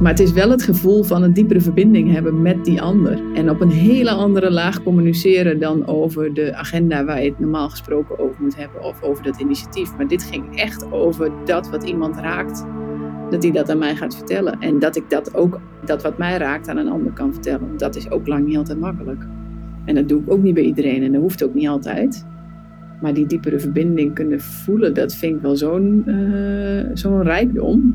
Maar 0.00 0.10
het 0.10 0.20
is 0.20 0.32
wel 0.32 0.50
het 0.50 0.62
gevoel 0.62 1.02
van 1.02 1.22
een 1.22 1.32
diepere 1.32 1.60
verbinding 1.60 2.12
hebben 2.12 2.42
met 2.42 2.64
die 2.64 2.82
ander. 2.82 3.20
En 3.34 3.50
op 3.50 3.60
een 3.60 3.70
hele 3.70 4.10
andere 4.10 4.50
laag 4.50 4.82
communiceren 4.82 5.60
dan 5.60 5.86
over 5.86 6.34
de 6.34 6.54
agenda 6.54 7.04
waar 7.04 7.22
je 7.22 7.28
het 7.28 7.38
normaal 7.38 7.70
gesproken 7.70 8.18
over 8.18 8.42
moet 8.42 8.56
hebben 8.56 8.82
of 8.82 9.02
over 9.02 9.24
dat 9.24 9.40
initiatief. 9.40 9.96
Maar 9.96 10.08
dit 10.08 10.22
ging 10.22 10.56
echt 10.56 10.92
over 10.92 11.30
dat 11.44 11.70
wat 11.70 11.82
iemand 11.82 12.16
raakt, 12.16 12.64
dat 13.30 13.42
hij 13.42 13.52
dat 13.52 13.70
aan 13.70 13.78
mij 13.78 13.96
gaat 13.96 14.16
vertellen. 14.16 14.60
En 14.60 14.78
dat 14.78 14.96
ik 14.96 15.10
dat 15.10 15.34
ook, 15.34 15.60
dat 15.84 16.02
wat 16.02 16.18
mij 16.18 16.36
raakt, 16.36 16.68
aan 16.68 16.76
een 16.76 16.88
ander 16.88 17.12
kan 17.12 17.32
vertellen. 17.32 17.76
Dat 17.76 17.96
is 17.96 18.10
ook 18.10 18.26
lang 18.26 18.46
niet 18.46 18.56
altijd 18.56 18.80
makkelijk. 18.80 19.26
En 19.84 19.94
dat 19.94 20.08
doe 20.08 20.20
ik 20.20 20.30
ook 20.30 20.42
niet 20.42 20.54
bij 20.54 20.64
iedereen 20.64 21.02
en 21.02 21.12
dat 21.12 21.20
hoeft 21.20 21.44
ook 21.44 21.54
niet 21.54 21.68
altijd. 21.68 22.26
Maar 23.00 23.14
die 23.14 23.26
diepere 23.26 23.58
verbinding 23.58 24.14
kunnen 24.14 24.40
voelen, 24.40 24.94
dat 24.94 25.14
vind 25.14 25.36
ik 25.36 25.42
wel 25.42 25.56
zo'n 25.56 26.02
uh, 26.06 26.84
zo'n 26.94 27.22
rijkdom 27.22 27.94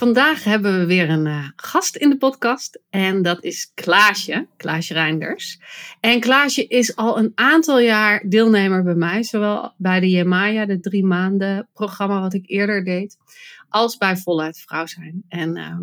Vandaag 0.00 0.44
hebben 0.44 0.78
we 0.78 0.86
weer 0.86 1.10
een 1.10 1.26
uh, 1.26 1.48
gast 1.56 1.96
in 1.96 2.10
de 2.10 2.16
podcast 2.16 2.80
en 2.90 3.22
dat 3.22 3.44
is 3.44 3.72
Klaasje, 3.74 4.46
Klaasje 4.56 4.94
Reinders. 4.94 5.60
En 6.00 6.20
Klaasje 6.20 6.66
is 6.66 6.96
al 6.96 7.18
een 7.18 7.32
aantal 7.34 7.80
jaar 7.80 8.24
deelnemer 8.28 8.82
bij 8.82 8.94
mij, 8.94 9.22
zowel 9.22 9.74
bij 9.76 10.00
de 10.00 10.08
Jemaya, 10.08 10.66
de 10.66 10.80
drie 10.80 11.04
maanden 11.04 11.68
programma 11.72 12.20
wat 12.20 12.34
ik 12.34 12.50
eerder 12.50 12.84
deed, 12.84 13.16
als 13.68 13.96
bij 13.96 14.16
Voluit 14.16 14.58
Vrouw 14.58 14.86
zijn. 14.86 15.24
En 15.28 15.56
uh, 15.56 15.78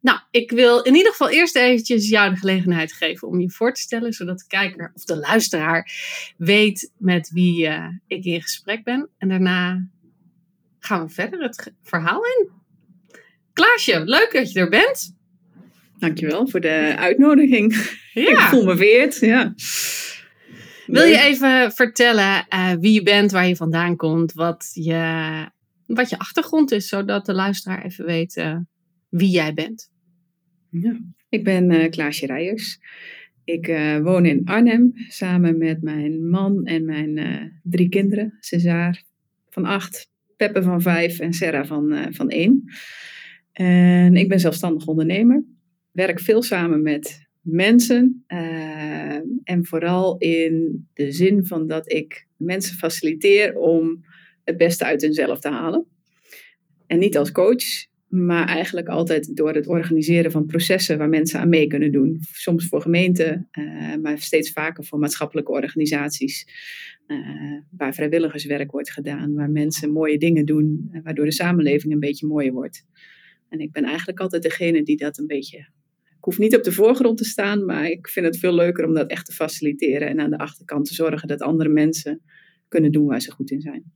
nou, 0.00 0.20
ik 0.30 0.50
wil 0.50 0.82
in 0.82 0.94
ieder 0.94 1.10
geval 1.10 1.30
eerst 1.30 1.56
eventjes 1.56 2.08
jou 2.08 2.30
de 2.30 2.36
gelegenheid 2.36 2.92
geven 2.92 3.28
om 3.28 3.40
je 3.40 3.50
voor 3.50 3.72
te 3.72 3.80
stellen, 3.80 4.12
zodat 4.12 4.38
de 4.38 4.46
kijker 4.46 4.90
of 4.94 5.04
de 5.04 5.16
luisteraar 5.16 5.92
weet 6.36 6.92
met 6.96 7.30
wie 7.30 7.66
uh, 7.66 7.88
ik 8.06 8.24
in 8.24 8.42
gesprek 8.42 8.84
ben. 8.84 9.08
En 9.18 9.28
daarna 9.28 9.88
gaan 10.78 11.06
we 11.06 11.12
verder 11.12 11.42
het 11.42 11.72
verhaal 11.82 12.24
in. 12.24 12.57
Klaasje, 13.58 14.02
leuk 14.04 14.32
dat 14.32 14.52
je 14.52 14.60
er 14.60 14.68
bent. 14.68 15.16
Dankjewel 15.98 16.48
voor 16.48 16.60
de 16.60 16.94
uitnodiging. 16.96 17.74
Ja. 18.12 18.30
Ik 18.32 18.38
voel 18.38 18.64
me 18.64 18.76
veert. 18.76 19.18
Ja. 19.20 19.54
Wil 20.86 21.04
je 21.04 21.18
even 21.18 21.72
vertellen 21.72 22.46
uh, 22.54 22.72
wie 22.80 22.92
je 22.92 23.02
bent, 23.02 23.30
waar 23.30 23.46
je 23.48 23.56
vandaan 23.56 23.96
komt, 23.96 24.32
wat 24.32 24.70
je, 24.72 25.50
wat 25.86 26.10
je 26.10 26.18
achtergrond 26.18 26.72
is, 26.72 26.88
zodat 26.88 27.26
de 27.26 27.34
luisteraar 27.34 27.84
even 27.84 28.04
weet 28.04 28.36
uh, 28.36 28.56
wie 29.08 29.30
jij 29.30 29.54
bent? 29.54 29.90
Ja. 30.70 30.98
Ik 31.28 31.44
ben 31.44 31.70
uh, 31.70 31.90
Klaasje 31.90 32.26
Rijers. 32.26 32.78
Ik 33.44 33.66
woon 34.02 34.26
in 34.26 34.42
Arnhem 34.44 34.92
samen 34.94 35.58
met 35.58 35.82
mijn 35.82 36.28
man 36.28 36.64
en 36.64 36.84
mijn 36.84 37.60
drie 37.62 37.88
kinderen. 37.88 38.36
César 38.40 39.02
van 39.50 39.64
acht, 39.64 40.10
Peppe 40.36 40.62
van 40.62 40.82
vijf 40.82 41.18
en 41.18 41.32
Sarah 41.32 41.66
van, 41.66 42.06
van 42.10 42.28
één. 42.28 42.64
En 43.58 44.16
ik 44.16 44.28
ben 44.28 44.40
zelfstandig 44.40 44.86
ondernemer. 44.86 45.44
Werk 45.92 46.20
veel 46.20 46.42
samen 46.42 46.82
met 46.82 47.26
mensen. 47.40 48.24
Uh, 48.28 49.14
en 49.44 49.64
vooral 49.64 50.18
in 50.18 50.86
de 50.94 51.12
zin 51.12 51.46
van 51.46 51.66
dat 51.66 51.92
ik 51.92 52.26
mensen 52.36 52.76
faciliteer 52.76 53.56
om 53.56 54.04
het 54.44 54.56
beste 54.56 54.84
uit 54.84 55.02
hunzelf 55.02 55.40
te 55.40 55.48
halen. 55.48 55.86
En 56.86 56.98
niet 56.98 57.16
als 57.16 57.32
coach, 57.32 57.64
maar 58.08 58.46
eigenlijk 58.46 58.88
altijd 58.88 59.36
door 59.36 59.54
het 59.54 59.66
organiseren 59.66 60.30
van 60.30 60.46
processen 60.46 60.98
waar 60.98 61.08
mensen 61.08 61.40
aan 61.40 61.48
mee 61.48 61.66
kunnen 61.66 61.92
doen. 61.92 62.18
Soms 62.32 62.68
voor 62.68 62.80
gemeenten, 62.80 63.48
uh, 63.58 63.94
maar 64.02 64.18
steeds 64.18 64.52
vaker 64.52 64.84
voor 64.84 64.98
maatschappelijke 64.98 65.52
organisaties. 65.52 66.46
Uh, 67.06 67.60
waar 67.70 67.94
vrijwilligerswerk 67.94 68.70
wordt 68.70 68.90
gedaan, 68.90 69.34
waar 69.34 69.50
mensen 69.50 69.92
mooie 69.92 70.18
dingen 70.18 70.46
doen, 70.46 70.90
waardoor 71.02 71.24
de 71.24 71.32
samenleving 71.32 71.92
een 71.92 72.00
beetje 72.00 72.26
mooier 72.26 72.52
wordt. 72.52 72.84
En 73.48 73.60
ik 73.60 73.72
ben 73.72 73.84
eigenlijk 73.84 74.20
altijd 74.20 74.42
degene 74.42 74.82
die 74.82 74.96
dat 74.96 75.18
een 75.18 75.26
beetje. 75.26 75.58
Ik 76.18 76.24
hoef 76.24 76.38
niet 76.38 76.56
op 76.56 76.62
de 76.62 76.72
voorgrond 76.72 77.18
te 77.18 77.24
staan, 77.24 77.64
maar 77.64 77.86
ik 77.86 78.08
vind 78.08 78.26
het 78.26 78.38
veel 78.38 78.54
leuker 78.54 78.84
om 78.84 78.94
dat 78.94 79.10
echt 79.10 79.26
te 79.26 79.32
faciliteren 79.32 80.08
en 80.08 80.20
aan 80.20 80.30
de 80.30 80.38
achterkant 80.38 80.86
te 80.86 80.94
zorgen 80.94 81.28
dat 81.28 81.40
andere 81.40 81.68
mensen 81.68 82.20
kunnen 82.68 82.92
doen 82.92 83.06
waar 83.06 83.20
ze 83.20 83.30
goed 83.30 83.50
in 83.50 83.60
zijn. 83.60 83.92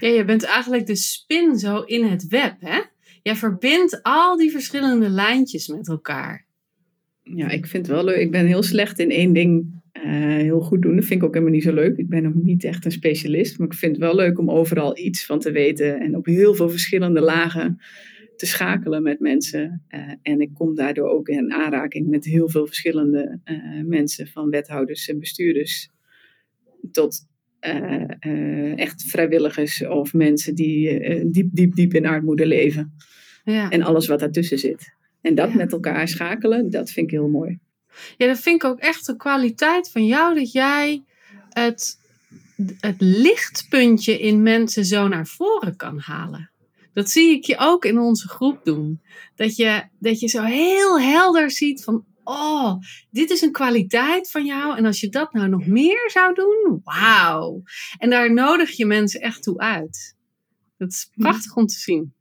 Ja, 0.00 0.08
je 0.08 0.24
bent 0.24 0.42
eigenlijk 0.42 0.86
de 0.86 0.96
spin 0.96 1.58
zo 1.58 1.80
in 1.80 2.04
het 2.04 2.26
web, 2.26 2.54
hè? 2.58 2.80
Jij 3.22 3.36
verbindt 3.36 4.02
al 4.02 4.36
die 4.36 4.50
verschillende 4.50 5.08
lijntjes 5.08 5.68
met 5.68 5.88
elkaar. 5.88 6.46
Ja, 7.22 7.48
ik 7.48 7.66
vind 7.66 7.86
het 7.86 7.94
wel 7.94 8.04
leuk. 8.04 8.16
Ik 8.16 8.30
ben 8.30 8.46
heel 8.46 8.62
slecht 8.62 8.98
in 8.98 9.10
één 9.10 9.32
ding 9.32 9.80
uh, 9.92 10.12
heel 10.36 10.60
goed 10.60 10.82
doen. 10.82 10.96
Dat 10.96 11.04
vind 11.04 11.20
ik 11.20 11.26
ook 11.26 11.32
helemaal 11.34 11.54
niet 11.54 11.62
zo 11.62 11.72
leuk. 11.72 11.96
Ik 11.96 12.08
ben 12.08 12.26
ook 12.26 12.34
niet 12.34 12.64
echt 12.64 12.84
een 12.84 12.90
specialist, 12.90 13.58
maar 13.58 13.66
ik 13.66 13.74
vind 13.74 13.92
het 13.92 14.04
wel 14.04 14.14
leuk 14.14 14.38
om 14.38 14.50
overal 14.50 14.98
iets 14.98 15.26
van 15.26 15.38
te 15.38 15.50
weten 15.50 16.00
en 16.00 16.16
op 16.16 16.26
heel 16.26 16.54
veel 16.54 16.70
verschillende 16.70 17.20
lagen 17.20 17.80
te 18.38 18.46
schakelen 18.46 19.02
met 19.02 19.20
mensen. 19.20 19.84
Uh, 19.88 20.12
en 20.22 20.40
ik 20.40 20.54
kom 20.54 20.74
daardoor 20.74 21.08
ook 21.08 21.28
in 21.28 21.52
aanraking 21.52 22.08
met 22.08 22.24
heel 22.24 22.48
veel 22.48 22.66
verschillende 22.66 23.40
uh, 23.44 23.84
mensen, 23.84 24.26
van 24.26 24.50
wethouders 24.50 25.08
en 25.08 25.18
bestuurders 25.18 25.90
tot 26.90 27.26
uh, 27.60 28.78
echt 28.78 29.02
vrijwilligers 29.02 29.86
of 29.86 30.14
mensen 30.14 30.54
die 30.54 31.00
diep, 31.30 31.48
diep, 31.52 31.74
diep 31.74 31.94
in 31.94 32.06
armoede 32.06 32.46
leven. 32.46 32.92
Ja. 33.44 33.70
En 33.70 33.82
alles 33.82 34.06
wat 34.06 34.20
daartussen 34.20 34.58
zit. 34.58 34.94
En 35.20 35.34
dat 35.34 35.50
ja. 35.50 35.56
met 35.56 35.72
elkaar 35.72 36.08
schakelen, 36.08 36.70
dat 36.70 36.90
vind 36.90 37.06
ik 37.06 37.12
heel 37.12 37.28
mooi. 37.28 37.58
Ja, 38.16 38.26
dat 38.26 38.38
vind 38.38 38.62
ik 38.62 38.68
ook 38.68 38.78
echt 38.78 39.08
een 39.08 39.16
kwaliteit 39.16 39.90
van 39.90 40.06
jou, 40.06 40.34
dat 40.34 40.52
jij 40.52 41.04
het, 41.48 41.98
het 42.80 43.00
lichtpuntje 43.00 44.18
in 44.18 44.42
mensen 44.42 44.84
zo 44.84 45.08
naar 45.08 45.26
voren 45.26 45.76
kan 45.76 45.98
halen. 45.98 46.50
Dat 46.98 47.10
zie 47.10 47.36
ik 47.36 47.44
je 47.44 47.56
ook 47.58 47.84
in 47.84 47.98
onze 47.98 48.28
groep 48.28 48.64
doen. 48.64 49.00
Dat 49.34 49.56
je, 49.56 49.82
dat 49.98 50.20
je 50.20 50.28
zo 50.28 50.42
heel 50.42 51.00
helder 51.00 51.50
ziet 51.50 51.84
van, 51.84 52.04
oh, 52.24 52.74
dit 53.10 53.30
is 53.30 53.40
een 53.40 53.52
kwaliteit 53.52 54.30
van 54.30 54.44
jou. 54.44 54.76
En 54.76 54.84
als 54.84 55.00
je 55.00 55.08
dat 55.08 55.32
nou 55.32 55.48
nog 55.48 55.66
meer 55.66 56.10
zou 56.10 56.34
doen, 56.34 56.80
wauw. 56.84 57.62
En 57.98 58.10
daar 58.10 58.32
nodig 58.32 58.70
je 58.70 58.86
mensen 58.86 59.20
echt 59.20 59.42
toe 59.42 59.58
uit. 59.58 60.16
Dat 60.76 60.90
is 60.90 61.10
prachtig 61.16 61.56
om 61.56 61.66
te 61.66 61.78
zien. 61.78 62.12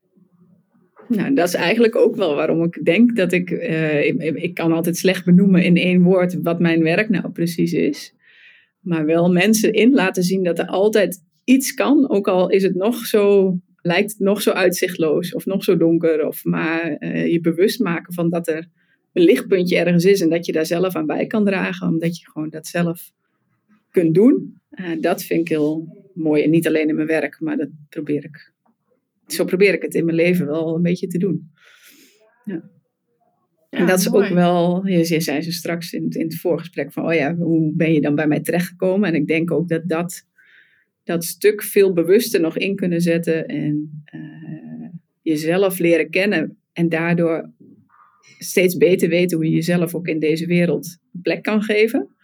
Nou, 1.07 1.33
dat 1.33 1.47
is 1.47 1.53
eigenlijk 1.53 1.95
ook 1.95 2.15
wel 2.15 2.35
waarom 2.35 2.63
ik 2.63 2.85
denk 2.85 3.15
dat 3.15 3.31
ik, 3.31 3.49
uh, 3.49 4.05
ik, 4.05 4.21
ik, 4.21 4.53
kan 4.53 4.71
altijd 4.71 4.97
slecht 4.97 5.25
benoemen 5.25 5.63
in 5.63 5.77
één 5.77 6.03
woord 6.03 6.41
wat 6.41 6.59
mijn 6.59 6.83
werk 6.83 7.09
nou 7.09 7.29
precies 7.29 7.73
is. 7.73 8.13
Maar 8.79 9.05
wel 9.05 9.31
mensen 9.31 9.73
in 9.73 9.91
laten 9.91 10.23
zien 10.23 10.43
dat 10.43 10.59
er 10.59 10.67
altijd 10.67 11.23
iets 11.43 11.73
kan, 11.73 12.09
ook 12.09 12.27
al 12.27 12.49
is 12.49 12.63
het 12.63 12.75
nog 12.75 13.05
zo 13.05 13.55
lijkt 13.81 14.11
het 14.11 14.19
nog 14.19 14.41
zo 14.41 14.51
uitzichtloos 14.51 15.33
of 15.33 15.45
nog 15.45 15.63
zo 15.63 15.77
donker. 15.77 16.27
Of 16.27 16.43
maar 16.43 16.95
uh, 16.99 17.27
je 17.27 17.41
bewust 17.41 17.79
maken 17.79 18.13
van 18.13 18.29
dat 18.29 18.47
er 18.47 18.67
een 19.13 19.23
lichtpuntje 19.23 19.77
ergens 19.77 20.05
is 20.05 20.21
en 20.21 20.29
dat 20.29 20.45
je 20.45 20.51
daar 20.51 20.65
zelf 20.65 20.95
aan 20.95 21.05
bij 21.05 21.27
kan 21.27 21.45
dragen, 21.45 21.87
omdat 21.87 22.17
je 22.17 22.29
gewoon 22.31 22.49
dat 22.49 22.67
zelf 22.67 23.11
kunt 23.91 24.15
doen. 24.15 24.61
Uh, 24.71 25.01
dat 25.01 25.23
vind 25.23 25.41
ik 25.41 25.47
heel 25.47 25.87
mooi. 26.13 26.43
En 26.43 26.49
niet 26.49 26.67
alleen 26.67 26.89
in 26.89 26.95
mijn 26.95 27.07
werk, 27.07 27.39
maar 27.39 27.57
dat 27.57 27.69
probeer 27.89 28.23
ik. 28.23 28.53
Zo 29.27 29.45
probeer 29.45 29.73
ik 29.73 29.81
het 29.81 29.95
in 29.95 30.05
mijn 30.05 30.17
leven 30.17 30.45
wel 30.45 30.75
een 30.75 30.81
beetje 30.81 31.07
te 31.07 31.17
doen. 31.17 31.51
Ja. 32.45 32.75
Ja, 33.69 33.77
en 33.79 33.87
dat 33.87 33.99
is 33.99 34.09
mooi. 34.09 34.27
ook 34.27 34.33
wel, 34.33 34.87
je 34.87 35.21
zei 35.21 35.41
ze 35.41 35.51
straks 35.51 35.93
in, 35.93 36.09
in 36.09 36.23
het 36.23 36.39
voorgesprek 36.39 36.93
van, 36.93 37.05
oh 37.05 37.13
ja, 37.13 37.35
hoe 37.35 37.71
ben 37.75 37.93
je 37.93 38.01
dan 38.01 38.15
bij 38.15 38.27
mij 38.27 38.41
terechtgekomen? 38.41 39.09
En 39.09 39.15
ik 39.15 39.27
denk 39.27 39.51
ook 39.51 39.67
dat 39.67 39.81
dat 39.85 40.26
dat 41.07 41.23
stuk 41.23 41.63
veel 41.63 41.93
bewuster 41.93 42.41
nog 42.41 42.57
in 42.57 42.75
kunnen 42.75 43.01
zetten 43.01 43.45
en 43.45 44.03
uh, 44.15 44.89
jezelf 45.21 45.79
leren 45.79 46.09
kennen 46.09 46.57
en 46.73 46.89
daardoor 46.89 47.51
steeds 48.37 48.77
beter 48.77 49.09
weten 49.09 49.37
hoe 49.37 49.45
je 49.45 49.55
jezelf 49.55 49.95
ook 49.95 50.07
in 50.07 50.19
deze 50.19 50.45
wereld 50.45 50.97
plek 51.21 51.43
kan 51.43 51.61
geven 51.61 52.15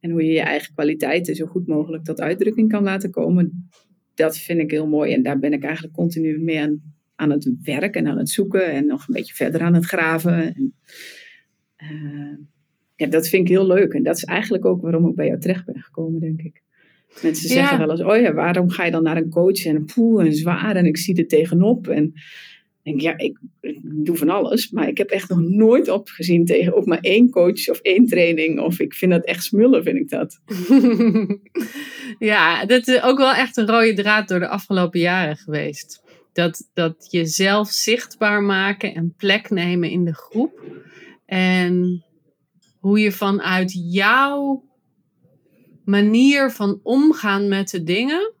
en 0.00 0.10
hoe 0.10 0.24
je 0.24 0.32
je 0.32 0.40
eigen 0.40 0.74
kwaliteiten 0.74 1.34
zo 1.34 1.46
goed 1.46 1.66
mogelijk 1.66 2.04
tot 2.04 2.20
uitdrukking 2.20 2.68
kan 2.68 2.82
laten 2.82 3.10
komen. 3.10 3.70
Dat 4.14 4.38
vind 4.38 4.60
ik 4.60 4.70
heel 4.70 4.88
mooi 4.88 5.12
en 5.12 5.22
daar 5.22 5.38
ben 5.38 5.52
ik 5.52 5.64
eigenlijk 5.64 5.94
continu 5.94 6.38
mee 6.38 6.60
aan, 6.60 6.80
aan 7.14 7.30
het 7.30 7.50
werken 7.62 8.04
en 8.04 8.10
aan 8.10 8.18
het 8.18 8.30
zoeken 8.30 8.72
en 8.72 8.86
nog 8.86 9.08
een 9.08 9.14
beetje 9.14 9.34
verder 9.34 9.60
aan 9.60 9.74
het 9.74 9.84
graven. 9.84 10.54
En, 10.54 10.74
uh, 11.82 12.38
ja, 12.96 13.06
dat 13.06 13.28
vind 13.28 13.42
ik 13.42 13.54
heel 13.54 13.66
leuk 13.66 13.92
en 13.92 14.02
dat 14.02 14.16
is 14.16 14.24
eigenlijk 14.24 14.64
ook 14.64 14.82
waarom 14.82 15.08
ik 15.08 15.14
bij 15.14 15.26
jou 15.26 15.40
terecht 15.40 15.64
ben 15.64 15.82
gekomen, 15.82 16.20
denk 16.20 16.40
ik. 16.40 16.62
Mensen 17.22 17.48
zeggen 17.48 17.78
wel 17.78 17.90
eens, 17.90 18.02
oh 18.02 18.16
ja, 18.16 18.32
waarom 18.32 18.70
ga 18.70 18.84
je 18.84 18.90
dan 18.90 19.02
naar 19.02 19.16
een 19.16 19.30
coach 19.30 19.64
en 19.64 19.84
poeh 19.84 20.24
en 20.24 20.32
zwaar 20.32 20.76
en 20.76 20.86
ik 20.86 20.96
zie 20.96 21.16
er 21.16 21.26
tegenop. 21.26 21.88
En 21.88 22.12
ik 22.82 22.98
denk, 22.98 23.00
ja, 23.00 23.18
ik, 23.18 23.38
ik, 23.60 23.78
doe 23.82 24.16
van 24.16 24.28
alles, 24.28 24.70
maar 24.70 24.88
ik 24.88 24.98
heb 24.98 25.10
echt 25.10 25.28
nog 25.28 25.40
nooit 25.40 25.88
opgezien 25.88 26.44
tegen 26.44 26.74
ook 26.74 26.86
maar 26.86 27.00
één 27.00 27.30
coach 27.30 27.68
of 27.68 27.78
één 27.78 28.06
training. 28.06 28.60
Of 28.60 28.80
ik 28.80 28.94
vind 28.94 29.12
dat 29.12 29.24
echt 29.24 29.44
smullen, 29.44 29.82
vind 29.82 29.96
ik 29.96 30.08
dat. 30.08 30.40
ja, 32.32 32.64
dat 32.64 32.88
is 32.88 33.02
ook 33.02 33.18
wel 33.18 33.32
echt 33.32 33.56
een 33.56 33.66
rode 33.66 33.94
draad 33.94 34.28
door 34.28 34.38
de 34.38 34.48
afgelopen 34.48 35.00
jaren 35.00 35.36
geweest. 35.36 36.02
Dat, 36.32 36.70
dat 36.74 37.08
jezelf 37.10 37.68
zichtbaar 37.70 38.42
maken 38.42 38.94
en 38.94 39.14
plek 39.16 39.50
nemen 39.50 39.90
in 39.90 40.04
de 40.04 40.14
groep. 40.14 40.62
En 41.26 42.04
hoe 42.78 42.98
je 42.98 43.12
vanuit 43.12 43.92
jouw 43.92 44.64
manier 45.84 46.50
van 46.50 46.80
omgaan 46.82 47.48
met 47.48 47.68
de 47.68 47.82
dingen 47.82 48.32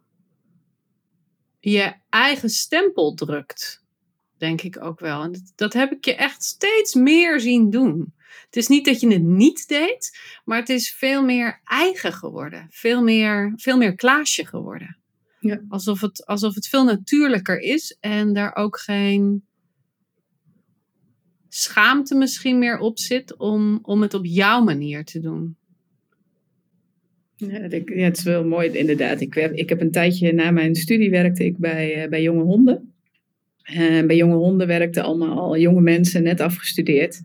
je 1.60 1.94
eigen 2.08 2.50
stempel 2.50 3.14
drukt. 3.14 3.84
Denk 4.38 4.62
ik 4.62 4.84
ook 4.84 5.00
wel. 5.00 5.22
En 5.22 5.52
dat, 5.54 5.72
heb 5.72 5.92
ik 5.92 6.04
je 6.04 6.14
echt 6.14 6.42
steeds 6.42 6.94
meer 6.94 7.40
zien 7.40 7.70
doen. 7.70 8.14
Het 8.46 8.56
is 8.56 8.68
niet 8.68 8.84
dat 8.84 9.00
je 9.00 9.12
het 9.12 9.22
niet 9.22 9.68
deed, 9.68 10.18
maar 10.44 10.58
het 10.58 10.68
is 10.68 10.92
veel 10.92 11.24
meer 11.24 11.60
eigen 11.64 12.12
geworden. 12.12 12.66
Veel 12.70 13.02
meer, 13.02 13.52
veel 13.56 13.76
meer 13.76 13.94
Klaasje 13.94 14.46
geworden. 14.46 14.96
Ja. 15.40 15.60
Alsof, 15.68 16.00
het, 16.00 16.26
alsof 16.26 16.54
het 16.54 16.68
veel 16.68 16.84
natuurlijker 16.84 17.58
is 17.60 17.96
en 18.00 18.32
daar 18.32 18.54
ook 18.54 18.78
geen 18.78 19.44
schaamte 21.48 22.14
misschien 22.14 22.58
meer 22.58 22.78
op 22.78 22.98
zit 22.98 23.36
om, 23.36 23.78
om 23.82 24.02
het 24.02 24.14
op 24.14 24.24
jouw 24.24 24.62
manier 24.62 25.04
te 25.04 25.20
doen. 25.20 25.56
Ja, 27.48 28.02
het 28.04 28.16
is 28.16 28.22
wel 28.22 28.44
mooi 28.44 28.70
inderdaad. 28.70 29.20
Ik, 29.20 29.34
ik 29.34 29.68
heb 29.68 29.80
een 29.80 29.90
tijdje 29.90 30.32
na 30.32 30.50
mijn 30.50 30.74
studie 30.74 31.10
werkte 31.10 31.44
ik 31.44 31.58
bij, 31.58 32.02
uh, 32.02 32.08
bij 32.08 32.22
jonge 32.22 32.42
honden. 32.42 32.92
Uh, 33.72 34.06
bij 34.06 34.16
jonge 34.16 34.34
honden 34.34 34.66
werkten 34.66 35.02
allemaal 35.02 35.38
al 35.38 35.58
jonge 35.58 35.80
mensen, 35.80 36.22
net 36.22 36.40
afgestudeerd. 36.40 37.20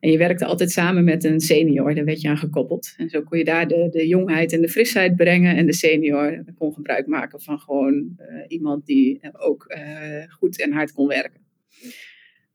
En 0.00 0.10
je 0.10 0.18
werkte 0.18 0.44
altijd 0.44 0.70
samen 0.70 1.04
met 1.04 1.24
een 1.24 1.40
senior, 1.40 1.94
daar 1.94 2.04
werd 2.04 2.20
je 2.20 2.28
aan 2.28 2.38
gekoppeld. 2.38 2.94
En 2.96 3.08
zo 3.08 3.22
kon 3.22 3.38
je 3.38 3.44
daar 3.44 3.68
de, 3.68 3.88
de 3.90 4.06
jongheid 4.06 4.52
en 4.52 4.60
de 4.60 4.68
frisheid 4.68 5.16
brengen. 5.16 5.56
En 5.56 5.66
de 5.66 5.72
senior 5.72 6.44
kon 6.58 6.72
gebruik 6.72 7.06
maken 7.06 7.40
van 7.40 7.58
gewoon 7.58 7.94
uh, 7.94 8.44
iemand 8.48 8.86
die 8.86 9.20
ook 9.32 9.76
goed 10.28 10.60
en 10.60 10.72
hard 10.72 10.92
kon 10.92 11.08
werken. 11.08 11.40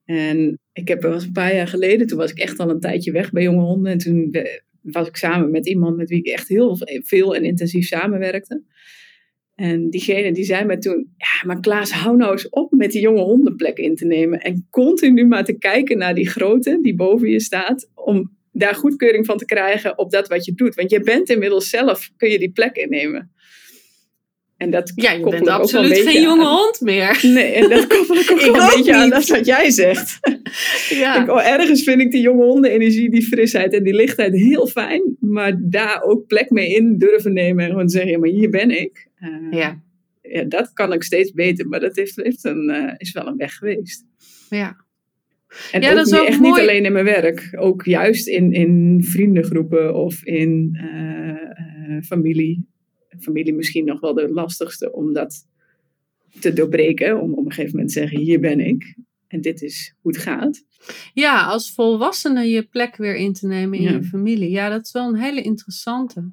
En 0.06 0.60
ik 0.74 0.88
heb 0.88 1.02
was 1.02 1.26
een 1.26 1.32
paar 1.32 1.56
jaar 1.56 1.68
geleden, 1.68 2.08
toen 2.08 2.18
was 2.18 2.32
ik 2.32 2.40
echt 2.40 2.60
al 2.60 2.70
een 2.70 2.80
tijdje 2.80 3.12
weg 3.12 3.32
bij 3.32 3.44
jonge 3.44 3.64
honden. 3.64 3.92
En 3.92 3.98
toen 3.98 4.36
was 4.82 5.08
ik 5.08 5.16
samen 5.16 5.52
met 5.52 5.68
iemand 5.68 5.98
met 5.98 6.10
wie 6.10 6.20
ik 6.20 6.28
echt 6.28 6.48
heel 6.48 6.78
veel 6.86 7.36
en 7.36 7.44
intensief 7.44 7.88
samenwerkte. 7.88 8.64
En 9.56 9.90
diegene 9.90 10.32
die 10.32 10.44
zei 10.44 10.66
mij 10.66 10.78
toen, 10.78 11.14
ja, 11.18 11.48
maar 11.48 11.60
Klaas, 11.60 11.92
hou 11.92 12.18
nou 12.18 12.32
eens 12.32 12.50
op 12.50 12.72
met 12.72 12.92
die 12.92 13.02
jonge 13.02 13.22
hondenplek 13.22 13.78
in 13.78 13.96
te 13.96 14.06
nemen. 14.06 14.40
En 14.40 14.68
continu 14.70 15.26
maar 15.26 15.44
te 15.46 15.58
kijken 15.58 15.98
naar 15.98 16.16
die 16.16 16.30
grote 16.30 16.80
die 16.82 16.96
boven 16.96 17.30
je 17.30 17.40
staat, 17.40 17.92
om 17.96 18.38
daar 18.52 18.76
goedkeuring 18.76 19.26
van 19.26 19.38
te 19.38 19.46
krijgen 19.46 19.98
op 19.98 20.12
dat 20.12 20.28
wat 20.28 20.46
je 20.46 20.54
doet. 20.54 20.76
Want 20.76 20.92
je 20.92 21.00
bent 21.00 21.30
inmiddels 21.30 21.70
zelf, 21.70 22.12
kun 22.18 22.30
je 22.30 22.40
die 22.40 22.52
plek 22.52 22.76
innemen. 22.76 23.32
En 24.62 24.70
dat 24.70 24.92
ja, 24.96 25.12
je 25.12 25.30
bent 25.30 25.48
absoluut 25.48 25.98
geen 25.98 26.22
jonge 26.22 26.48
hond 26.48 26.82
meer. 26.82 27.20
Nee, 27.22 27.54
en 27.54 27.70
dat 27.70 27.88
koppel 27.88 28.16
ik 28.16 28.32
ook 28.32 28.40
wel 28.40 28.56
een 28.56 28.76
beetje 28.76 28.96
aan 28.96 29.10
dat 29.10 29.28
wat 29.28 29.46
jij 29.46 29.70
zegt. 29.70 30.20
Ja. 30.90 31.22
Ik, 31.22 31.30
oh, 31.30 31.48
ergens 31.48 31.84
vind 31.84 32.02
ik 32.02 32.12
die 32.12 32.22
jonge 32.22 32.44
hondenenergie, 32.44 33.10
die 33.10 33.22
frisheid 33.22 33.74
en 33.74 33.84
die 33.84 33.94
lichtheid 33.94 34.36
heel 34.36 34.68
fijn. 34.68 35.18
Maar 35.20 35.58
daar 35.62 36.02
ook 36.02 36.28
plek 36.28 36.50
mee 36.50 36.76
in 36.76 36.98
durven 36.98 37.34
nemen 37.34 37.64
en 37.64 37.70
gewoon 37.70 37.90
zeggen, 37.90 38.12
ja, 38.12 38.18
maar 38.18 38.30
hier 38.30 38.50
ben 38.50 38.70
ik. 38.82 39.08
Uh, 39.20 39.60
ja. 39.60 39.82
ja. 40.22 40.44
Dat 40.44 40.74
kan 40.74 40.94
ik 40.94 41.04
steeds 41.04 41.32
beter, 41.32 41.68
maar 41.68 41.80
dat 41.80 41.96
heeft, 41.96 42.16
heeft 42.16 42.44
een, 42.44 42.70
uh, 42.70 42.94
is 42.98 43.12
wel 43.12 43.28
een 43.28 43.38
weg 43.38 43.54
geweest. 43.54 44.06
Ja. 44.50 44.76
En 45.72 45.82
ja, 45.82 45.94
dat 45.94 46.08
is 46.08 46.14
ook 46.14 46.28
echt 46.28 46.40
mooi. 46.40 46.52
niet 46.52 46.62
alleen 46.62 46.86
in 46.86 46.94
mijn 46.94 47.06
werk. 47.06 47.50
Ook 47.60 47.86
juist 47.86 48.28
in, 48.28 48.52
in 48.52 49.04
vriendengroepen 49.04 49.96
of 49.96 50.24
in 50.24 50.78
uh, 50.82 52.02
familie 52.02 52.71
familie 53.22 53.54
misschien 53.54 53.86
nog 53.86 54.00
wel 54.00 54.14
de 54.14 54.32
lastigste 54.32 54.92
om 54.92 55.14
dat 55.14 55.48
te 56.40 56.54
doorbreken. 56.54 57.22
Om 57.22 57.34
op 57.34 57.46
een 57.46 57.52
gegeven 57.52 57.76
moment 57.76 57.94
te 57.94 58.00
zeggen, 58.00 58.20
hier 58.20 58.40
ben 58.40 58.60
ik. 58.60 58.96
En 59.28 59.42
dit 59.42 59.62
is 59.62 59.96
hoe 60.02 60.12
het 60.12 60.22
gaat. 60.22 60.64
Ja, 61.14 61.46
als 61.46 61.74
volwassene 61.74 62.50
je 62.50 62.64
plek 62.64 62.96
weer 62.96 63.16
in 63.16 63.34
te 63.34 63.48
nemen 63.48 63.80
in 63.80 63.94
je 63.94 64.04
familie. 64.04 64.50
Ja, 64.50 64.70
dat 64.70 64.86
is 64.86 64.92
wel 64.92 65.08
een 65.08 65.20
hele 65.20 65.42
interessante. 65.42 66.32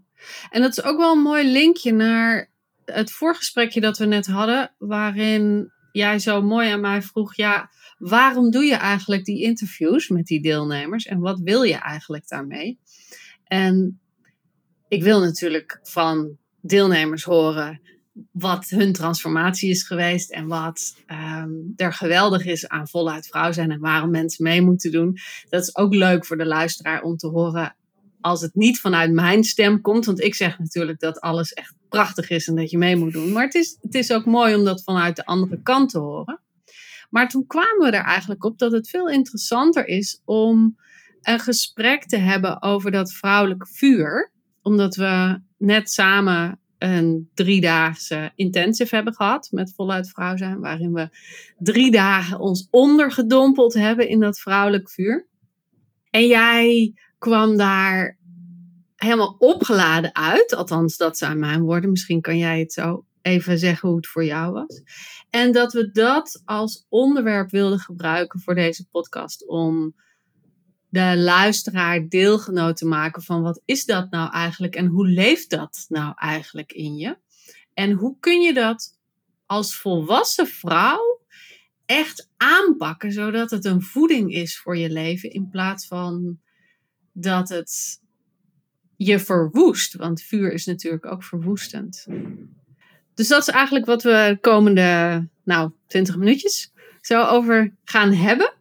En 0.51 0.61
dat 0.61 0.71
is 0.71 0.83
ook 0.83 0.99
wel 0.99 1.13
een 1.13 1.23
mooi 1.23 1.51
linkje 1.51 1.93
naar 1.93 2.51
het 2.85 3.11
voorgesprekje 3.11 3.81
dat 3.81 3.99
we 3.99 4.05
net 4.05 4.27
hadden. 4.27 4.75
Waarin 4.79 5.73
jij 5.93 6.19
zo 6.19 6.43
mooi 6.43 6.69
aan 6.69 6.81
mij 6.81 7.03
vroeg, 7.03 7.35
ja, 7.35 7.71
waarom 7.99 8.51
doe 8.51 8.65
je 8.65 8.75
eigenlijk 8.75 9.25
die 9.25 9.43
interviews 9.43 10.09
met 10.09 10.27
die 10.27 10.43
deelnemers? 10.43 11.07
En 11.07 11.19
wat 11.19 11.41
wil 11.41 11.63
je 11.63 11.75
eigenlijk 11.75 12.29
daarmee? 12.29 12.79
En 13.45 14.01
ik 14.89 15.03
wil 15.03 15.21
natuurlijk 15.21 15.81
van 15.83 16.39
deelnemers 16.69 17.23
horen 17.23 17.81
wat 18.33 18.69
hun 18.69 18.93
transformatie 18.93 19.71
is 19.71 19.83
geweest 19.83 20.31
en 20.31 20.47
wat 20.47 20.97
um, 21.07 21.73
er 21.77 21.93
geweldig 21.93 22.45
is 22.45 22.69
aan 22.69 22.89
voluit 22.89 23.27
vrouw 23.27 23.53
zijn 23.53 23.71
en 23.71 23.81
waarom 23.81 24.11
mensen 24.11 24.45
mee 24.45 24.63
moeten 24.63 24.91
doen. 24.91 25.19
Dat 25.49 25.63
is 25.63 25.77
ook 25.77 25.95
leuk 25.95 26.27
voor 26.27 26.37
de 26.37 26.47
luisteraar 26.47 27.03
om 27.03 27.17
te 27.17 27.27
horen 27.27 27.77
als 28.21 28.41
het 28.41 28.55
niet 28.55 28.81
vanuit 28.81 29.13
mijn 29.13 29.45
stem 29.45 29.81
komt. 29.81 30.05
Want 30.05 30.21
ik 30.21 30.35
zeg 30.35 30.59
natuurlijk 30.59 31.01
dat 31.01 31.21
alles 31.21 31.53
echt 31.53 31.75
prachtig 31.89 32.31
is 32.31 32.49
en 32.49 32.55
dat 32.55 32.71
je 32.71 32.79
mee 32.79 32.97
moet 32.97 33.13
doen. 33.13 33.33
Maar 33.33 33.45
het 33.45 33.55
is, 33.55 33.79
het 33.81 33.95
is 33.95 34.13
ook 34.13 34.25
mooi 34.25 34.55
om 34.55 34.65
dat 34.65 34.83
vanuit 34.83 35.17
de 35.17 35.27
andere 35.27 35.63
kant 35.63 35.91
te 35.91 35.99
horen. 35.99 36.41
Maar 37.11 37.29
toen 37.29 37.47
kwamen 37.47 37.91
we 37.91 37.97
er 37.97 38.05
eigenlijk 38.05 38.45
op 38.45 38.59
dat 38.59 38.73
het 38.73 38.89
veel 38.89 39.09
interessanter 39.09 39.87
is 39.87 40.23
om 40.25 40.79
een 41.23 41.41
gesprek 41.41 42.05
te 42.05 42.17
hebben 42.17 42.63
over 42.63 42.91
dat 42.91 43.13
vrouwelijke 43.13 43.67
vuur. 43.67 44.33
Omdat 44.63 44.95
we 44.95 45.41
net 45.59 45.91
samen 45.91 46.61
een 46.79 47.31
driedaagse 47.35 48.33
intensive 48.35 48.95
hebben 48.95 49.15
gehad 49.15 49.49
met 49.51 49.75
voluit 49.75 50.11
vrouw 50.11 50.37
zijn, 50.37 50.61
waarin 50.61 50.93
we 50.93 51.09
drie 51.59 51.91
dagen 51.91 52.39
ons 52.39 52.69
ondergedompeld 52.71 53.75
hebben 53.75 54.09
in 54.09 54.21
dat 54.21 54.39
vrouwelijk 54.39 54.91
vuur. 54.91 55.27
En 56.11 56.27
jij 56.27 56.95
kwam 57.19 57.57
daar 57.57 58.19
helemaal 58.97 59.37
opgeladen 59.39 60.15
uit, 60.15 60.55
althans 60.55 60.97
dat 60.97 61.19
zijn 61.19 61.39
mijn 61.39 61.61
woorden, 61.61 61.91
misschien 61.91 62.21
kan 62.21 62.39
jij 62.39 62.59
het 62.59 62.73
zo 62.73 63.05
even 63.23 63.59
zeggen 63.59 63.89
hoe 63.89 63.97
het 63.97 64.07
voor 64.07 64.25
jou 64.25 64.53
was. 64.53 64.83
En 65.31 65.53
dat 65.53 65.73
we 65.73 65.91
dat 65.91 66.43
als 66.45 66.87
onderwerp 66.89 67.51
wilden 67.51 67.79
gebruiken 67.79 68.41
voor 68.41 68.55
deze 68.55 68.89
podcast 68.91 69.49
om 69.49 69.95
de 70.89 71.17
luisteraar 71.17 72.09
deelgenoot 72.09 72.77
te 72.77 72.87
maken 72.87 73.23
van 73.23 73.43
wat 73.43 73.63
is 73.65 73.85
dat 73.85 74.11
nou 74.11 74.33
eigenlijk 74.33 74.77
en 74.77 74.87
hoe 74.87 75.07
leeft 75.07 75.51
dat 75.51 75.85
nou 75.89 76.13
eigenlijk 76.17 76.73
in 76.73 76.97
je? 76.97 77.17
En 77.75 77.93
hoe 77.93 78.17
kun 78.21 78.41
je 78.41 78.55
dat 78.55 78.99
als 79.47 79.77
volwassen 79.77 80.47
vrouw 80.47 81.21
echt 81.87 82.29
aanpakken 82.37 83.13
zodat 83.13 83.51
het 83.51 83.65
een 83.65 83.83
voeding 83.83 84.33
is 84.33 84.59
voor 84.59 84.77
je 84.77 84.91
leven 84.91 85.31
in 85.31 85.49
plaats 85.49 85.87
van 85.87 86.39
dat 87.13 87.49
het 87.49 88.01
je 88.97 89.19
verwoest, 89.19 89.95
want 89.95 90.23
vuur 90.23 90.53
is 90.53 90.67
natuurlijk 90.67 91.07
ook 91.07 91.25
verwoestend. 91.25 92.07
Dus 93.15 93.29
dat 93.29 93.41
is 93.41 93.49
eigenlijk 93.49 93.87
wat 93.87 94.03
we 94.03 94.11
de 94.29 94.39
komende 94.41 95.29
nou 95.45 95.71
20 95.87 96.17
minuutjes 96.17 96.73
zo 97.01 97.25
over 97.25 97.75
gaan 97.85 98.13
hebben. 98.13 98.53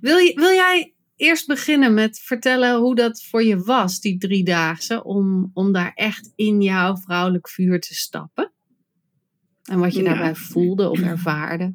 Wil, 0.00 0.16
je, 0.16 0.32
wil 0.34 0.52
jij 0.52 0.94
eerst 1.16 1.46
beginnen 1.46 1.94
met 1.94 2.18
vertellen 2.18 2.78
hoe 2.78 2.94
dat 2.94 3.22
voor 3.22 3.42
je 3.42 3.58
was, 3.58 4.00
die 4.00 4.18
driedaagse, 4.18 5.04
om, 5.04 5.50
om 5.54 5.72
daar 5.72 5.92
echt 5.94 6.32
in 6.36 6.62
jouw 6.62 6.96
vrouwelijk 6.96 7.48
vuur 7.48 7.80
te 7.80 7.94
stappen? 7.94 8.52
En 9.64 9.78
wat 9.78 9.94
je 9.94 10.02
daarbij 10.02 10.34
voelde 10.34 10.90
of 10.90 11.00
ervaarde? 11.00 11.74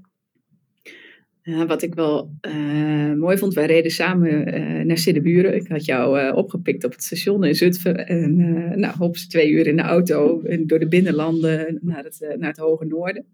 Wat 1.67 1.81
ik 1.81 1.93
wel 1.93 2.37
uh, 2.41 3.13
mooi 3.13 3.37
vond, 3.37 3.53
wij 3.53 3.65
reden 3.65 3.91
samen 3.91 4.59
uh, 4.59 4.85
naar 4.85 4.97
Siddeburen. 4.97 5.55
Ik 5.55 5.67
had 5.67 5.85
jou 5.85 6.21
uh, 6.21 6.35
opgepikt 6.35 6.83
op 6.83 6.91
het 6.91 7.03
station 7.03 7.43
in 7.43 7.55
Zutphen. 7.55 8.07
En 8.07 8.79
nou, 8.79 9.11
twee 9.11 9.49
uur 9.49 9.67
in 9.67 9.75
de 9.75 9.81
auto 9.81 10.41
door 10.65 10.79
de 10.79 10.87
binnenlanden 10.87 11.79
naar 11.81 12.03
het, 12.03 12.35
naar 12.37 12.49
het 12.49 12.57
hoge 12.57 12.85
noorden. 12.85 13.25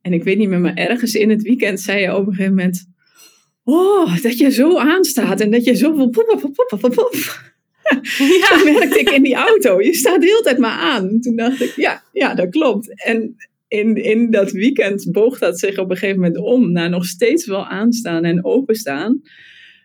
En 0.00 0.12
ik 0.12 0.24
weet 0.24 0.38
niet 0.38 0.48
meer, 0.48 0.60
maar 0.60 0.74
ergens 0.74 1.14
in 1.14 1.30
het 1.30 1.42
weekend 1.42 1.80
zei 1.80 2.00
je 2.00 2.14
op 2.14 2.26
een 2.26 2.34
gegeven 2.34 2.54
moment 2.54 2.86
oh, 3.66 4.22
dat 4.22 4.38
je 4.38 4.50
zo 4.50 4.78
aanstaat 4.78 5.40
en 5.40 5.50
dat 5.50 5.64
je 5.64 5.74
zoveel 5.74 6.08
pop, 6.08 6.26
pop, 6.26 6.52
pop, 6.54 6.78
pop, 6.80 6.94
pop. 6.94 7.14
Ja. 7.14 7.54
Dat 8.50 8.64
merkte 8.64 8.98
ik 9.00 9.10
in 9.10 9.22
die 9.22 9.34
auto. 9.34 9.80
Je 9.80 9.94
staat 9.94 10.20
de 10.20 10.26
hele 10.26 10.42
tijd 10.42 10.58
maar 10.58 10.78
aan. 10.78 11.20
Toen 11.20 11.36
dacht 11.36 11.60
ik, 11.60 11.72
ja, 11.76 12.02
ja 12.12 12.34
dat 12.34 12.48
klopt. 12.48 13.04
En 13.04 13.36
in, 13.68 13.96
in 13.96 14.30
dat 14.30 14.50
weekend 14.50 15.12
boog 15.12 15.38
dat 15.38 15.58
zich 15.58 15.78
op 15.78 15.90
een 15.90 15.96
gegeven 15.96 16.20
moment 16.20 16.38
om 16.38 16.72
naar 16.72 16.90
nog 16.90 17.04
steeds 17.04 17.46
wel 17.46 17.66
aanstaan 17.66 18.24
en 18.24 18.44
openstaan. 18.44 19.22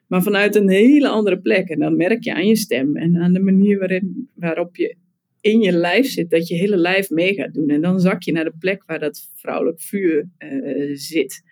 Maar 0.07 0.23
vanuit 0.23 0.55
een 0.55 0.69
hele 0.69 1.07
andere 1.07 1.39
plek. 1.39 1.69
En 1.69 1.79
dan 1.79 1.97
merk 1.97 2.23
je 2.23 2.33
aan 2.33 2.47
je 2.47 2.55
stem 2.55 2.95
en 2.95 3.17
aan 3.17 3.33
de 3.33 3.39
manier 3.39 3.79
waarin, 3.79 4.29
waarop 4.35 4.75
je 4.75 4.95
in 5.41 5.61
je 5.61 5.71
lijf 5.71 6.07
zit, 6.07 6.29
dat 6.29 6.47
je 6.47 6.55
hele 6.55 6.77
lijf 6.77 7.09
mee 7.09 7.33
gaat 7.33 7.53
doen. 7.53 7.69
En 7.69 7.81
dan 7.81 7.99
zak 7.99 8.23
je 8.23 8.31
naar 8.31 8.43
de 8.43 8.53
plek 8.59 8.83
waar 8.85 8.99
dat 8.99 9.29
vrouwelijk 9.35 9.81
vuur 9.81 10.29
uh, 10.39 10.91
zit. 10.93 11.43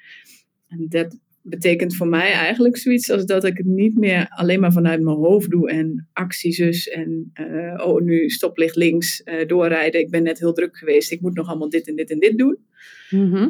En 0.67 0.85
dat 0.89 1.19
betekent 1.49 1.95
voor 1.95 2.07
mij 2.07 2.31
eigenlijk 2.31 2.77
zoiets 2.77 3.09
als 3.09 3.25
dat 3.25 3.43
ik 3.43 3.57
het 3.57 3.65
niet 3.65 3.97
meer 3.97 4.27
alleen 4.29 4.59
maar 4.59 4.71
vanuit 4.71 5.01
mijn 5.01 5.15
hoofd 5.15 5.49
doe 5.49 5.69
en 5.69 6.07
actiezus 6.13 6.87
en 6.87 7.31
uh, 7.33 7.85
oh 7.87 8.01
nu 8.01 8.29
stoplicht 8.29 8.75
links, 8.75 9.21
uh, 9.25 9.47
doorrijden, 9.47 10.01
ik 10.01 10.09
ben 10.09 10.23
net 10.23 10.39
heel 10.39 10.53
druk 10.53 10.77
geweest, 10.77 11.11
ik 11.11 11.21
moet 11.21 11.35
nog 11.35 11.47
allemaal 11.47 11.69
dit 11.69 11.87
en 11.87 11.95
dit 11.95 12.11
en 12.11 12.19
dit 12.19 12.37
doen. 12.37 12.57
Mhm. 13.09 13.49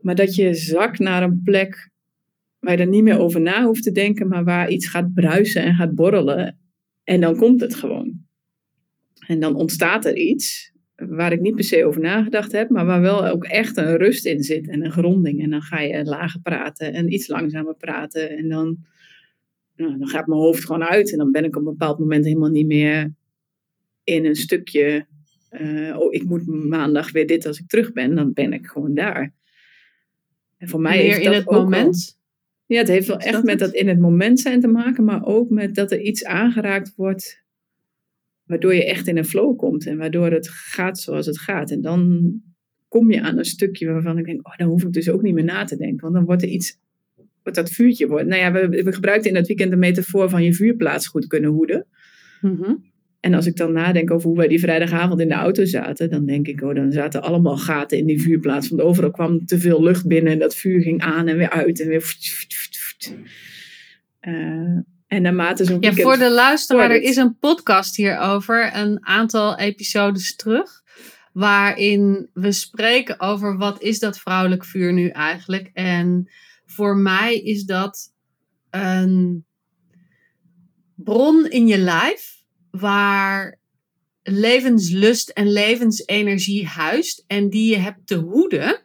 Maar 0.00 0.14
dat 0.14 0.34
je 0.34 0.54
zakt 0.54 0.98
naar 0.98 1.22
een 1.22 1.40
plek 1.44 1.90
waar 2.58 2.76
je 2.76 2.82
er 2.82 2.88
niet 2.88 3.02
meer 3.02 3.18
over 3.18 3.40
na 3.40 3.64
hoeft 3.64 3.82
te 3.82 3.92
denken, 3.92 4.28
maar 4.28 4.44
waar 4.44 4.70
iets 4.70 4.86
gaat 4.86 5.14
bruisen 5.14 5.62
en 5.62 5.74
gaat 5.74 5.94
borrelen. 5.94 6.58
En 7.04 7.20
dan 7.20 7.36
komt 7.36 7.60
het 7.60 7.74
gewoon. 7.74 8.22
En 9.26 9.40
dan 9.40 9.54
ontstaat 9.54 10.04
er 10.04 10.16
iets 10.16 10.72
waar 10.96 11.32
ik 11.32 11.40
niet 11.40 11.54
per 11.54 11.64
se 11.64 11.84
over 11.84 12.00
nagedacht 12.00 12.52
heb, 12.52 12.70
maar 12.70 12.86
waar 12.86 13.00
wel 13.00 13.26
ook 13.26 13.44
echt 13.44 13.76
een 13.76 13.96
rust 13.96 14.24
in 14.24 14.42
zit 14.42 14.68
en 14.68 14.84
een 14.84 14.92
gronding. 14.92 15.42
En 15.42 15.50
dan 15.50 15.62
ga 15.62 15.80
je 15.80 16.04
lager 16.04 16.40
praten 16.40 16.92
en 16.92 17.12
iets 17.12 17.28
langzamer 17.28 17.74
praten. 17.74 18.30
En 18.30 18.48
dan, 18.48 18.78
nou, 19.76 19.98
dan 19.98 20.08
gaat 20.08 20.26
mijn 20.26 20.40
hoofd 20.40 20.64
gewoon 20.64 20.84
uit. 20.84 21.12
En 21.12 21.18
dan 21.18 21.30
ben 21.30 21.44
ik 21.44 21.56
op 21.56 21.66
een 21.66 21.76
bepaald 21.76 21.98
moment 21.98 22.24
helemaal 22.24 22.50
niet 22.50 22.66
meer 22.66 23.14
in 24.04 24.24
een 24.24 24.36
stukje. 24.36 25.06
Uh, 25.50 25.98
oh, 25.98 26.12
ik 26.12 26.24
moet 26.24 26.46
maandag 26.46 27.12
weer 27.12 27.26
dit 27.26 27.46
als 27.46 27.58
ik 27.58 27.68
terug 27.68 27.92
ben. 27.92 28.14
Dan 28.14 28.32
ben 28.32 28.52
ik 28.52 28.66
gewoon 28.66 28.94
daar. 28.94 29.32
En 30.58 30.68
voor 30.68 30.80
mij 30.80 30.96
Meer 30.96 31.20
in 31.20 31.32
het 31.32 31.50
moment? 31.50 32.18
ja, 32.66 32.78
het 32.78 32.88
heeft 32.88 33.06
wel 33.06 33.18
echt 33.18 33.42
met 33.42 33.58
dat 33.58 33.72
in 33.72 33.88
het 33.88 33.98
moment 33.98 34.40
zijn 34.40 34.60
te 34.60 34.66
maken, 34.66 35.04
maar 35.04 35.24
ook 35.24 35.50
met 35.50 35.74
dat 35.74 35.92
er 35.92 36.00
iets 36.00 36.24
aangeraakt 36.24 36.92
wordt 36.96 37.43
waardoor 38.44 38.74
je 38.74 38.84
echt 38.84 39.06
in 39.06 39.16
een 39.16 39.24
flow 39.24 39.56
komt 39.56 39.86
en 39.86 39.96
waardoor 39.96 40.30
het 40.30 40.48
gaat 40.48 40.98
zoals 40.98 41.26
het 41.26 41.38
gaat. 41.38 41.70
En 41.70 41.80
dan 41.80 42.32
kom 42.88 43.10
je 43.10 43.22
aan 43.22 43.38
een 43.38 43.44
stukje 43.44 43.86
waarvan 43.86 44.18
ik 44.18 44.24
denk, 44.24 44.46
oh, 44.46 44.56
dan 44.56 44.68
hoef 44.68 44.82
ik 44.82 44.92
dus 44.92 45.08
ook 45.08 45.22
niet 45.22 45.34
meer 45.34 45.44
na 45.44 45.64
te 45.64 45.76
denken, 45.76 46.00
want 46.00 46.14
dan 46.14 46.24
wordt 46.24 46.42
er 46.42 46.48
iets, 46.48 46.78
wordt 47.42 47.58
dat 47.58 47.70
vuurtje 47.70 48.06
wordt. 48.06 48.26
Nou 48.26 48.40
ja, 48.40 48.52
we, 48.52 48.82
we 48.82 48.92
gebruikten 48.92 49.30
in 49.30 49.36
dat 49.36 49.46
weekend 49.46 49.70
de 49.70 49.76
metafoor 49.76 50.28
van 50.28 50.44
je 50.44 50.54
vuurplaats 50.54 51.06
goed 51.06 51.26
kunnen 51.26 51.50
hoeden. 51.50 51.86
Mhm. 52.40 52.74
En 53.24 53.34
als 53.34 53.46
ik 53.46 53.56
dan 53.56 53.72
nadenk 53.72 54.10
over 54.10 54.28
hoe 54.28 54.36
wij 54.36 54.48
die 54.48 54.60
vrijdagavond 54.60 55.20
in 55.20 55.28
de 55.28 55.34
auto 55.34 55.64
zaten, 55.64 56.10
dan 56.10 56.26
denk 56.26 56.46
ik, 56.46 56.62
oh, 56.62 56.74
dan 56.74 56.92
zaten 56.92 57.22
allemaal 57.22 57.56
gaten 57.56 57.98
in 57.98 58.06
die 58.06 58.22
vuurplaats. 58.22 58.68
Want 58.68 58.82
overal 58.82 59.10
kwam 59.10 59.44
te 59.44 59.58
veel 59.58 59.82
lucht 59.82 60.06
binnen 60.06 60.32
en 60.32 60.38
dat 60.38 60.56
vuur 60.56 60.80
ging 60.80 61.00
aan 61.00 61.28
en 61.28 61.36
weer 61.36 61.50
uit 61.50 61.80
en 61.80 61.88
weer. 61.88 62.16
Uh, 64.28 64.78
en 65.14 65.22
naarmate 65.22 65.64
zo'n 65.64 65.80
Ja, 65.80 65.92
voor 65.92 66.18
de 66.18 66.30
luisteraar, 66.30 66.90
er 66.90 67.02
is 67.02 67.16
een 67.16 67.38
podcast 67.38 67.96
hierover, 67.96 68.76
een 68.76 69.06
aantal 69.06 69.58
episodes 69.58 70.36
terug. 70.36 70.82
Waarin 71.32 72.30
we 72.32 72.52
spreken 72.52 73.20
over 73.20 73.56
wat 73.56 73.82
is 73.82 73.98
dat 73.98 74.18
vrouwelijk 74.18 74.64
vuur 74.64 74.92
nu 74.92 75.08
eigenlijk. 75.08 75.70
En 75.72 76.30
voor 76.66 76.96
mij 76.96 77.38
is 77.38 77.64
dat 77.64 78.12
een 78.70 79.44
bron 80.94 81.50
in 81.50 81.66
je 81.66 81.78
lijf 81.78 82.42
waar 82.70 83.58
levenslust 84.22 85.28
en 85.28 85.52
levensenergie 85.52 86.66
huist 86.66 87.24
en 87.26 87.50
die 87.50 87.70
je 87.70 87.78
hebt 87.78 88.06
te 88.06 88.16
hoeden. 88.16 88.80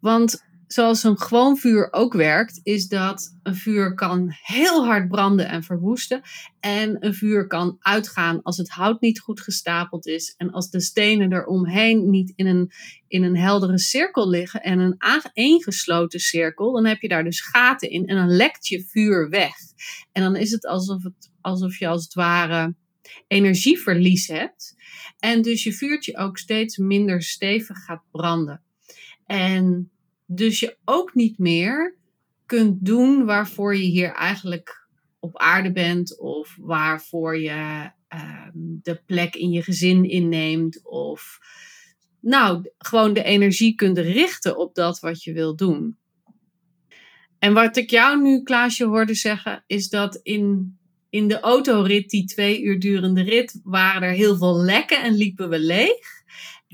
Want 0.00 0.44
zoals 0.74 1.02
een 1.02 1.18
gewoon 1.18 1.56
vuur 1.56 1.88
ook 1.92 2.12
werkt, 2.12 2.60
is 2.62 2.88
dat 2.88 3.36
een 3.42 3.54
vuur 3.54 3.94
kan 3.94 4.34
heel 4.42 4.84
hard 4.84 5.08
branden 5.08 5.48
en 5.48 5.62
verwoesten. 5.62 6.22
En 6.60 6.96
een 7.04 7.14
vuur 7.14 7.46
kan 7.46 7.76
uitgaan 7.80 8.42
als 8.42 8.56
het 8.56 8.68
hout 8.68 9.00
niet 9.00 9.20
goed 9.20 9.40
gestapeld 9.40 10.06
is. 10.06 10.34
En 10.36 10.50
als 10.50 10.70
de 10.70 10.80
stenen 10.80 11.32
eromheen 11.32 12.10
niet 12.10 12.32
in 12.36 12.46
een, 12.46 12.70
in 13.08 13.22
een 13.22 13.36
heldere 13.36 13.78
cirkel 13.78 14.28
liggen 14.28 14.62
en 14.62 14.78
een 14.78 14.94
aangesloten 14.98 16.20
cirkel, 16.20 16.72
dan 16.72 16.86
heb 16.86 17.00
je 17.00 17.08
daar 17.08 17.24
dus 17.24 17.40
gaten 17.40 17.90
in 17.90 18.06
en 18.06 18.16
dan 18.16 18.36
lekt 18.36 18.66
je 18.66 18.84
vuur 18.84 19.28
weg. 19.28 19.56
En 20.12 20.22
dan 20.22 20.36
is 20.36 20.50
het 20.50 20.66
alsof, 20.66 21.02
het, 21.02 21.30
alsof 21.40 21.78
je 21.78 21.86
als 21.86 22.04
het 22.04 22.14
ware 22.14 22.74
energieverlies 23.28 24.26
hebt. 24.26 24.74
En 25.18 25.42
dus 25.42 25.62
je 25.62 25.72
vuurtje 25.72 26.16
ook 26.16 26.38
steeds 26.38 26.76
minder 26.76 27.22
stevig 27.22 27.84
gaat 27.84 28.02
branden. 28.10 28.62
En 29.26 29.88
dus 30.26 30.60
je 30.60 30.76
ook 30.84 31.14
niet 31.14 31.38
meer 31.38 31.96
kunt 32.46 32.84
doen 32.84 33.24
waarvoor 33.24 33.76
je 33.76 33.84
hier 33.84 34.12
eigenlijk 34.12 34.88
op 35.18 35.38
aarde 35.38 35.72
bent 35.72 36.18
of 36.18 36.56
waarvoor 36.60 37.38
je 37.38 37.90
ehm, 38.08 38.52
de 38.54 39.02
plek 39.06 39.34
in 39.34 39.50
je 39.50 39.62
gezin 39.62 40.04
inneemt 40.04 40.84
of 40.84 41.38
nou, 42.24 42.70
gewoon 42.78 43.12
de 43.12 43.22
energie 43.22 43.74
kunt 43.74 43.98
richten 43.98 44.56
op 44.56 44.74
dat 44.74 45.00
wat 45.00 45.22
je 45.22 45.32
wil 45.32 45.56
doen. 45.56 45.96
En 47.38 47.52
wat 47.52 47.76
ik 47.76 47.90
jou 47.90 48.22
nu, 48.22 48.42
Klaasje, 48.42 48.84
hoorde 48.84 49.14
zeggen, 49.14 49.64
is 49.66 49.88
dat 49.88 50.20
in, 50.22 50.76
in 51.10 51.28
de 51.28 51.40
autorit, 51.40 52.10
die 52.10 52.24
twee 52.24 52.62
uur 52.62 52.80
durende 52.80 53.22
rit, 53.22 53.60
waren 53.64 54.02
er 54.02 54.14
heel 54.14 54.36
veel 54.36 54.56
lekken 54.56 55.02
en 55.02 55.14
liepen 55.14 55.48
we 55.48 55.58
leeg. 55.58 56.22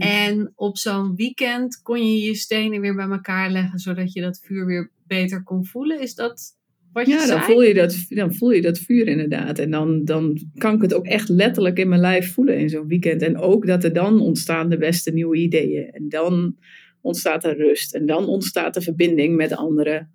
En 0.01 0.53
op 0.55 0.79
zo'n 0.79 1.15
weekend 1.15 1.83
kon 1.83 2.07
je 2.07 2.27
je 2.27 2.35
stenen 2.35 2.81
weer 2.81 2.95
bij 2.95 3.09
elkaar 3.09 3.51
leggen, 3.51 3.79
zodat 3.79 4.13
je 4.13 4.21
dat 4.21 4.41
vuur 4.43 4.67
weer 4.67 4.91
beter 5.07 5.43
kon 5.43 5.65
voelen. 5.65 6.01
Is 6.01 6.15
dat 6.15 6.59
wat 6.93 7.07
je 7.07 7.13
ja, 7.13 7.27
zei? 7.27 7.39
Dan 7.39 7.47
voel 7.47 7.63
je 7.63 7.75
dat, 7.75 8.07
dan 8.09 8.35
voel 8.35 8.51
je 8.51 8.63
dat 8.63 8.79
vuur 8.79 9.07
inderdaad. 9.07 9.59
En 9.59 9.71
dan, 9.71 10.05
dan 10.05 10.39
kan 10.55 10.75
ik 10.75 10.83
het 10.83 10.95
ook 10.95 11.07
echt 11.07 11.29
letterlijk 11.29 11.79
in 11.79 11.89
mijn 11.89 12.01
lijf 12.01 12.33
voelen 12.33 12.59
in 12.59 12.69
zo'n 12.69 12.87
weekend. 12.87 13.23
En 13.23 13.37
ook 13.37 13.67
dat 13.67 13.85
er 13.85 13.93
dan 13.93 14.21
ontstaan 14.21 14.69
de 14.69 14.79
beste 14.79 15.11
nieuwe 15.11 15.37
ideeën. 15.37 15.91
En 15.91 16.09
dan 16.09 16.57
ontstaat 17.01 17.45
er 17.45 17.57
rust. 17.57 17.95
En 17.95 18.07
dan 18.07 18.27
ontstaat 18.27 18.75
de 18.75 18.81
verbinding 18.81 19.37
met 19.37 19.57
anderen. 19.57 20.11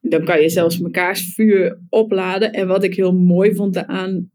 Dan 0.00 0.24
kan 0.24 0.40
je 0.40 0.48
zelfs 0.48 0.78
mekaars 0.78 1.34
vuur 1.34 1.78
opladen. 1.88 2.52
En 2.52 2.66
wat 2.66 2.84
ik 2.84 2.94
heel 2.94 3.14
mooi 3.14 3.54
vond 3.54 3.86
aan 3.86 4.30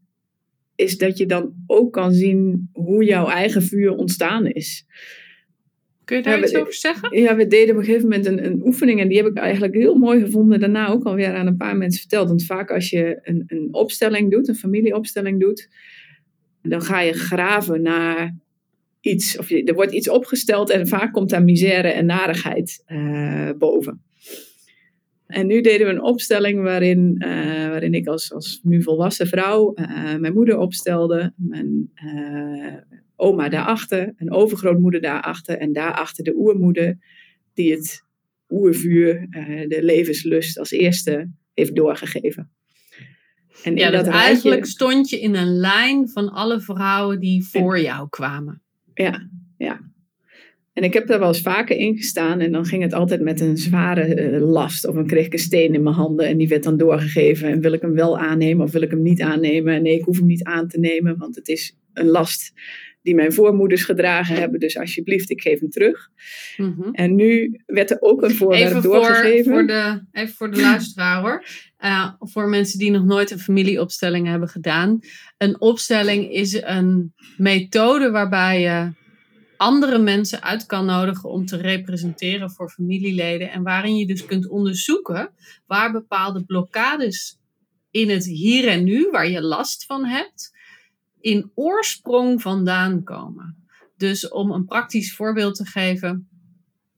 is 0.74 0.98
dat 0.98 1.18
je 1.18 1.26
dan 1.26 1.54
ook 1.66 1.92
kan 1.92 2.12
zien 2.12 2.68
hoe 2.72 3.04
jouw 3.04 3.28
eigen 3.28 3.62
vuur 3.62 3.94
ontstaan 3.94 4.46
is. 4.46 4.86
Kun 6.04 6.16
je 6.16 6.22
daar 6.22 6.36
ja, 6.36 6.42
iets 6.42 6.52
we, 6.52 6.60
over 6.60 6.74
zeggen? 6.74 7.20
Ja, 7.20 7.36
we 7.36 7.46
deden 7.46 7.74
op 7.74 7.80
een 7.80 7.86
gegeven 7.86 8.08
moment 8.08 8.26
een, 8.26 8.44
een 8.44 8.60
oefening 8.64 9.00
en 9.00 9.08
die 9.08 9.16
heb 9.16 9.26
ik 9.26 9.36
eigenlijk 9.36 9.74
heel 9.74 9.94
mooi 9.94 10.20
gevonden. 10.20 10.60
Daarna 10.60 10.88
ook 10.88 11.04
alweer 11.04 11.34
aan 11.34 11.46
een 11.46 11.56
paar 11.56 11.76
mensen 11.76 12.00
verteld. 12.00 12.28
Want 12.28 12.44
vaak 12.44 12.70
als 12.70 12.90
je 12.90 13.18
een, 13.22 13.44
een 13.46 13.68
opstelling 13.70 14.30
doet, 14.30 14.48
een 14.48 14.54
familieopstelling 14.54 15.40
doet, 15.40 15.68
dan 16.62 16.82
ga 16.82 17.00
je 17.00 17.12
graven 17.12 17.82
naar 17.82 18.36
iets. 19.00 19.38
Of 19.38 19.48
je, 19.48 19.64
er 19.64 19.74
wordt 19.74 19.92
iets 19.92 20.08
opgesteld 20.08 20.70
en 20.70 20.88
vaak 20.88 21.12
komt 21.12 21.30
daar 21.30 21.44
misère 21.44 21.88
en 21.88 22.06
narigheid 22.06 22.84
uh, 22.88 23.50
boven. 23.58 24.02
En 25.26 25.46
nu 25.46 25.60
deden 25.60 25.86
we 25.86 25.92
een 25.92 26.02
opstelling 26.02 26.62
waarin, 26.62 27.14
uh, 27.18 27.28
waarin 27.68 27.94
ik 27.94 28.06
als, 28.06 28.32
als 28.32 28.60
nu 28.62 28.82
volwassen 28.82 29.26
vrouw 29.26 29.72
uh, 29.74 30.14
mijn 30.16 30.34
moeder 30.34 30.58
opstelde, 30.58 31.32
mijn 31.36 31.90
uh, 32.04 32.74
oma 33.16 33.48
daarachter, 33.48 34.12
een 34.16 34.32
overgrootmoeder 34.32 35.00
daarachter 35.00 35.58
en 35.58 35.72
daarachter 35.72 36.24
de 36.24 36.34
oermoeder, 36.36 36.98
die 37.54 37.72
het 37.72 38.04
oervuur, 38.48 39.26
de 39.68 39.78
levenslust 39.82 40.58
als 40.58 40.70
eerste 40.70 41.30
heeft 41.54 41.76
doorgegeven. 41.76 42.50
En 43.62 43.76
ja, 43.76 43.90
dat, 43.90 44.04
dat 44.04 44.14
eigenlijk 44.14 44.66
stond 44.66 45.08
je 45.08 45.20
in 45.20 45.34
een 45.34 45.56
lijn 45.56 46.08
van 46.08 46.32
alle 46.32 46.60
vrouwen 46.60 47.20
die 47.20 47.44
voor 47.44 47.80
jou 47.80 48.08
kwamen. 48.08 48.62
Ja, 48.94 49.28
ja. 49.56 49.80
En 50.74 50.82
ik 50.82 50.92
heb 50.92 51.06
daar 51.06 51.18
wel 51.18 51.28
eens 51.28 51.40
vaker 51.40 51.76
in 51.76 51.96
gestaan 51.96 52.40
en 52.40 52.52
dan 52.52 52.64
ging 52.64 52.82
het 52.82 52.92
altijd 52.92 53.20
met 53.20 53.40
een 53.40 53.56
zware 53.56 54.32
uh, 54.32 54.40
last. 54.40 54.86
Of 54.86 54.94
dan 54.94 55.06
kreeg 55.06 55.26
ik 55.26 55.32
een 55.32 55.38
steen 55.38 55.74
in 55.74 55.82
mijn 55.82 55.94
handen 55.94 56.26
en 56.26 56.36
die 56.36 56.48
werd 56.48 56.62
dan 56.62 56.76
doorgegeven. 56.76 57.48
En 57.48 57.60
wil 57.60 57.72
ik 57.72 57.80
hem 57.80 57.94
wel 57.94 58.18
aannemen 58.18 58.64
of 58.64 58.72
wil 58.72 58.82
ik 58.82 58.90
hem 58.90 59.02
niet 59.02 59.22
aannemen? 59.22 59.82
Nee, 59.82 59.98
ik 59.98 60.04
hoef 60.04 60.16
hem 60.16 60.26
niet 60.26 60.44
aan 60.44 60.68
te 60.68 60.78
nemen, 60.78 61.18
want 61.18 61.34
het 61.34 61.48
is 61.48 61.78
een 61.92 62.06
last 62.06 62.52
die 63.02 63.14
mijn 63.14 63.32
voormoeders 63.32 63.84
gedragen 63.84 64.36
hebben. 64.36 64.60
Dus 64.60 64.78
alsjeblieft, 64.78 65.30
ik 65.30 65.40
geef 65.40 65.60
hem 65.60 65.70
terug. 65.70 66.08
Mm 66.56 66.74
-hmm. 66.78 66.94
En 66.94 67.14
nu 67.14 67.60
werd 67.66 67.90
er 67.90 68.00
ook 68.00 68.22
een 68.22 68.34
voorwerp 68.34 68.68
even 68.68 68.82
doorgegeven. 68.82 69.44
Voor, 69.44 69.52
voor 69.52 69.66
de, 69.66 70.02
even 70.12 70.34
voor 70.34 70.50
de 70.50 70.60
luisteraar 70.70 71.20
hoor. 71.20 71.44
Uh, 71.84 72.12
voor 72.18 72.48
mensen 72.48 72.78
die 72.78 72.90
nog 72.90 73.04
nooit 73.04 73.30
een 73.30 73.38
familieopstelling 73.38 74.26
hebben 74.26 74.48
gedaan. 74.48 74.98
Een 75.38 75.60
opstelling 75.60 76.32
is 76.32 76.62
een 76.62 77.14
methode 77.36 78.10
waarbij 78.10 78.60
je 78.60 78.92
andere 79.56 79.98
mensen 79.98 80.42
uit 80.42 80.66
kan 80.66 80.86
nodigen 80.86 81.30
om 81.30 81.46
te 81.46 81.56
representeren 81.56 82.50
voor 82.50 82.70
familieleden. 82.70 83.50
En 83.50 83.62
waarin 83.62 83.96
je 83.96 84.06
dus 84.06 84.24
kunt 84.24 84.48
onderzoeken 84.48 85.30
waar 85.66 85.92
bepaalde 85.92 86.44
blokkades 86.44 87.38
in 87.90 88.10
het 88.10 88.24
hier 88.24 88.68
en 88.68 88.84
nu, 88.84 89.10
waar 89.10 89.28
je 89.28 89.42
last 89.42 89.84
van 89.84 90.04
hebt, 90.04 90.52
in 91.20 91.50
oorsprong 91.54 92.42
vandaan 92.42 93.02
komen. 93.02 93.66
Dus 93.96 94.28
om 94.28 94.50
een 94.50 94.64
praktisch 94.64 95.14
voorbeeld 95.14 95.54
te 95.54 95.64
geven. 95.64 96.28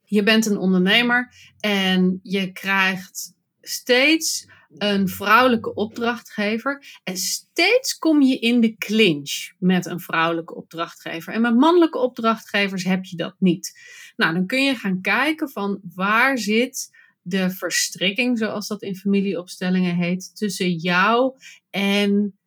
Je 0.05 0.23
bent 0.23 0.47
een 0.47 0.59
ondernemer 0.59 1.35
en 1.61 2.21
je 2.23 2.53
krijgt 2.53 3.35
steeds 3.61 4.47
een 4.79 5.09
vrouwelijke 5.09 5.75
opdrachtgever. 5.75 7.01
En 7.05 7.17
steeds 7.17 7.99
kom 7.99 8.23
je 8.23 8.39
in 8.39 8.61
de 8.61 8.77
clinch 8.77 9.53
met 9.59 9.87
een 9.87 10.01
vrouwelijke 10.01 10.55
opdrachtgever. 10.55 11.33
En 11.33 11.41
met 11.41 11.57
mannelijke 11.57 11.99
opdrachtgevers 11.99 12.85
heb 12.85 13.05
je 13.05 13.17
dat 13.17 13.35
niet. 13.39 13.79
Nou, 14.17 14.35
dan 14.35 14.47
kun 14.47 14.65
je 14.65 14.75
gaan 14.75 15.01
kijken 15.01 15.51
van 15.51 15.81
waar 15.95 16.39
zit 16.39 16.91
de 17.23 17.51
verstrikking, 17.51 18.39
zoals 18.39 18.67
dat 18.67 18.83
in 18.83 18.97
familieopstellingen 18.97 19.97
heet, 19.97 20.37
tussen 20.37 20.73
jou 20.73 21.37
en 21.71 22.39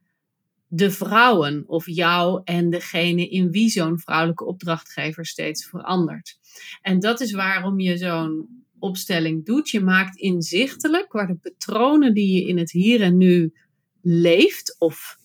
de 0.67 0.91
vrouwen 0.91 1.63
of 1.67 1.85
jou 1.85 2.41
en 2.43 2.69
degene 2.69 3.29
in 3.29 3.51
wie 3.51 3.69
zo'n 3.69 3.99
vrouwelijke 3.99 4.45
opdrachtgever 4.45 5.25
steeds 5.25 5.65
verandert. 5.65 6.39
En 6.81 6.99
dat 6.99 7.19
is 7.19 7.31
waarom 7.31 7.79
je 7.79 7.97
zo'n 7.97 8.59
opstelling 8.79 9.45
doet. 9.45 9.69
Je 9.69 9.81
maakt 9.81 10.17
inzichtelijk 10.17 11.11
waar 11.11 11.27
de 11.27 11.35
patronen 11.35 12.13
die 12.13 12.35
je 12.35 12.47
in 12.47 12.57
het 12.57 12.71
hier 12.71 13.01
en 13.01 13.17
nu 13.17 13.53
leeft 14.01 14.75
of 14.79 15.17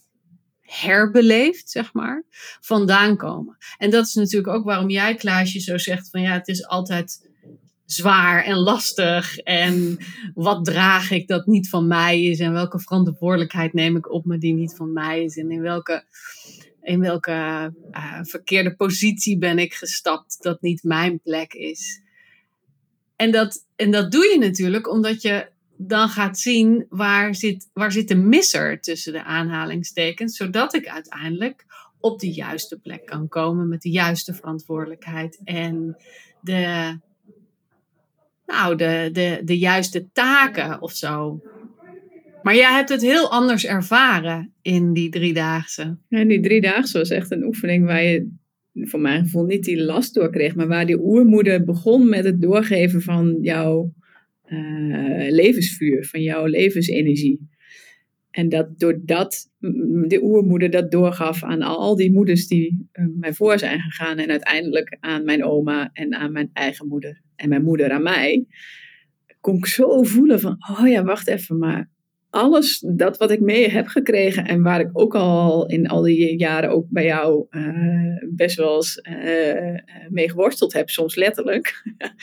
herbeleeft, 0.60 1.70
zeg 1.70 1.92
maar, 1.92 2.24
vandaan 2.60 3.16
komen. 3.16 3.56
En 3.78 3.90
dat 3.90 4.06
is 4.06 4.14
natuurlijk 4.14 4.56
ook 4.56 4.64
waarom 4.64 4.88
jij, 4.88 5.14
Klaasje, 5.14 5.60
zo 5.60 5.78
zegt 5.78 6.10
van 6.10 6.20
ja, 6.20 6.32
het 6.32 6.48
is 6.48 6.66
altijd 6.66 7.32
zwaar 7.84 8.44
en 8.44 8.56
lastig 8.56 9.38
en 9.38 9.98
wat 10.34 10.64
draag 10.64 11.10
ik 11.10 11.28
dat 11.28 11.46
niet 11.46 11.68
van 11.68 11.86
mij 11.86 12.22
is 12.22 12.38
en 12.38 12.52
welke 12.52 12.80
verantwoordelijkheid 12.80 13.72
neem 13.72 13.96
ik 13.96 14.12
op 14.12 14.24
me 14.24 14.38
die 14.38 14.54
niet 14.54 14.76
van 14.76 14.92
mij 14.92 15.24
is 15.24 15.36
en 15.36 15.50
in 15.50 15.60
welke, 15.60 16.04
in 16.82 17.00
welke 17.00 17.72
uh, 17.90 18.18
verkeerde 18.22 18.74
positie 18.74 19.38
ben 19.38 19.58
ik 19.58 19.74
gestapt 19.74 20.42
dat 20.42 20.60
niet 20.62 20.82
mijn 20.82 21.20
plek 21.20 21.52
is. 21.52 22.02
En 23.16 23.30
dat, 23.30 23.66
en 23.76 23.90
dat 23.90 24.12
doe 24.12 24.24
je 24.24 24.38
natuurlijk 24.38 24.90
omdat 24.90 25.22
je 25.22 25.52
dan 25.76 26.08
gaat 26.08 26.38
zien 26.38 26.86
waar 26.88 27.34
zit, 27.34 27.70
waar 27.72 27.92
zit 27.92 28.08
de 28.08 28.14
misser 28.14 28.80
tussen 28.80 29.12
de 29.12 29.24
aanhalingstekens, 29.24 30.36
zodat 30.36 30.74
ik 30.74 30.88
uiteindelijk 30.88 31.66
op 32.00 32.20
de 32.20 32.32
juiste 32.32 32.78
plek 32.78 33.06
kan 33.06 33.28
komen 33.28 33.68
met 33.68 33.82
de 33.82 33.90
juiste 33.90 34.34
verantwoordelijkheid 34.34 35.40
en 35.44 35.96
de, 36.40 36.98
nou, 38.46 38.76
de, 38.76 39.08
de, 39.12 39.40
de 39.44 39.58
juiste 39.58 40.08
taken 40.12 40.82
of 40.82 40.92
zo. 40.92 41.42
Maar 42.42 42.54
jij 42.54 42.72
hebt 42.72 42.88
het 42.88 43.02
heel 43.02 43.30
anders 43.30 43.66
ervaren 43.66 44.52
in 44.62 44.92
die 44.92 45.10
driedaagse. 45.10 45.96
Ja, 46.08 46.24
die 46.24 46.40
driedaagse 46.40 46.98
was 46.98 47.10
echt 47.10 47.30
een 47.30 47.44
oefening 47.44 47.86
waar 47.86 48.02
je 48.02 48.32
voor 48.74 49.00
mijn 49.00 49.22
gevoel 49.22 49.44
niet 49.44 49.64
die 49.64 49.82
last 49.82 50.14
door 50.14 50.30
kreeg, 50.30 50.54
maar 50.54 50.68
waar 50.68 50.86
die 50.86 51.00
oermoeder 51.00 51.64
begon 51.64 52.08
met 52.08 52.24
het 52.24 52.40
doorgeven 52.40 53.02
van 53.02 53.38
jouw 53.40 53.92
uh, 54.46 55.30
levensvuur, 55.30 56.04
van 56.04 56.22
jouw 56.22 56.46
levensenergie. 56.46 57.48
En 58.30 58.48
dat 58.48 58.78
doordat 58.78 59.50
de 60.08 60.20
oermoeder 60.22 60.70
dat 60.70 60.90
doorgaf 60.90 61.42
aan 61.42 61.62
al 61.62 61.96
die 61.96 62.12
moeders 62.12 62.46
die 62.46 62.88
uh, 62.92 63.06
mij 63.18 63.32
voor 63.32 63.58
zijn 63.58 63.80
gegaan 63.80 64.18
en 64.18 64.30
uiteindelijk 64.30 64.96
aan 65.00 65.24
mijn 65.24 65.44
oma 65.44 65.90
en 65.92 66.14
aan 66.14 66.32
mijn 66.32 66.50
eigen 66.52 66.88
moeder 66.88 67.22
en 67.36 67.48
mijn 67.48 67.62
moeder 67.62 67.90
aan 67.90 68.02
mij, 68.02 68.46
kon 69.40 69.56
ik 69.56 69.66
zo 69.66 70.02
voelen 70.02 70.40
van, 70.40 70.56
oh 70.78 70.88
ja, 70.88 71.04
wacht 71.04 71.28
even, 71.28 71.58
maar 71.58 71.90
alles 72.34 72.84
dat 72.86 73.16
wat 73.16 73.30
ik 73.30 73.40
mee 73.40 73.68
heb 73.68 73.86
gekregen 73.86 74.44
en 74.44 74.62
waar 74.62 74.80
ik 74.80 74.90
ook 74.92 75.14
al 75.14 75.66
in 75.66 75.86
al 75.86 76.02
die 76.02 76.38
jaren 76.38 76.70
ook 76.70 76.86
bij 76.88 77.04
jou 77.04 77.46
uh, 77.50 78.16
best 78.30 78.56
wel 78.56 78.76
eens 78.76 79.00
uh, 79.02 79.78
mee 80.08 80.28
geworsteld 80.30 80.72
heb, 80.72 80.90
soms 80.90 81.14
letterlijk, 81.14 81.82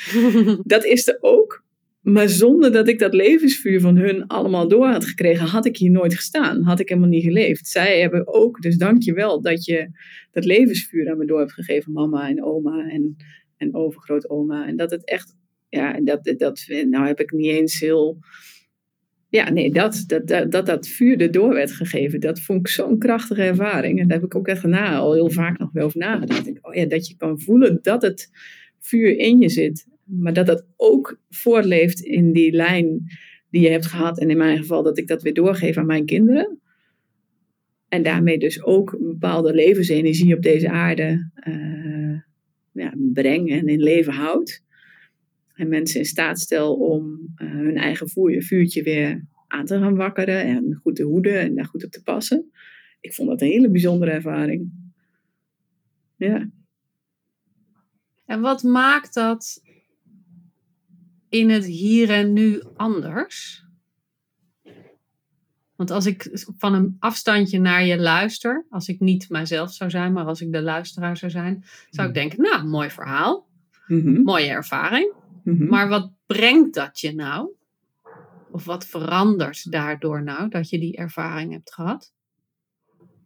dat 0.63 0.85
is 0.85 1.07
er 1.07 1.17
ook. 1.21 1.63
Maar 2.01 2.29
zonder 2.29 2.71
dat 2.71 2.87
ik 2.87 2.99
dat 2.99 3.13
levensvuur 3.13 3.79
van 3.79 3.97
hun 3.97 4.27
allemaal 4.27 4.67
door 4.67 4.87
had 4.87 5.05
gekregen, 5.05 5.45
had 5.45 5.65
ik 5.65 5.77
hier 5.77 5.91
nooit 5.91 6.15
gestaan. 6.15 6.63
Had 6.63 6.79
ik 6.79 6.89
helemaal 6.89 7.09
niet 7.09 7.23
geleefd. 7.23 7.67
Zij 7.67 7.99
hebben 7.99 8.27
ook, 8.27 8.61
dus 8.61 8.77
dank 8.77 9.01
je 9.03 9.13
wel 9.13 9.41
dat 9.41 9.65
je 9.65 9.89
dat 10.31 10.45
levensvuur 10.45 11.09
aan 11.09 11.17
me 11.17 11.25
door 11.25 11.39
hebt 11.39 11.53
gegeven, 11.53 11.91
mama 11.91 12.29
en 12.29 12.43
oma 12.43 12.89
en, 12.89 13.15
en 13.57 13.75
overgrootoma. 13.75 14.67
En 14.67 14.75
dat 14.75 14.91
het 14.91 15.05
echt, 15.05 15.35
ja, 15.69 16.01
dat, 16.01 16.33
dat, 16.37 16.65
nou 16.89 17.07
heb 17.07 17.19
ik 17.19 17.31
niet 17.31 17.51
eens 17.51 17.79
heel 17.79 18.19
ja, 19.31 19.49
nee, 19.49 19.71
dat 19.71 20.03
dat, 20.07 20.27
dat, 20.27 20.51
dat 20.51 20.65
dat 20.65 20.87
vuur 20.87 21.21
erdoor 21.21 21.53
werd 21.53 21.71
gegeven, 21.71 22.19
dat 22.19 22.39
vond 22.39 22.59
ik 22.59 22.67
zo'n 22.67 22.97
krachtige 22.97 23.41
ervaring. 23.41 23.99
En 23.99 24.07
daar 24.07 24.17
heb 24.17 24.25
ik 24.25 24.35
ook 24.35 24.47
echt 24.47 24.63
na, 24.63 24.97
al 24.97 25.13
heel 25.13 25.29
vaak 25.29 25.59
nog 25.59 25.71
wel 25.71 25.85
over 25.85 25.99
nagedacht. 25.99 26.51
Oh 26.61 26.73
ja, 26.73 26.85
dat 26.85 27.07
je 27.07 27.15
kan 27.15 27.39
voelen 27.39 27.79
dat 27.81 28.01
het 28.01 28.29
vuur 28.79 29.17
in 29.17 29.39
je 29.39 29.49
zit, 29.49 29.87
maar 30.03 30.33
dat 30.33 30.45
dat 30.45 30.65
ook 30.77 31.19
voortleeft 31.29 31.99
in 31.99 32.33
die 32.33 32.51
lijn 32.51 33.03
die 33.49 33.61
je 33.61 33.69
hebt 33.69 33.85
gehad. 33.85 34.19
En 34.19 34.29
in 34.29 34.37
mijn 34.37 34.57
geval 34.57 34.83
dat 34.83 34.97
ik 34.97 35.07
dat 35.07 35.21
weer 35.21 35.33
doorgeef 35.33 35.77
aan 35.77 35.85
mijn 35.85 36.05
kinderen. 36.05 36.59
En 37.87 38.03
daarmee 38.03 38.37
dus 38.37 38.63
ook 38.63 38.91
een 38.91 39.07
bepaalde 39.07 39.53
levensenergie 39.53 40.35
op 40.35 40.41
deze 40.41 40.69
aarde 40.69 41.31
uh, 41.47 42.19
ja, 42.71 42.93
breng 43.13 43.51
en 43.51 43.67
in 43.67 43.81
leven 43.81 44.13
houdt 44.13 44.63
en 45.61 45.69
mensen 45.69 45.99
in 45.99 46.05
staat 46.05 46.39
stel 46.39 46.75
om 46.75 47.33
uh, 47.35 47.51
hun 47.51 47.77
eigen 47.77 48.09
vuurtje 48.43 48.83
weer 48.83 49.25
aan 49.47 49.65
te 49.65 49.79
gaan 49.79 49.95
wakkeren 49.95 50.43
en 50.43 50.79
goed 50.81 50.95
te 50.95 51.03
hoeden 51.03 51.39
en 51.39 51.55
daar 51.55 51.65
goed 51.65 51.85
op 51.85 51.91
te 51.91 52.03
passen. 52.03 52.51
Ik 52.99 53.13
vond 53.13 53.29
dat 53.29 53.41
een 53.41 53.47
hele 53.47 53.69
bijzondere 53.69 54.11
ervaring. 54.11 54.71
Ja. 56.15 56.49
En 58.25 58.41
wat 58.41 58.63
maakt 58.63 59.13
dat 59.13 59.61
in 61.29 61.49
het 61.49 61.65
hier 61.65 62.09
en 62.09 62.33
nu 62.33 62.61
anders? 62.75 63.65
Want 65.75 65.91
als 65.91 66.05
ik 66.05 66.29
van 66.57 66.73
een 66.73 66.95
afstandje 66.99 67.59
naar 67.59 67.85
je 67.85 67.99
luister, 67.99 68.65
als 68.69 68.87
ik 68.87 68.99
niet 68.99 69.29
mijzelf 69.29 69.73
zou 69.73 69.89
zijn, 69.89 70.13
maar 70.13 70.25
als 70.25 70.41
ik 70.41 70.51
de 70.51 70.61
luisteraar 70.61 71.17
zou 71.17 71.31
zijn, 71.31 71.63
zou 71.89 72.07
ik 72.07 72.13
denken, 72.13 72.41
nou, 72.41 72.67
mooi 72.67 72.89
verhaal, 72.89 73.47
mm 73.87 74.23
mooie 74.23 74.49
ervaring. 74.49 75.19
Mhm. 75.43 75.65
Maar 75.65 75.89
wat 75.89 76.11
brengt 76.25 76.73
dat 76.73 76.99
je 76.99 77.13
nou? 77.13 77.51
Of 78.51 78.65
wat 78.65 78.85
verandert 78.85 79.71
daardoor 79.71 80.23
nou 80.23 80.49
dat 80.49 80.69
je 80.69 80.79
die 80.79 80.95
ervaring 80.95 81.51
hebt 81.51 81.73
gehad? 81.73 82.13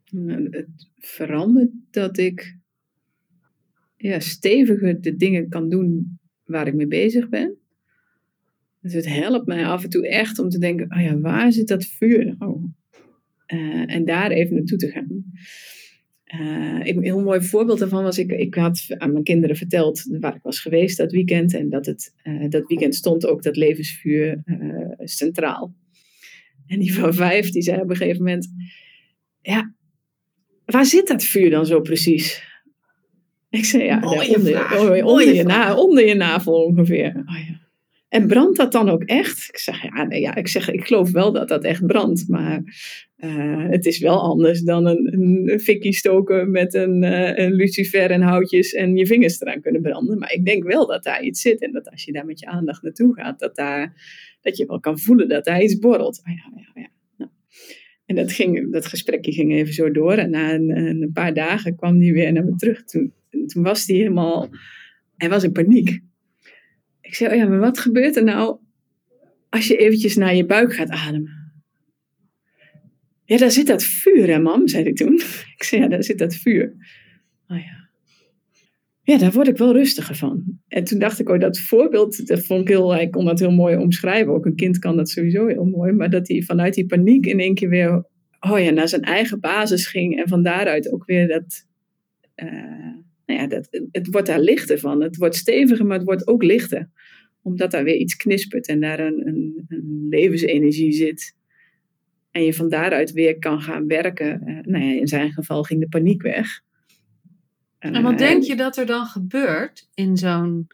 Nou, 0.10 0.48
het 0.50 0.90
verandert 0.98 1.72
dat 1.92 2.18
ik 2.18 2.58
ja, 3.98 4.20
steviger 4.20 5.02
de 5.02 5.16
dingen 5.16 5.50
kan 5.50 5.70
doen 5.70 6.20
waar 6.44 6.68
ik 6.68 6.74
mee 6.74 6.88
bezig 6.88 7.30
ben. 7.30 7.58
Dus 8.82 8.94
het 8.94 9.06
helpt 9.06 9.48
mij 9.48 9.66
af 9.66 9.84
en 9.84 9.90
toe 9.90 10.08
echt 10.08 10.40
om 10.40 10.50
te 10.50 10.60
denken: 10.60 10.92
oh 10.92 11.02
ja, 11.02 11.20
waar 11.20 11.52
zit 11.52 11.68
dat 11.68 11.86
vuur 11.86 12.36
nou? 12.38 12.62
Uh, 13.54 13.94
en 13.94 14.06
daar 14.06 14.32
even 14.32 14.56
naartoe 14.56 14.78
te 14.78 14.90
gaan. 14.90 15.26
Uh, 16.34 16.86
een 16.86 17.04
heel 17.04 17.22
mooi 17.22 17.42
voorbeeld 17.42 17.80
daarvan 17.80 18.04
was, 18.04 18.18
ik, 18.18 18.32
ik 18.32 18.56
had 18.56 18.86
aan 18.98 19.12
mijn 19.12 19.24
kinderen 19.24 19.56
verteld 19.56 20.04
waar 20.20 20.36
ik 20.36 20.42
was 20.42 20.60
geweest 20.60 20.98
dat 20.98 21.12
weekend. 21.12 21.54
En 21.54 21.70
dat 21.70 21.86
het, 21.86 22.14
uh, 22.24 22.50
dat 22.50 22.68
weekend 22.68 22.96
stond 22.96 23.26
ook 23.26 23.44
dat 23.44 23.56
levensvuur 23.56 24.42
uh, 24.46 24.92
centraal. 24.98 25.74
En 26.68 26.80
die 26.80 26.94
van 26.94 27.14
vijf, 27.14 27.50
die 27.50 27.62
zei 27.62 27.82
op 27.82 27.90
een 27.90 27.96
gegeven 27.96 28.24
moment, 28.24 28.48
ja, 29.42 29.74
waar 30.66 30.86
zit 30.86 31.08
dat 31.08 31.24
vuur 31.24 31.50
dan 31.50 31.66
zo 31.66 31.82
precies? 31.82 32.44
Ik 33.50 33.66
zei, 33.66 33.84
ja, 33.84 34.00
onder, 34.02 34.80
onder, 34.80 35.06
onder, 35.06 35.34
je 35.34 35.44
na, 35.44 35.76
onder 35.76 36.08
je 36.08 36.16
navel 36.16 36.64
ongeveer. 36.64 37.24
Oh, 37.26 37.48
ja. 37.48 37.62
En 38.10 38.28
brandt 38.28 38.58
dat 38.58 38.72
dan 38.72 38.90
ook 38.90 39.04
echt? 39.04 39.48
Ik 39.50 39.58
zeg, 39.58 39.82
ja, 39.82 40.04
nee, 40.04 40.22
ja, 40.22 40.36
ik 40.36 40.48
zeg, 40.48 40.70
ik 40.70 40.86
geloof 40.86 41.12
wel 41.12 41.32
dat 41.32 41.48
dat 41.48 41.64
echt 41.64 41.86
brandt, 41.86 42.28
maar 42.28 42.64
uh, 43.26 43.70
het 43.70 43.86
is 43.86 44.00
wel 44.00 44.22
anders 44.22 44.62
dan 44.62 44.86
een, 44.86 45.60
fikkie 45.60 45.94
stoken 45.94 46.52
met 46.52 46.74
een, 46.74 47.04
uh, 47.04 47.38
een 47.38 47.54
lucifer 47.54 48.12
en 48.12 48.22
houtjes 48.22 48.74
en 48.74 48.96
je 48.96 49.06
vingers 49.06 49.42
eraan 49.42 49.62
kunnen 49.62 49.82
branden. 49.82 50.18
Maar 50.18 50.32
ik 50.32 50.46
denk 50.46 50.64
wel 50.64 50.88
dat 50.88 51.04
daar 51.04 51.24
iets 51.24 51.42
zit 51.42 51.62
en 51.62 51.72
dat 51.72 51.90
als 51.90 52.04
je 52.04 52.12
daar 52.12 52.26
met 52.26 52.40
je 52.40 52.46
aandacht 52.46 52.84
naartoe 52.84 53.14
gaat, 53.14 53.40
dat, 53.40 53.56
daar, 53.56 53.94
dat 54.42 54.58
je 54.58 54.66
wel 54.66 54.80
kan 54.80 55.00
voelen 55.00 55.30
dat 55.30 55.46
daar 55.46 55.62
iets 55.62 55.80
borrelt. 55.80 56.22
Oh 56.26 56.34
ja, 56.34 56.62
ja, 56.62 56.82
ja. 56.82 56.90
Nou. 57.18 57.32
En 58.06 58.16
dat, 58.16 58.32
ging, 58.32 58.72
dat 58.72 58.86
gesprekje 58.86 59.32
ging 59.32 59.54
even 59.54 59.74
zo 59.74 59.92
door 59.92 60.14
en 60.14 60.30
na 60.30 60.54
een, 60.54 60.78
een 60.78 61.12
paar 61.14 61.34
dagen 61.34 61.76
kwam 61.76 62.02
hij 62.02 62.12
weer 62.12 62.32
naar 62.32 62.46
me 62.46 62.56
terug. 62.56 62.84
Toen, 62.84 63.14
toen 63.48 63.64
was 63.64 63.86
hij 63.88 63.96
helemaal, 63.96 64.50
hij 65.16 65.30
was 65.30 65.44
in 65.44 65.52
paniek. 65.52 66.00
Ik 67.02 67.16
zei, 67.16 67.32
oh 67.32 67.38
ja, 67.38 67.48
maar 67.48 67.60
wat 67.60 67.80
gebeurt 67.80 68.16
er 68.16 68.24
nou 68.24 68.58
als 69.50 69.68
je 69.68 69.78
eventjes 69.78 70.16
naar 70.16 70.36
je 70.36 70.46
buik 70.46 70.74
gaat 70.74 70.90
ademen? 70.90 71.35
Ja, 73.26 73.38
daar 73.38 73.52
zit 73.52 73.68
dat 73.68 73.84
vuur, 73.84 74.28
hè, 74.28 74.40
mam, 74.40 74.68
zei 74.68 74.84
hij 74.84 74.94
toen. 74.94 75.14
Ik 75.56 75.64
zei, 75.64 75.82
ja, 75.82 75.88
daar 75.88 76.04
zit 76.04 76.18
dat 76.18 76.36
vuur. 76.36 76.74
Oh 77.48 77.58
ja. 77.58 77.86
Ja, 79.02 79.18
daar 79.18 79.32
word 79.32 79.48
ik 79.48 79.58
wel 79.58 79.74
rustiger 79.74 80.16
van. 80.16 80.44
En 80.68 80.84
toen 80.84 81.00
dacht 81.00 81.20
ik, 81.20 81.30
oh, 81.30 81.40
dat 81.40 81.60
voorbeeld, 81.60 82.28
dat 82.28 82.46
vond 82.46 82.62
ik 82.62 82.68
heel, 82.68 82.94
hij 82.94 83.10
kon 83.10 83.26
dat 83.26 83.40
heel 83.40 83.52
mooi 83.52 83.78
omschrijven. 83.78 84.34
Ook 84.34 84.46
een 84.46 84.56
kind 84.56 84.80
kan 84.80 84.96
dat 84.98 85.10
sowieso 85.10 85.48
heel 85.48 85.66
mooi. 85.66 85.92
Maar 85.92 86.10
dat 86.10 86.28
hij 86.28 86.42
vanuit 86.42 86.74
die 86.74 86.86
paniek 86.86 87.26
in 87.26 87.40
één 87.40 87.54
keer 87.54 87.70
weer, 87.70 88.06
oh 88.40 88.60
ja, 88.60 88.72
naar 88.72 88.88
zijn 88.88 89.02
eigen 89.02 89.40
basis 89.40 89.88
ging. 89.88 90.22
En 90.22 90.28
van 90.28 90.44
daaruit 90.44 90.92
ook 90.92 91.06
weer 91.06 91.28
dat, 91.28 91.66
uh, 92.36 92.52
nou 93.26 93.40
ja, 93.40 93.48
dat, 93.48 93.68
het 93.92 94.08
wordt 94.12 94.28
daar 94.28 94.40
lichter 94.40 94.80
van. 94.80 95.02
Het 95.02 95.18
wordt 95.18 95.36
steviger, 95.36 95.86
maar 95.86 95.98
het 95.98 96.06
wordt 96.06 96.28
ook 96.28 96.44
lichter. 96.44 96.90
Omdat 97.42 97.72
daar 97.72 97.84
weer 97.84 97.98
iets 97.98 98.16
knispert 98.16 98.68
en 98.68 98.80
daar 98.80 99.00
een, 99.00 99.28
een, 99.28 99.66
een 99.68 100.08
levensenergie 100.10 100.92
zit 100.92 101.36
En 102.36 102.44
je 102.44 102.54
van 102.54 102.70
daaruit 102.70 103.12
weer 103.12 103.40
kan 103.40 103.62
gaan 103.62 103.88
werken. 103.88 104.50
Uh, 104.50 104.60
nou 104.62 104.84
ja, 104.84 105.00
in 105.00 105.08
zijn 105.08 105.32
geval 105.32 105.64
ging 105.64 105.80
de 105.80 105.88
paniek 105.88 106.22
weg. 106.22 106.62
en 107.80 108.04
wat 108.04 108.18
denk 108.18 108.44
je 108.44 108.56
dat 108.56 108.78
er 108.78 108.86
dan 108.86 109.06
gebeurt 109.06 109.90
in 109.94 110.18
zo'n 110.18 110.68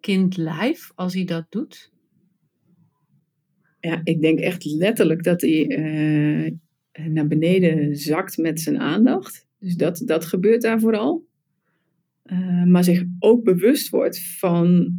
kindlijf 0.00 0.92
als 0.94 1.14
hij 1.14 1.24
dat 1.24 1.46
doet? 1.48 1.92
Ja, 3.80 4.00
ik 4.04 4.20
denk 4.20 4.38
echt 4.38 4.64
letterlijk 4.64 5.22
dat 5.22 5.40
hij 5.40 6.58
naar 6.92 7.26
beneden 7.26 7.96
zakt 7.96 8.36
met 8.36 8.60
zijn 8.60 8.78
aandacht. 8.78 9.46
Dus 9.58 9.76
dat, 9.76 10.02
dat 10.04 10.24
gebeurt 10.24 10.62
daar 10.62 10.80
vooral. 10.80 11.26
Uh, 12.24 12.64
maar 12.64 12.84
zich 12.84 13.04
ook 13.18 13.44
bewust 13.44 13.88
wordt 13.88 14.36
van. 14.38 14.92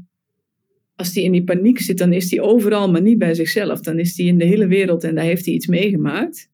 Als 0.99 1.13
hij 1.13 1.23
in 1.23 1.31
die 1.31 1.43
paniek 1.43 1.79
zit, 1.79 1.97
dan 1.97 2.13
is 2.13 2.31
hij 2.31 2.41
overal, 2.41 2.91
maar 2.91 3.01
niet 3.01 3.17
bij 3.17 3.33
zichzelf. 3.33 3.81
Dan 3.81 3.99
is 3.99 4.17
hij 4.17 4.25
in 4.25 4.38
de 4.38 4.45
hele 4.45 4.67
wereld 4.67 5.03
en 5.03 5.15
daar 5.15 5.23
heeft 5.23 5.45
hij 5.45 5.53
iets 5.53 5.67
meegemaakt. 5.67 6.49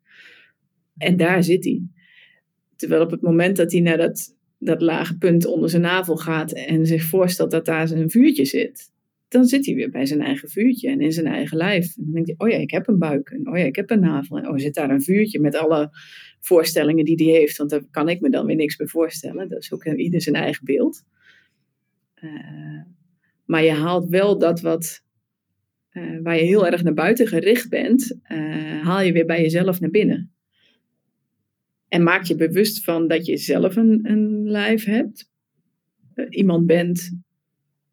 En 0.98 1.18
daar 1.18 1.44
zit 1.44 1.64
hij. 1.64 1.82
Terwijl 2.76 3.02
op 3.02 3.12
het 3.12 3.22
moment 3.22 3.58
dat 3.58 3.72
hij 3.72 3.82
naar 3.82 3.98
dat, 3.98 4.36
dat 4.60 4.82
lage 4.82 5.18
punt 5.18 5.46
onder 5.46 5.70
zijn 5.70 5.82
navel 5.82 6.16
gaat 6.16 6.52
en 6.52 6.86
zich 6.86 7.04
voorstelt 7.04 7.52
dat 7.52 7.66
daar 7.66 7.88
zijn 7.88 8.10
vuurtje 8.10 8.46
zit, 8.46 8.92
dan 9.28 9.46
zit 9.46 9.66
hij 9.66 9.76
weer 9.76 9.90
bij 9.90 10.06
zijn 10.06 10.22
eigen 10.22 10.50
vuurtje 10.50 10.90
en 10.90 11.02
in 11.02 11.12
zijn 11.12 11.28
eigen 11.28 11.58
lijf. 11.58 11.98
En 11.98 12.04
dan 12.04 12.14
denkt 12.14 12.28
hij, 12.28 12.48
oh 12.48 12.54
ja, 12.54 12.58
ik 12.58 12.72
heb 12.72 12.88
een 12.88 13.00
buik. 13.00 13.30
En 13.30 13.48
oh 13.48 13.58
ja, 13.58 13.64
ik 13.64 13.76
heb 13.76 13.90
een 13.90 14.00
navel. 14.00 14.38
En 14.38 14.50
oh, 14.50 14.58
zit 14.58 14.74
daar 14.74 14.90
een 14.90 15.04
vuurtje 15.04 15.40
met 15.40 15.56
alle 15.56 15.90
voorstellingen 16.40 17.06
die 17.06 17.16
hij 17.16 17.40
heeft. 17.40 17.58
Want 17.58 17.70
daar 17.70 17.84
kan 17.92 18.10
ik 18.10 18.22
me 18.22 18.30
dan 18.30 18.46
weer 18.46 18.56
niks 18.56 18.76
bij 18.76 18.88
voorstellen. 18.88 19.50
Dat 19.50 19.62
is 19.62 19.74
ook 19.74 19.86
ieder 19.86 20.22
zijn 20.22 20.36
eigen 20.36 20.66
beeld. 20.66 21.04
Uh, 22.24 22.95
maar 23.46 23.64
je 23.64 23.72
haalt 23.72 24.10
wel 24.10 24.38
dat 24.40 24.62
wat, 24.62 25.04
uh, 25.92 26.20
waar 26.22 26.36
je 26.36 26.44
heel 26.44 26.68
erg 26.68 26.84
naar 26.84 26.94
buiten 26.94 27.28
gericht 27.28 27.70
bent, 27.70 28.18
uh, 28.32 28.82
haal 28.82 29.02
je 29.02 29.12
weer 29.12 29.26
bij 29.26 29.42
jezelf 29.42 29.80
naar 29.80 29.90
binnen. 29.90 30.34
En 31.88 32.04
maak 32.04 32.24
je 32.24 32.36
bewust 32.36 32.84
van 32.84 33.08
dat 33.08 33.26
je 33.26 33.38
zelf 33.38 33.76
een, 33.76 34.00
een 34.04 34.50
lijf 34.50 34.86
hebt. 34.86 35.30
iemand 36.30 36.66
bent 36.66 37.24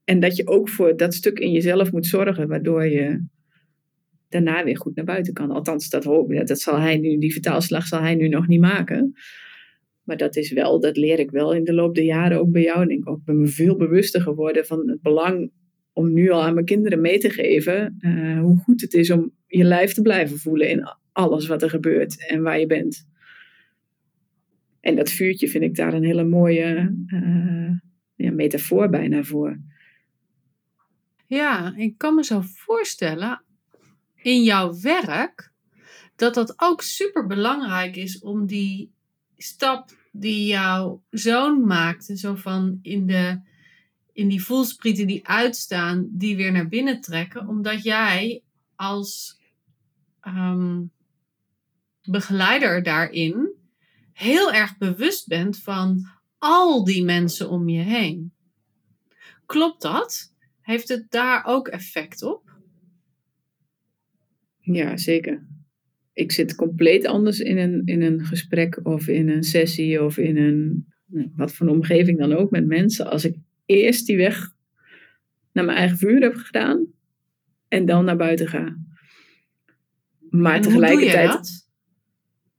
en 0.05 0.21
dat 0.21 0.37
je 0.37 0.47
ook 0.47 0.69
voor 0.69 0.97
dat 0.97 1.15
stuk 1.15 1.39
in 1.39 1.53
jezelf 1.53 1.93
moet 1.93 2.07
zorgen, 2.07 2.49
waardoor 2.49 2.85
je 2.85 3.25
daarna 4.29 4.65
weer 4.65 4.77
goed 4.77 4.95
naar 4.95 5.05
buiten 5.05 5.33
kan. 5.33 5.51
Althans, 5.51 5.89
dat 5.89 6.05
hoop 6.05 6.33
ik. 6.33 6.47
Dat 6.47 6.61
zal 6.61 6.81
hij 6.81 6.99
nu, 6.99 7.19
die 7.19 7.33
vertaalslag 7.33 7.87
zal 7.87 8.01
hij 8.01 8.15
nu 8.15 8.29
nog 8.29 8.47
niet 8.47 8.61
maken. 8.61 9.15
Maar 10.03 10.17
dat 10.17 10.37
is 10.37 10.53
wel, 10.53 10.81
dat 10.81 10.97
leer 10.97 11.19
ik 11.19 11.31
wel 11.31 11.55
in 11.55 11.65
de 11.65 11.75
loop 11.75 11.95
der 11.95 12.05
jaren 12.05 12.39
ook 12.39 12.51
bij 12.51 12.63
jou. 12.63 12.83
En 12.83 12.91
ik 12.91 13.05
ben 13.25 13.41
me 13.41 13.47
veel 13.47 13.77
bewuster 13.77 14.21
geworden 14.21 14.67
van 14.67 14.89
het 14.89 15.03
belang 15.03 15.51
om 15.93 16.13
nu 16.13 16.31
al 16.31 16.43
aan 16.43 16.55
mijn 16.55 16.67
kinderen 16.67 17.01
mee 17.01 17.19
te 17.19 17.31
geven 17.31 17.99
uh, 18.01 18.41
hoe 18.41 18.59
goed 18.59 18.81
het 18.81 18.95
is 18.95 19.11
om 19.11 19.33
je 19.47 19.65
lijf 19.65 19.93
te 19.93 20.03
blijven 20.03 20.39
voelen 20.39 20.69
in 20.69 20.97
alles 21.13 21.47
wat 21.47 21.63
er 21.63 21.71
gebeurt 21.71 22.29
en 22.29 22.43
waar 22.43 22.61
je 22.61 22.67
bent. 22.67 23.11
En 24.81 24.97
dat 24.97 25.11
vuurtje 25.11 25.49
vind 25.49 25.65
ik 25.65 25.75
daar 25.75 25.95
een 25.95 26.05
hele 26.05 26.25
mooie 26.25 26.97
uh, 27.07 27.71
ja, 28.15 28.33
metafoor 28.33 28.89
bijna 28.89 29.23
voor. 29.23 29.61
Ja, 31.27 31.75
ik 31.77 31.99
kan 31.99 32.15
me 32.15 32.25
zo 32.25 32.41
voorstellen 32.45 33.45
in 34.17 34.43
jouw 34.43 34.81
werk 34.81 35.53
dat 36.17 36.35
dat 36.35 36.55
ook 36.57 36.83
super 36.83 37.27
belangrijk 37.27 37.97
is 37.97 38.21
om 38.21 38.47
die 38.47 38.93
stap 39.43 39.91
die 40.13 40.47
jouw 40.47 41.03
zoon 41.11 41.67
maakte, 41.67 42.17
zo 42.17 42.35
van 42.35 42.79
in, 42.83 43.07
de, 43.07 43.41
in 44.13 44.29
die 44.29 44.45
voelsprieten 44.45 45.07
die 45.07 45.29
uitstaan, 45.29 46.09
die 46.11 46.37
weer 46.37 46.53
naar 46.53 46.69
binnen 46.69 47.01
trekken, 47.01 47.49
omdat 47.49 47.83
jij 47.83 48.43
als 48.77 49.41
um, 50.27 50.91
begeleider 52.03 52.83
daarin 52.83 53.55
heel 54.13 54.53
erg 54.53 54.79
bewust 54.79 55.27
bent 55.27 55.59
van 55.59 56.11
al 56.39 56.85
die 56.85 57.05
mensen 57.05 57.51
om 57.51 57.69
je 57.69 57.83
heen. 57.83 58.33
Klopt 59.47 59.83
dat? 59.83 60.35
Heeft 60.61 60.89
het 60.89 61.11
daar 61.11 61.45
ook 61.45 61.69
effect 61.69 62.23
op? 62.23 62.51
Ja, 64.59 64.97
zeker. 64.97 65.47
Ik 66.13 66.33
zit 66.33 66.55
compleet 66.55 67.07
anders 67.07 67.41
in 67.41 67.59
een, 67.59 67.83
in 67.85 68.03
een 68.03 68.25
gesprek 68.25 68.81
of 68.83 69.09
in 69.09 69.29
een 69.29 69.43
sessie 69.43 70.05
of 70.05 70.19
in 70.19 70.37
een, 70.37 70.87
wat 71.37 71.53
voor 71.53 71.67
een 71.67 71.73
omgeving 71.73 72.19
dan 72.19 72.33
ook 72.33 72.51
met 72.51 72.67
mensen. 72.67 73.11
Als 73.11 73.25
ik 73.25 73.37
eerst 73.67 74.07
die 74.07 74.17
weg 74.17 74.51
naar 75.53 75.65
mijn 75.65 75.79
eigen 75.79 75.99
vuur 75.99 76.21
heb 76.21 76.35
gedaan 76.35 76.87
en 77.69 77.87
dan 77.87 78.05
naar 78.05 78.17
buiten 78.17 78.49
ga. 78.49 78.77
Maar 80.31 80.61
tegelijkertijd 80.61 81.63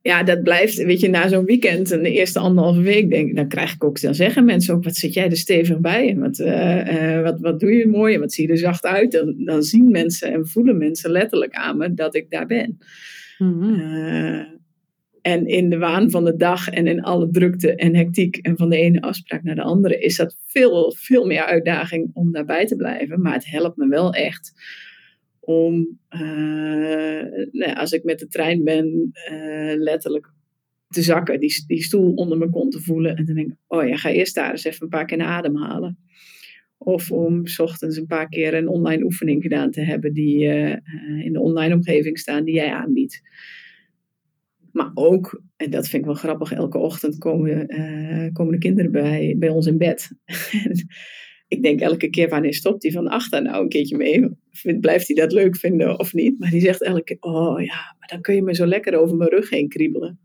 ja, 0.03 0.23
dat 0.23 0.43
blijft, 0.43 0.83
weet 0.83 0.99
je, 0.99 1.09
na 1.09 1.27
zo'n 1.27 1.45
weekend 1.45 1.91
en 1.91 2.03
de 2.03 2.11
eerste 2.11 2.39
anderhalve 2.39 2.81
week, 2.81 3.09
denk 3.09 3.35
dan 3.35 3.47
krijg 3.47 3.73
ik 3.73 3.83
ook, 3.83 4.01
dan 4.01 4.15
zeggen 4.15 4.45
mensen 4.45 4.73
ook, 4.73 4.83
wat 4.83 4.95
zit 4.95 5.13
jij 5.13 5.29
er 5.29 5.37
stevig 5.37 5.79
bij 5.79 6.09
en 6.09 6.19
wat, 6.19 6.39
uh, 6.39 7.21
wat, 7.21 7.39
wat 7.39 7.59
doe 7.59 7.73
je 7.73 7.87
mooi 7.87 8.13
en 8.13 8.19
wat 8.19 8.33
zie 8.33 8.45
je 8.45 8.51
er 8.51 8.57
zacht 8.57 8.85
uit. 8.85 9.11
Dan, 9.11 9.35
dan 9.37 9.63
zien 9.63 9.91
mensen 9.91 10.33
en 10.33 10.47
voelen 10.47 10.77
mensen 10.77 11.11
letterlijk 11.11 11.53
aan 11.53 11.77
me 11.77 11.93
dat 11.93 12.15
ik 12.15 12.29
daar 12.29 12.45
ben. 12.45 12.77
Mm 13.43 14.61
en 15.23 15.47
in 15.47 15.69
de 15.69 15.77
waan 15.77 16.11
van 16.11 16.25
de 16.25 16.35
dag 16.35 16.69
en 16.69 16.87
in 16.87 17.01
alle 17.01 17.29
drukte 17.29 17.75
en 17.75 17.95
hectiek 17.95 18.37
en 18.37 18.57
van 18.57 18.69
de 18.69 18.77
ene 18.77 19.01
afspraak 19.01 19.43
naar 19.43 19.55
de 19.55 19.61
andere, 19.61 19.99
is 19.99 20.15
dat 20.15 20.35
veel, 20.45 20.93
veel 20.97 21.25
meer 21.25 21.43
uitdaging 21.43 22.09
om 22.13 22.31
daarbij 22.31 22.65
te 22.65 22.75
blijven. 22.75 23.21
Maar 23.21 23.33
het 23.33 23.49
helpt 23.49 23.77
me 23.77 23.87
wel 23.87 24.13
echt 24.13 24.53
om, 25.39 25.99
uh, 26.09 26.21
nou, 27.51 27.73
als 27.73 27.91
ik 27.91 28.03
met 28.03 28.19
de 28.19 28.27
trein 28.27 28.63
ben, 28.63 29.11
uh, 29.31 29.73
letterlijk 29.75 30.31
te 30.87 31.01
zakken, 31.01 31.39
die, 31.39 31.63
die 31.67 31.83
stoel 31.83 32.13
onder 32.13 32.37
mijn 32.37 32.51
kont 32.51 32.71
te 32.71 32.81
voelen. 32.81 33.15
En 33.15 33.25
dan 33.25 33.35
denk 33.35 33.51
ik, 33.51 33.57
oh 33.67 33.87
ja, 33.87 33.95
ga 33.95 34.09
eerst 34.09 34.35
daar 34.35 34.51
eens 34.51 34.63
even 34.63 34.83
een 34.83 34.89
paar 34.89 35.05
keer 35.05 35.17
naar 35.17 35.27
adem 35.27 35.57
halen. 35.57 35.97
Of 36.83 37.11
om 37.11 37.47
s 37.47 37.59
ochtends 37.59 37.97
een 37.97 38.05
paar 38.05 38.29
keer 38.29 38.53
een 38.53 38.67
online 38.67 39.03
oefening 39.03 39.41
gedaan 39.41 39.71
te 39.71 39.81
hebben 39.81 40.13
die 40.13 40.45
uh, 40.45 40.75
in 41.25 41.33
de 41.33 41.39
online 41.39 41.73
omgeving 41.73 42.19
staan 42.19 42.43
die 42.43 42.55
jij 42.55 42.71
aanbiedt. 42.71 43.21
Maar 44.71 44.91
ook, 44.93 45.41
en 45.55 45.69
dat 45.69 45.87
vind 45.87 46.01
ik 46.01 46.07
wel 46.07 46.17
grappig, 46.17 46.51
elke 46.51 46.77
ochtend 46.77 47.17
komen, 47.17 47.67
komen 48.33 48.51
de 48.51 48.57
kinderen 48.57 48.91
bij, 48.91 49.35
bij 49.39 49.49
ons 49.49 49.67
in 49.67 49.77
bed. 49.77 50.11
ik 51.53 51.63
denk 51.63 51.79
elke 51.79 52.09
keer 52.09 52.29
wanneer 52.29 52.53
stopt 52.53 52.83
hij 52.83 52.91
van 52.91 53.07
achter 53.07 53.41
nou 53.41 53.63
een 53.63 53.69
keertje 53.69 53.97
mee? 53.97 54.29
Blijft 54.79 55.07
hij 55.07 55.15
dat 55.15 55.31
leuk 55.31 55.57
vinden 55.57 55.99
of 55.99 56.13
niet? 56.13 56.39
Maar 56.39 56.49
die 56.49 56.61
zegt 56.61 56.83
elke 56.83 57.03
keer, 57.03 57.17
oh 57.19 57.61
ja, 57.61 57.95
maar 57.99 58.07
dan 58.07 58.21
kun 58.21 58.35
je 58.35 58.41
me 58.41 58.55
zo 58.55 58.65
lekker 58.65 58.97
over 58.97 59.17
mijn 59.17 59.29
rug 59.29 59.49
heen 59.49 59.67
kriebelen. 59.67 60.19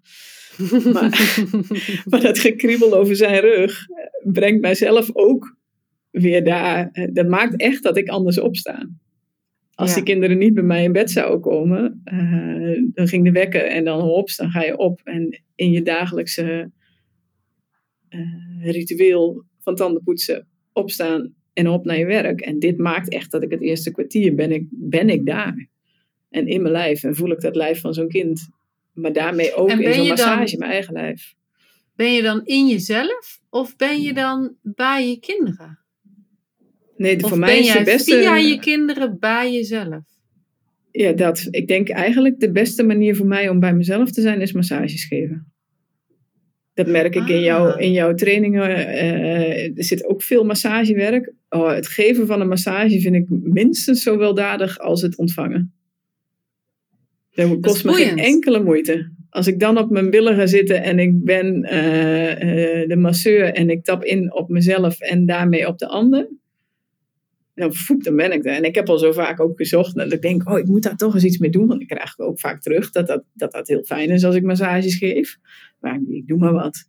maar, 0.93 1.37
maar, 2.11 2.21
dat 2.21 2.39
gekriebel 2.39 2.95
over 2.95 3.17
zijn 3.17 3.41
rug 3.41 3.89
eh, 3.89 4.33
brengt 4.33 4.61
mijzelf 4.61 5.11
ook 5.13 5.57
weer 6.21 6.45
daar. 6.45 6.89
Eh, 6.93 7.09
dat 7.13 7.29
maakt 7.29 7.61
echt 7.61 7.83
dat 7.83 7.97
ik 7.97 8.09
anders 8.09 8.41
opsta. 8.41 8.89
Als 9.75 9.95
die 9.95 10.03
kinderen 10.03 10.39
niet 10.39 10.55
bij 10.55 10.63
mij 10.63 10.85
in 10.85 10.93
bed 10.93 11.11
zouden 11.11 11.41
komen, 11.41 12.03
uh, 12.13 12.91
dan 12.93 13.09
ging 13.09 13.25
de 13.25 13.33
wekken 13.33 13.71
en 13.71 13.85
dan 13.85 14.01
hops, 14.01 14.37
dan 14.37 14.51
ga 14.51 14.63
je 14.63 14.77
op. 14.77 15.01
En 15.05 15.43
in 15.55 15.71
je 15.71 15.83
dagelijkse 15.83 16.71
uh, 18.11 18.73
ritueel 18.73 19.45
van 19.59 19.75
tandenpoetsen 19.75 20.49
opstaan 20.73 21.35
en 21.53 21.69
op 21.69 21.85
naar 21.85 21.99
je 21.99 22.07
werk. 22.07 22.41
En 22.41 22.59
dit 22.59 22.79
maakt 22.79 23.09
echt 23.09 23.31
dat 23.31 23.43
ik 23.43 23.51
het 23.51 23.63
eerste 23.63 23.91
kwartier 23.91 24.35
ben 24.35 24.53
ik, 24.53 24.67
ben 24.71 25.09
ik 25.09 25.27
daar. 25.27 25.69
En 26.31 26.47
in 26.47 26.63
mijn 26.63 26.75
lijf. 26.75 27.05
En 27.05 27.15
voel 27.15 27.31
ik 27.31 27.41
dat 27.41 27.57
lijf 27.57 27.81
van 27.81 27.95
zo'n 27.95 28.09
kind. 28.09 28.49
Maar 28.93 29.13
daarmee 29.13 29.55
ook 29.55 29.71
in 29.71 29.95
zo'n 29.95 30.09
massage 30.09 30.53
in 30.53 30.59
mijn 30.59 30.71
eigen 30.71 30.93
lijf. 30.93 31.35
Ben 31.97 32.13
je 32.13 32.23
dan 32.23 32.45
in 32.45 32.69
jezelf? 32.69 33.41
Of 33.51 33.77
ben 33.77 34.01
je 34.01 34.13
dan 34.13 34.57
bij 34.63 35.09
je 35.09 35.19
kinderen? 35.19 35.79
Nee, 36.99 37.21
voor 37.21 37.39
mij 37.39 37.59
is 37.59 37.73
de 37.73 37.83
beste... 37.83 38.19
via 38.19 38.37
je 38.37 38.59
kinderen 38.59 39.17
bij 39.19 39.53
jezelf? 39.53 40.03
Ja, 40.91 41.13
dat. 41.13 41.49
Ik 41.51 41.69
denk 41.69 41.89
eigenlijk 41.89 42.41
de 42.41 42.51
beste 42.51 42.83
manier 42.83 43.17
voor 43.17 43.27
mij 43.27 43.49
om 43.49 43.61
bij 43.61 43.75
mezelf 43.75 44.11
te 44.11 44.21
zijn 44.21 44.41
is 44.41 44.53
massages 44.53 45.05
geven. 45.05 45.53
Dat 46.75 46.87
merk 46.87 47.15
ik 47.15 47.29
in, 47.29 47.41
jouw, 47.41 47.71
ah. 47.71 47.81
in 47.81 47.93
jouw 47.93 48.15
trainingen. 48.15 48.71
Uh, 48.71 49.77
er 49.77 49.85
zit 49.85 50.05
ook 50.05 50.23
veel 50.23 50.45
massagewerk. 50.45 51.33
Oh, 51.49 51.71
het 51.75 51.87
geven 51.87 52.27
van 52.27 52.41
een 52.41 52.49
massage 52.49 53.01
vind 53.01 53.15
ik 53.15 53.27
minstens 53.29 54.03
zo 54.03 54.19
weldadig 54.19 54.79
als 54.79 55.03
het 55.03 55.17
ontvangen. 55.17 55.73
Dat 57.35 57.61
kost 57.61 57.85
me 57.85 57.93
geen 57.93 58.19
enkele 58.19 58.63
moeite. 58.63 59.11
Als 59.31 59.47
ik 59.47 59.61
dan 59.61 59.79
op 59.79 59.91
mijn 59.91 60.11
billen 60.11 60.35
ga 60.37 60.47
zitten 60.47 60.83
en 60.83 60.99
ik 60.99 61.25
ben 61.25 61.67
uh, 61.73 62.29
uh, 62.31 62.89
de 62.89 62.97
masseur 62.97 63.53
en 63.53 63.71
ik 63.71 63.85
tap 63.85 64.05
in 64.05 64.35
op 64.35 64.49
mezelf 64.49 65.01
en 65.01 65.27
daarmee 65.27 65.67
op 65.67 65.79
de 65.79 65.87
ander, 65.87 66.29
dan, 67.59 67.75
voep, 67.75 68.05
dan 68.05 68.17
ben 68.17 68.33
ik 68.33 68.45
er. 68.45 68.53
En 68.53 68.65
ik 68.65 68.75
heb 68.75 68.89
al 68.89 68.99
zo 68.99 69.13
vaak 69.13 69.41
ook 69.41 69.57
gezocht 69.57 69.95
dat 69.95 70.13
ik 70.13 70.23
denk, 70.23 70.49
oh, 70.51 70.59
ik 70.59 70.67
moet 70.67 70.83
daar 70.83 70.97
toch 70.97 71.15
eens 71.15 71.25
iets 71.25 71.39
mee 71.39 71.51
doen. 71.51 71.67
Want 71.67 71.81
ik 71.81 71.87
krijg 71.87 72.19
ook 72.19 72.41
vaak 72.41 72.61
terug 72.61 72.91
dat 72.91 73.07
dat, 73.07 73.25
dat, 73.35 73.53
dat 73.53 73.69
heel 73.69 73.85
fijn 73.85 74.11
is 74.11 74.25
als 74.25 74.35
ik 74.35 74.43
massages 74.43 74.97
geef. 74.97 75.39
Maar 75.81 76.01
ik 76.09 76.27
doe 76.27 76.39
maar 76.39 76.53
wat. 76.53 76.89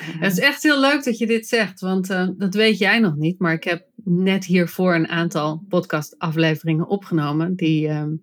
Het 0.00 0.32
is 0.32 0.38
echt 0.38 0.62
heel 0.62 0.80
leuk 0.80 1.04
dat 1.04 1.18
je 1.18 1.26
dit 1.26 1.46
zegt, 1.46 1.80
want 1.80 2.10
uh, 2.10 2.28
dat 2.36 2.54
weet 2.54 2.78
jij 2.78 2.98
nog 2.98 3.16
niet. 3.16 3.38
Maar 3.38 3.52
ik 3.52 3.64
heb 3.64 3.86
net 4.04 4.44
hiervoor 4.44 4.94
een 4.94 5.08
aantal 5.08 5.64
podcastafleveringen 5.68 6.88
opgenomen. 6.88 7.56
Die, 7.56 7.88
ehm, 7.88 8.14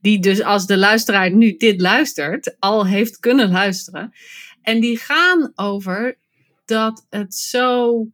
die 0.00 0.20
dus 0.20 0.42
als 0.42 0.66
de 0.66 0.76
luisteraar 0.76 1.34
nu 1.34 1.56
dit 1.56 1.80
luistert, 1.80 2.56
al 2.58 2.86
heeft 2.86 3.18
kunnen 3.18 3.50
luisteren. 3.50 4.12
En 4.62 4.80
die 4.80 4.98
gaan 4.98 5.52
over 5.54 6.18
dat 6.64 7.06
het 7.10 7.34
zo 7.34 8.08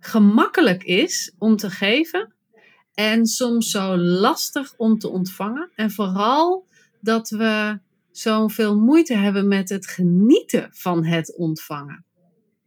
gemakkelijk 0.00 0.84
is 0.84 1.32
om 1.38 1.56
te 1.56 1.70
geven. 1.70 2.32
En 2.94 3.26
soms 3.26 3.70
zo 3.70 3.96
lastig 3.96 4.74
om 4.76 4.98
te 4.98 5.08
ontvangen. 5.08 5.70
En 5.74 5.90
vooral 5.90 6.66
dat 7.00 7.28
we 7.28 7.78
zoveel 8.10 8.78
moeite 8.78 9.14
hebben 9.14 9.48
met 9.48 9.68
het 9.68 9.86
genieten 9.86 10.68
van 10.72 11.04
het 11.04 11.36
ontvangen. 11.36 12.04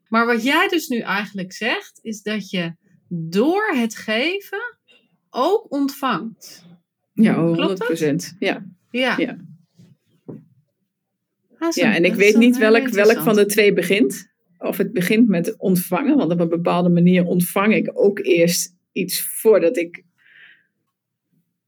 Maar 0.08 0.26
wat 0.26 0.44
jij 0.44 0.68
dus 0.68 0.88
nu 0.88 1.00
eigenlijk 1.00 1.54
zegt, 1.54 2.00
is 2.02 2.22
dat 2.22 2.50
je 2.50 2.76
door 3.08 3.72
het 3.74 3.96
geven 3.96 4.78
ook 5.30 5.66
ontvangt. 5.72 6.66
Ja, 7.14 7.36
100 7.36 8.36
Ja. 8.40 8.66
Ja. 8.90 9.18
Ja. 9.18 9.38
Ah, 11.58 11.72
ja, 11.72 11.96
en 11.96 12.06
ik 12.06 12.14
weet 12.14 12.38
niet 12.38 12.58
welk, 12.58 12.88
welk 12.88 13.22
van 13.22 13.36
de 13.36 13.46
twee 13.46 13.74
begint. 13.74 14.31
Of 14.62 14.78
het 14.78 14.94
begint 14.94 15.28
met 15.28 15.58
ontvangen, 15.58 16.18
want 16.18 16.32
op 16.32 16.40
een 16.40 16.50
bepaalde 16.50 16.90
manier 16.90 17.26
ontvang 17.26 17.74
ik 17.74 17.92
ook 17.94 18.20
eerst 18.20 18.76
iets 18.92 19.22
voordat 19.22 19.78
ik. 19.78 20.04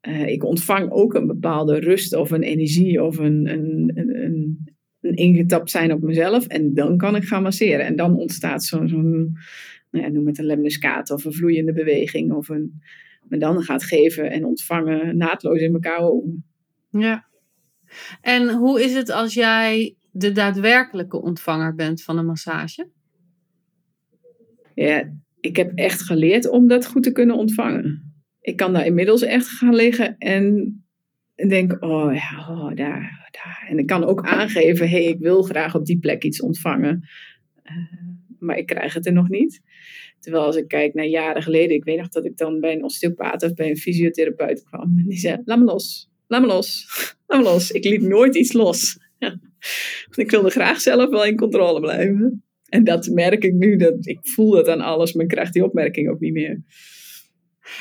eh, 0.02 0.28
ik 0.28 0.44
ontvang 0.44 0.92
ook 0.92 1.14
een 1.14 1.28
bepaalde 1.28 1.80
rust 1.80 2.16
of 2.16 2.32
een 2.32 2.44
energie 2.44 3.04
of 3.04 3.18
een, 3.18 3.50
een, 3.50 3.92
een, 3.96 4.76
een, 5.02 5.16
ingetapt 5.16 5.72
zijn 5.72 5.92
op 5.94 6.02
mezelf. 6.02 6.48
En 6.48 6.74
dan 6.74 6.98
kan 6.98 7.16
ik 7.16 7.24
gaan 7.24 7.44
masseren. 7.44 7.86
En 7.86 7.96
dan 7.96 8.18
ontstaat 8.18 8.64
zo'n, 8.64 8.88
zo'n 8.88 9.38
nou 9.92 10.06
ja, 10.06 10.12
noem 10.12 10.28
het 10.28 10.38
een 10.38 10.46
lemniscaat 10.46 11.12
of 11.12 11.26
een 11.26 11.34
vloeiende 11.34 11.74
beweging. 11.74 12.32
Of 12.34 12.50
een, 12.50 12.82
maar 13.30 13.40
dan 13.40 13.62
gaat 13.62 13.84
geven 13.84 14.32
en 14.32 14.46
ontvangen 14.46 15.18
naadloos 15.18 15.60
in 15.60 15.74
elkaar 15.74 16.00
over. 16.00 16.30
Ja. 16.90 17.26
En 18.22 18.50
hoe 18.50 18.84
is 18.84 18.94
het 18.94 19.10
als 19.10 19.34
jij 19.34 19.96
de 20.16 20.32
daadwerkelijke 20.32 21.22
ontvanger 21.22 21.76
bent 21.76 22.04
van 22.04 22.18
een 22.18 22.26
massage? 22.26 22.90
Ja, 24.76 25.14
ik 25.40 25.56
heb 25.56 25.72
echt 25.76 26.02
geleerd 26.02 26.50
om 26.50 26.68
dat 26.68 26.86
goed 26.86 27.04
te 27.04 27.12
kunnen 27.12 27.36
ontvangen. 27.36 28.14
Ik 28.42 28.58
kan 28.58 28.74
daar 28.74 28.86
inmiddels 28.86 29.22
echt 29.22 29.48
gaan 29.48 29.76
liggen 29.76 30.18
en 30.18 30.76
denk, 31.36 31.78
oh 31.80 32.14
ja, 32.14 32.48
oh, 32.50 32.76
daar, 32.76 33.30
daar. 33.32 33.66
En 33.70 33.78
ik 33.78 33.86
kan 33.86 34.04
ook 34.04 34.22
aangeven, 34.22 34.90
hé, 34.90 35.04
hey, 35.04 35.12
ik 35.12 35.20
wil 35.20 35.44
graag 35.44 35.76
op 35.76 35.86
die 35.86 36.00
plek 36.00 36.24
iets 36.24 36.42
ontvangen. 36.42 37.08
Eh, 37.64 37.76
maar 38.40 38.58
ik 38.58 38.66
krijg 38.66 38.94
het 38.94 39.06
er 39.06 39.14
nog 39.14 39.30
niet. 39.30 39.62
Terwijl 40.20 40.44
als 40.44 40.56
ik 40.56 40.68
kijk 40.68 40.94
naar 40.94 41.06
jaren 41.06 41.44
geleden, 41.44 41.76
ik 41.76 41.84
weet 41.84 41.98
nog 41.98 42.10
dat 42.10 42.26
ik 42.26 42.38
dan 42.38 42.60
bij 42.60 42.74
een 42.74 42.84
osteopaat 42.84 43.44
of 43.44 43.54
bij 43.54 43.70
een 43.70 43.78
fysiotherapeut 43.78 44.64
kwam. 44.64 44.98
En 44.98 45.06
die 45.08 45.18
zei, 45.18 45.42
laat 45.46 45.60
me 45.60 45.66
los, 45.66 46.10
laat 46.28 46.42
me 46.42 46.48
los, 46.48 46.86
laat 47.28 47.40
me 47.40 47.46
los. 47.46 47.72
Ik 47.72 47.84
liet 47.84 48.02
nooit 48.02 48.36
iets 48.36 48.54
los. 48.54 48.98
Ik 50.16 50.32
wilde 50.32 50.50
graag 50.50 50.82
zelf 50.82 51.10
wel 51.10 51.26
in 51.26 51.36
controle 51.36 51.80
blijven. 51.80 52.44
En 52.70 52.84
dat 52.84 53.08
merk 53.08 53.44
ik 53.44 53.54
nu, 53.54 53.76
dat 53.76 54.08
ik 54.08 54.20
voel 54.22 54.52
dat 54.52 54.68
aan 54.68 54.82
alles, 54.82 55.14
maar 55.14 55.24
ik 55.24 55.30
krijg 55.32 55.52
die 55.52 55.64
opmerking 55.64 56.10
ook 56.10 56.20
niet 56.20 56.34
meer. 56.34 56.62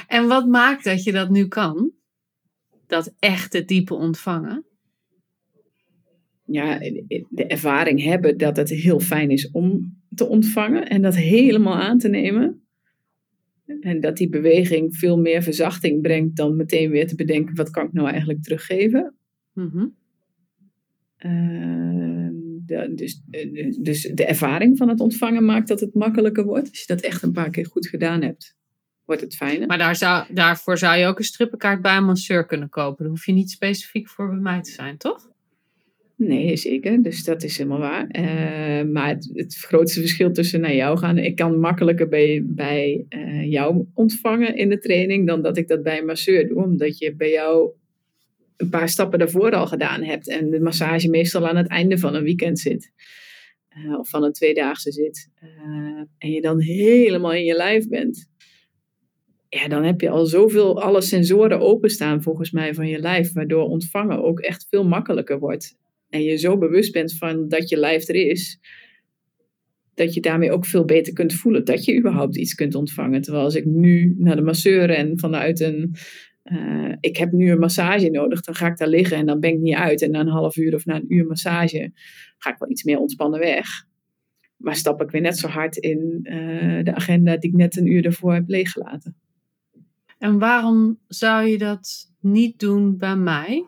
En 0.06 0.28
wat 0.28 0.46
maakt 0.46 0.84
dat 0.84 1.04
je 1.04 1.12
dat 1.12 1.30
nu 1.30 1.48
kan? 1.48 1.92
Dat 2.86 3.14
echte 3.18 3.64
diepe 3.64 3.94
ontvangen? 3.94 4.64
Ja, 6.44 6.78
de 7.28 7.46
ervaring 7.46 8.02
hebben 8.02 8.38
dat 8.38 8.56
het 8.56 8.68
heel 8.70 9.00
fijn 9.00 9.30
is 9.30 9.50
om 9.50 9.96
te 10.14 10.28
ontvangen 10.28 10.88
en 10.88 11.02
dat 11.02 11.16
helemaal 11.16 11.76
aan 11.76 11.98
te 11.98 12.08
nemen. 12.08 12.62
En 13.80 14.00
dat 14.00 14.16
die 14.16 14.28
beweging 14.28 14.96
veel 14.96 15.18
meer 15.18 15.42
verzachting 15.42 16.02
brengt 16.02 16.36
dan 16.36 16.56
meteen 16.56 16.90
weer 16.90 17.06
te 17.06 17.14
bedenken, 17.14 17.54
wat 17.54 17.70
kan 17.70 17.86
ik 17.86 17.92
nou 17.92 18.08
eigenlijk 18.08 18.42
teruggeven? 18.42 19.14
Mhm. 19.52 19.86
Uh, 21.26 22.28
de, 22.66 22.92
dus, 22.94 23.22
dus 23.78 24.02
de 24.02 24.26
ervaring 24.26 24.76
van 24.76 24.88
het 24.88 25.00
ontvangen 25.00 25.44
maakt 25.44 25.68
dat 25.68 25.80
het 25.80 25.94
makkelijker 25.94 26.44
wordt. 26.44 26.68
Als 26.68 26.78
je 26.78 26.86
dat 26.86 27.00
echt 27.00 27.22
een 27.22 27.32
paar 27.32 27.50
keer 27.50 27.66
goed 27.66 27.86
gedaan 27.86 28.22
hebt, 28.22 28.56
wordt 29.04 29.20
het 29.20 29.36
fijner. 29.36 29.66
Maar 29.66 29.78
daar 29.78 29.96
zou, 29.96 30.24
daarvoor 30.34 30.78
zou 30.78 30.98
je 30.98 31.06
ook 31.06 31.18
een 31.18 31.24
strippenkaart 31.24 31.82
bij 31.82 31.96
een 31.96 32.04
masseur 32.04 32.46
kunnen 32.46 32.68
kopen. 32.68 32.98
Daar 32.98 33.12
hoef 33.12 33.26
je 33.26 33.32
niet 33.32 33.50
specifiek 33.50 34.08
voor 34.08 34.28
bij 34.28 34.38
mij 34.38 34.62
te 34.62 34.70
zijn, 34.70 34.96
toch? 34.96 35.30
Nee, 36.16 36.56
zeker. 36.56 37.02
Dus 37.02 37.24
dat 37.24 37.42
is 37.42 37.58
helemaal 37.58 37.78
waar. 37.78 38.06
Uh, 38.12 38.90
maar 38.92 39.08
het, 39.08 39.30
het, 39.34 39.54
grootste 39.54 40.00
verschil 40.00 40.32
tussen 40.32 40.60
naar 40.60 40.74
jou 40.74 40.98
gaan. 40.98 41.18
Ik 41.18 41.36
kan 41.36 41.60
makkelijker 41.60 42.08
bij, 42.08 42.42
bij 42.44 43.04
uh, 43.08 43.50
jou 43.50 43.84
ontvangen 43.94 44.56
in 44.56 44.68
de 44.68 44.78
training 44.78 45.26
dan 45.26 45.42
dat 45.42 45.56
ik 45.56 45.68
dat 45.68 45.82
bij 45.82 45.98
een 45.98 46.06
masseur 46.06 46.48
doe. 46.48 46.62
Omdat 46.62 46.98
je 46.98 47.14
bij 47.14 47.30
jou 47.30 47.70
een 48.62 48.68
paar 48.68 48.88
stappen 48.88 49.18
daarvoor 49.18 49.50
al 49.50 49.66
gedaan 49.66 50.02
hebt. 50.02 50.28
En 50.28 50.50
de 50.50 50.60
massage 50.60 51.08
meestal 51.08 51.48
aan 51.48 51.56
het 51.56 51.68
einde 51.68 51.98
van 51.98 52.14
een 52.14 52.22
weekend 52.22 52.58
zit. 52.58 52.92
Uh, 53.76 53.98
of 53.98 54.08
van 54.08 54.24
een 54.24 54.32
tweedaagse 54.32 54.92
zit. 54.92 55.30
en 56.18 56.30
je 56.30 56.40
dan 56.40 56.60
helemaal 56.60 57.32
in 57.32 57.44
je 57.44 57.56
lijf 57.56 57.88
bent. 57.88 58.30
Ja, 59.48 59.68
dan 59.68 59.84
heb 59.84 60.00
je 60.00 60.10
al 60.10 60.26
zoveel, 60.26 60.82
alle 60.82 61.00
sensoren 61.00 61.60
openstaan 61.60 62.22
volgens 62.22 62.50
mij 62.50 62.74
van 62.74 62.88
je 62.88 62.98
lijf. 62.98 63.32
Waardoor 63.32 63.64
ontvangen 63.64 64.22
ook 64.22 64.40
echt 64.40 64.66
veel 64.70 64.84
makkelijker 64.84 65.38
wordt. 65.38 65.78
En 66.08 66.22
je 66.22 66.36
zo 66.36 66.58
bewust 66.58 66.92
bent 66.92 67.12
van 67.12 67.48
dat 67.48 67.68
je 67.68 67.76
lijf 67.76 68.08
er 68.08 68.14
is. 68.14 68.60
Dat 69.94 70.14
je 70.14 70.20
daarmee 70.20 70.52
ook 70.52 70.66
veel 70.66 70.84
beter 70.84 71.12
kunt 71.12 71.34
voelen 71.34 71.64
dat 71.64 71.84
je 71.84 71.98
überhaupt 71.98 72.36
iets 72.36 72.54
kunt 72.54 72.74
ontvangen. 72.74 73.22
Terwijl 73.22 73.44
als 73.44 73.54
ik 73.54 73.64
nu 73.64 74.14
naar 74.18 74.36
de 74.36 74.42
masseur 74.42 74.86
ren 74.86 75.18
vanuit 75.18 75.60
een 75.60 75.94
uh, 76.44 76.94
ik 77.00 77.16
heb 77.16 77.32
nu 77.32 77.50
een 77.50 77.58
massage 77.58 78.10
nodig, 78.10 78.40
dan 78.40 78.54
ga 78.54 78.66
ik 78.66 78.76
daar 78.76 78.88
liggen 78.88 79.16
en 79.16 79.26
dan 79.26 79.40
ben 79.40 79.50
ik 79.50 79.58
niet 79.58 79.74
uit. 79.74 80.02
En 80.02 80.10
na 80.10 80.20
een 80.20 80.28
half 80.28 80.56
uur 80.56 80.74
of 80.74 80.86
na 80.86 80.94
een 80.94 81.14
uur 81.14 81.26
massage 81.26 81.92
ga 82.38 82.50
ik 82.50 82.58
wel 82.58 82.70
iets 82.70 82.82
meer 82.82 82.98
ontspannen 82.98 83.40
weg. 83.40 83.86
Maar 84.56 84.76
stap 84.76 85.02
ik 85.02 85.10
weer 85.10 85.20
net 85.20 85.38
zo 85.38 85.48
hard 85.48 85.76
in 85.76 86.20
uh, 86.22 86.84
de 86.84 86.94
agenda 86.94 87.36
die 87.36 87.50
ik 87.50 87.56
net 87.56 87.76
een 87.76 87.86
uur 87.86 88.02
daarvoor 88.02 88.34
heb 88.34 88.48
leeggelaten. 88.48 89.16
En 90.18 90.38
waarom 90.38 90.98
zou 91.08 91.46
je 91.46 91.58
dat 91.58 92.12
niet 92.20 92.58
doen 92.58 92.96
bij 92.96 93.16
mij? 93.16 93.66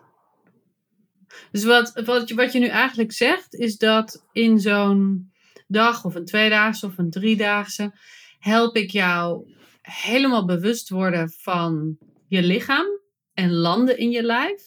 Dus 1.50 1.64
wat, 1.64 2.02
wat, 2.04 2.28
je, 2.28 2.34
wat 2.34 2.52
je 2.52 2.58
nu 2.58 2.66
eigenlijk 2.66 3.12
zegt, 3.12 3.54
is 3.54 3.76
dat 3.78 4.26
in 4.32 4.60
zo'n 4.60 5.30
dag 5.66 6.04
of 6.04 6.14
een 6.14 6.24
tweedaagse 6.24 6.86
of 6.86 6.98
een 6.98 7.10
driedaagse 7.10 7.92
help 8.38 8.76
ik 8.76 8.90
jou 8.90 9.52
helemaal 9.82 10.44
bewust 10.44 10.88
worden 10.88 11.30
van 11.30 11.98
je 12.28 12.42
lichaam 12.42 12.86
en 13.34 13.52
landen 13.52 13.98
in 13.98 14.10
je 14.10 14.22
lijf. 14.22 14.62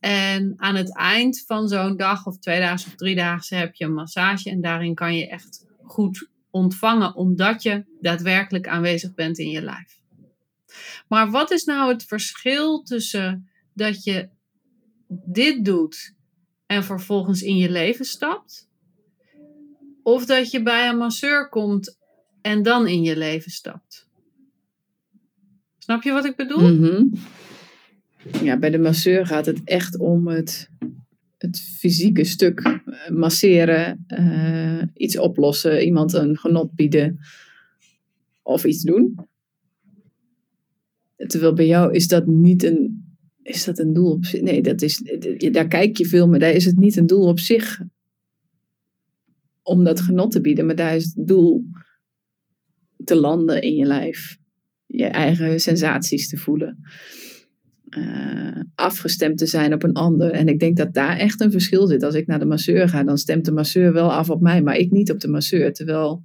En 0.00 0.54
aan 0.56 0.74
het 0.74 0.96
eind 0.96 1.44
van 1.46 1.68
zo'n 1.68 1.96
dag 1.96 2.26
of 2.26 2.38
tweedaagse 2.38 2.86
of 2.86 2.94
driedaagse 2.94 3.54
heb 3.54 3.74
je 3.74 3.84
een 3.84 3.94
massage 3.94 4.50
en 4.50 4.60
daarin 4.60 4.94
kan 4.94 5.16
je 5.16 5.28
echt 5.28 5.66
goed 5.82 6.28
ontvangen 6.50 7.14
omdat 7.14 7.62
je 7.62 7.84
daadwerkelijk 8.00 8.68
aanwezig 8.68 9.14
bent 9.14 9.38
in 9.38 9.50
je 9.50 9.62
lijf. 9.62 10.00
Maar 11.08 11.30
wat 11.30 11.50
is 11.50 11.64
nou 11.64 11.92
het 11.92 12.04
verschil 12.04 12.82
tussen 12.82 13.50
dat 13.74 14.04
je 14.04 14.28
dit 15.24 15.64
doet 15.64 16.14
en 16.66 16.84
vervolgens 16.84 17.42
in 17.42 17.56
je 17.56 17.70
leven 17.70 18.04
stapt? 18.04 18.68
Of 20.02 20.26
dat 20.26 20.50
je 20.50 20.62
bij 20.62 20.88
een 20.88 20.96
masseur 20.96 21.48
komt 21.48 21.98
en 22.42 22.62
dan 22.62 22.86
in 22.86 23.02
je 23.02 23.16
leven 23.16 23.50
stapt? 23.50 24.07
Snap 25.88 26.02
je 26.02 26.12
wat 26.12 26.24
ik 26.24 26.36
bedoel? 26.36 26.58
-hmm. 26.58 27.12
Ja, 28.42 28.58
bij 28.58 28.70
de 28.70 28.78
masseur 28.78 29.26
gaat 29.26 29.46
het 29.46 29.60
echt 29.64 29.98
om 29.98 30.28
het, 30.28 30.70
het 31.38 31.60
fysieke 31.60 32.24
stuk 32.24 32.80
masseren, 33.12 34.04
uh, 34.08 34.82
iets 34.94 35.18
oplossen, 35.18 35.84
iemand 35.84 36.12
een 36.12 36.38
genot 36.38 36.74
bieden 36.74 37.18
of 38.42 38.64
iets 38.64 38.82
doen. 38.82 39.14
Terwijl 41.16 41.52
bij 41.52 41.66
jou 41.66 41.92
is 41.92 42.08
dat 42.08 42.26
niet 42.26 42.62
een, 42.62 43.04
is 43.42 43.64
dat 43.64 43.78
een 43.78 43.92
doel 43.92 44.10
op 44.10 44.24
zich. 44.24 44.40
Nee, 44.40 44.62
dat 44.62 44.82
is, 44.82 45.02
daar 45.50 45.68
kijk 45.68 45.96
je 45.96 46.06
veel, 46.06 46.28
maar 46.28 46.38
daar 46.38 46.52
is 46.52 46.64
het 46.64 46.78
niet 46.78 46.96
een 46.96 47.06
doel 47.06 47.26
op 47.26 47.38
zich 47.38 47.80
om 49.62 49.84
dat 49.84 50.00
genot 50.00 50.30
te 50.30 50.40
bieden, 50.40 50.66
maar 50.66 50.76
daar 50.76 50.96
is 50.96 51.04
het 51.04 51.26
doel 51.26 51.64
te 53.04 53.16
landen 53.16 53.62
in 53.62 53.74
je 53.74 53.84
lijf 53.84 54.37
je 54.88 55.06
eigen 55.06 55.60
sensaties 55.60 56.28
te 56.28 56.36
voelen. 56.36 56.84
Uh, 57.90 58.60
afgestemd 58.74 59.38
te 59.38 59.46
zijn 59.46 59.72
op 59.72 59.82
een 59.82 59.92
ander. 59.92 60.30
En 60.30 60.48
ik 60.48 60.60
denk 60.60 60.76
dat 60.76 60.94
daar 60.94 61.16
echt 61.16 61.40
een 61.40 61.50
verschil 61.50 61.86
zit. 61.86 62.02
Als 62.02 62.14
ik 62.14 62.26
naar 62.26 62.38
de 62.38 62.44
masseur 62.44 62.88
ga, 62.88 63.02
dan 63.02 63.18
stemt 63.18 63.44
de 63.44 63.52
masseur 63.52 63.92
wel 63.92 64.12
af 64.12 64.30
op 64.30 64.40
mij, 64.40 64.62
maar 64.62 64.76
ik 64.76 64.90
niet 64.90 65.10
op 65.10 65.20
de 65.20 65.28
masseur. 65.28 65.72
Terwijl 65.72 66.24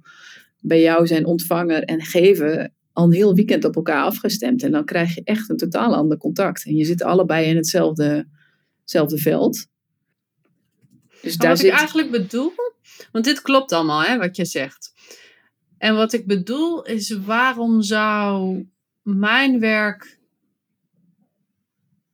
bij 0.60 0.80
jou 0.80 1.06
zijn 1.06 1.26
ontvanger 1.26 1.82
en 1.82 2.02
geven 2.02 2.72
al 2.92 3.04
een 3.04 3.12
heel 3.12 3.34
weekend 3.34 3.64
op 3.64 3.76
elkaar 3.76 4.02
afgestemd. 4.02 4.62
En 4.62 4.70
dan 4.70 4.84
krijg 4.84 5.14
je 5.14 5.24
echt 5.24 5.50
een 5.50 5.56
totaal 5.56 5.94
ander 5.94 6.18
contact. 6.18 6.64
En 6.64 6.76
je 6.76 6.84
zit 6.84 7.02
allebei 7.02 7.46
in 7.46 7.56
hetzelfde, 7.56 8.26
hetzelfde 8.80 9.18
veld. 9.18 9.66
Dus 11.22 11.36
daar 11.36 11.50
wat 11.50 11.58
zit... 11.58 11.72
ik 11.72 11.78
eigenlijk 11.78 12.10
bedoel, 12.10 12.52
want 13.12 13.24
dit 13.24 13.42
klopt 13.42 13.72
allemaal, 13.72 14.02
hè, 14.02 14.18
wat 14.18 14.36
je 14.36 14.44
zegt. 14.44 14.92
En 15.84 15.94
wat 15.94 16.12
ik 16.12 16.26
bedoel 16.26 16.84
is, 16.84 17.10
waarom 17.10 17.82
zou 17.82 18.64
mijn 19.02 19.60
werk 19.60 20.18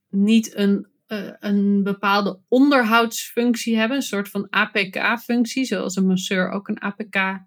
niet 0.09 0.57
een, 0.57 0.87
eh, 1.07 1.33
een 1.39 1.83
bepaalde 1.83 2.41
onderhoudsfunctie 2.49 3.77
hebben, 3.77 3.97
een 3.97 4.03
soort 4.03 4.29
van 4.29 4.47
APK-functie, 4.51 5.65
zoals 5.65 5.97
een 5.97 6.07
masseur 6.07 6.51
ook 6.51 6.69
een 6.69 6.83
APK 6.83 7.45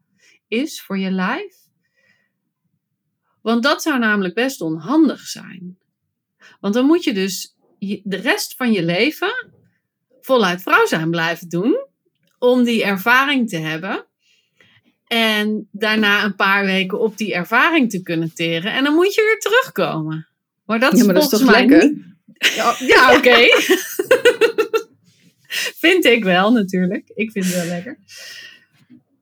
is 0.48 0.82
voor 0.82 0.98
je 0.98 1.12
lijf. 1.12 1.56
Want 3.42 3.64
dat 3.64 3.82
zou 3.82 4.00
namelijk 4.00 4.34
best 4.34 4.62
onhandig 4.62 5.20
zijn. 5.20 5.78
Want 6.60 6.74
dan 6.74 6.86
moet 6.86 7.04
je 7.04 7.14
dus 7.14 7.56
de 8.04 8.18
rest 8.18 8.56
van 8.56 8.72
je 8.72 8.84
leven 8.84 9.54
voluit 10.22 10.62
vrouw 10.62 10.86
zijn 10.86 11.10
blijven 11.10 11.50
doen. 11.50 11.88
Om 12.40 12.64
die 12.64 12.84
ervaring 12.84 13.50
te 13.50 13.58
hebben. 13.58 14.08
En 15.14 15.68
daarna 15.72 16.24
een 16.24 16.36
paar 16.36 16.66
weken 16.66 17.00
op 17.00 17.18
die 17.18 17.34
ervaring 17.34 17.90
te 17.90 18.02
kunnen 18.02 18.34
teren. 18.34 18.74
En 18.74 18.84
dan 18.84 18.94
moet 18.94 19.14
je 19.14 19.22
weer 19.22 19.40
terugkomen. 19.40 20.28
Maar 20.66 20.80
dat 20.80 20.94
is, 20.94 21.00
ja, 21.00 21.06
maar 21.06 21.14
dat 21.14 21.24
is 21.24 21.30
toch 21.30 21.50
lekker? 21.50 21.84
Niet... 21.84 22.04
Ja, 22.56 22.76
ja 22.80 23.12
oké. 23.18 23.38
vind 25.86 26.06
ik 26.06 26.24
wel 26.24 26.52
natuurlijk. 26.52 27.12
Ik 27.16 27.32
vind 27.32 27.46
het 27.46 27.56
wel 27.56 27.66
lekker. 27.66 27.98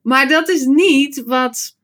Maar 0.01 0.27
dat 0.27 0.49
is 0.49 0.65
niet 0.65 1.23
wat 1.25 1.77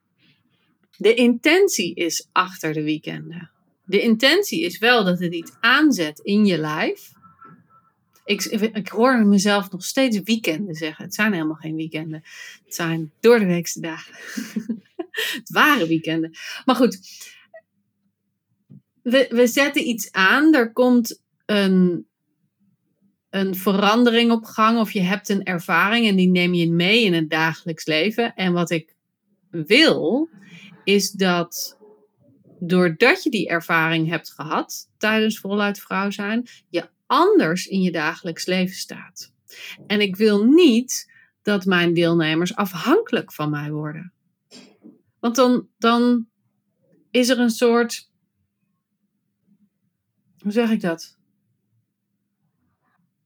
de 0.97 1.13
intentie 1.13 1.95
is 1.95 2.27
achter 2.31 2.73
de 2.73 2.83
weekenden. 2.83 3.51
De 3.85 4.01
intentie 4.01 4.61
is 4.61 4.77
wel 4.77 5.03
dat 5.03 5.19
het 5.19 5.33
iets 5.33 5.51
aanzet 5.59 6.19
in 6.19 6.45
je 6.45 6.57
lijf. 6.57 7.11
Ik, 8.27 8.43
ik 8.73 8.87
hoor 8.87 9.25
mezelf 9.25 9.71
nog 9.71 9.83
steeds 9.83 10.19
weekenden 10.19 10.75
zeggen. 10.75 11.05
Het 11.05 11.13
zijn 11.13 11.33
helemaal 11.33 11.55
geen 11.55 11.75
weekenden. 11.75 12.23
Het 12.65 12.75
zijn 12.75 13.11
door 13.19 13.39
de 13.39 13.45
weekse 13.45 13.79
dagen. 13.79 14.13
het 15.39 15.49
waren 15.49 15.87
weekenden. 15.87 16.31
Maar 16.65 16.75
goed, 16.75 16.99
we, 19.01 19.27
we 19.29 19.47
zetten 19.47 19.87
iets 19.87 20.11
aan. 20.11 20.53
Er 20.53 20.71
komt 20.73 21.21
een, 21.45 22.07
een 23.29 23.55
verandering 23.55 24.31
op 24.31 24.43
gang. 24.43 24.79
Of 24.79 24.91
je 24.91 25.01
hebt 25.01 25.29
een 25.29 25.43
ervaring 25.43 26.07
en 26.07 26.15
die 26.15 26.29
neem 26.29 26.53
je 26.53 26.71
mee 26.71 27.03
in 27.03 27.13
het 27.13 27.29
dagelijks 27.29 27.85
leven. 27.85 28.35
En 28.35 28.53
wat 28.53 28.69
ik 28.69 28.95
wil, 29.49 30.29
is 30.83 31.11
dat 31.11 31.77
doordat 32.59 33.23
je 33.23 33.29
die 33.29 33.47
ervaring 33.47 34.09
hebt 34.09 34.31
gehad 34.31 34.89
tijdens 34.97 35.39
voluit 35.39 35.79
vrouw 35.79 36.09
zijn, 36.09 36.47
je 36.69 36.89
anders 37.07 37.67
in 37.67 37.81
je 37.81 37.91
dagelijks 37.91 38.45
leven 38.45 38.75
staat. 38.75 39.31
En 39.87 40.01
ik 40.01 40.15
wil 40.15 40.43
niet 40.43 41.11
dat 41.41 41.65
mijn 41.65 41.93
deelnemers 41.93 42.55
afhankelijk 42.55 43.33
van 43.33 43.49
mij 43.49 43.71
worden. 43.71 44.13
Want 45.19 45.35
dan, 45.35 45.67
dan 45.77 46.27
is 47.11 47.29
er 47.29 47.39
een 47.39 47.49
soort. 47.49 48.09
Hoe 50.37 50.51
zeg 50.51 50.69
ik 50.69 50.81
dat? 50.81 51.17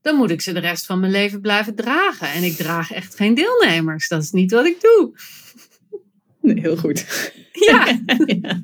Dan 0.00 0.16
moet 0.16 0.30
ik 0.30 0.40
ze 0.40 0.52
de 0.52 0.60
rest 0.60 0.86
van 0.86 1.00
mijn 1.00 1.12
leven 1.12 1.40
blijven 1.40 1.74
dragen. 1.74 2.32
En 2.32 2.42
ik 2.42 2.56
draag 2.56 2.92
echt 2.92 3.16
geen 3.16 3.34
deelnemers. 3.34 4.08
Dat 4.08 4.22
is 4.22 4.30
niet 4.30 4.50
wat 4.50 4.66
ik 4.66 4.80
doe. 4.80 5.12
Nee, 6.40 6.60
heel 6.60 6.76
goed. 6.76 7.30
Ja. 7.52 8.00
ja. 8.26 8.62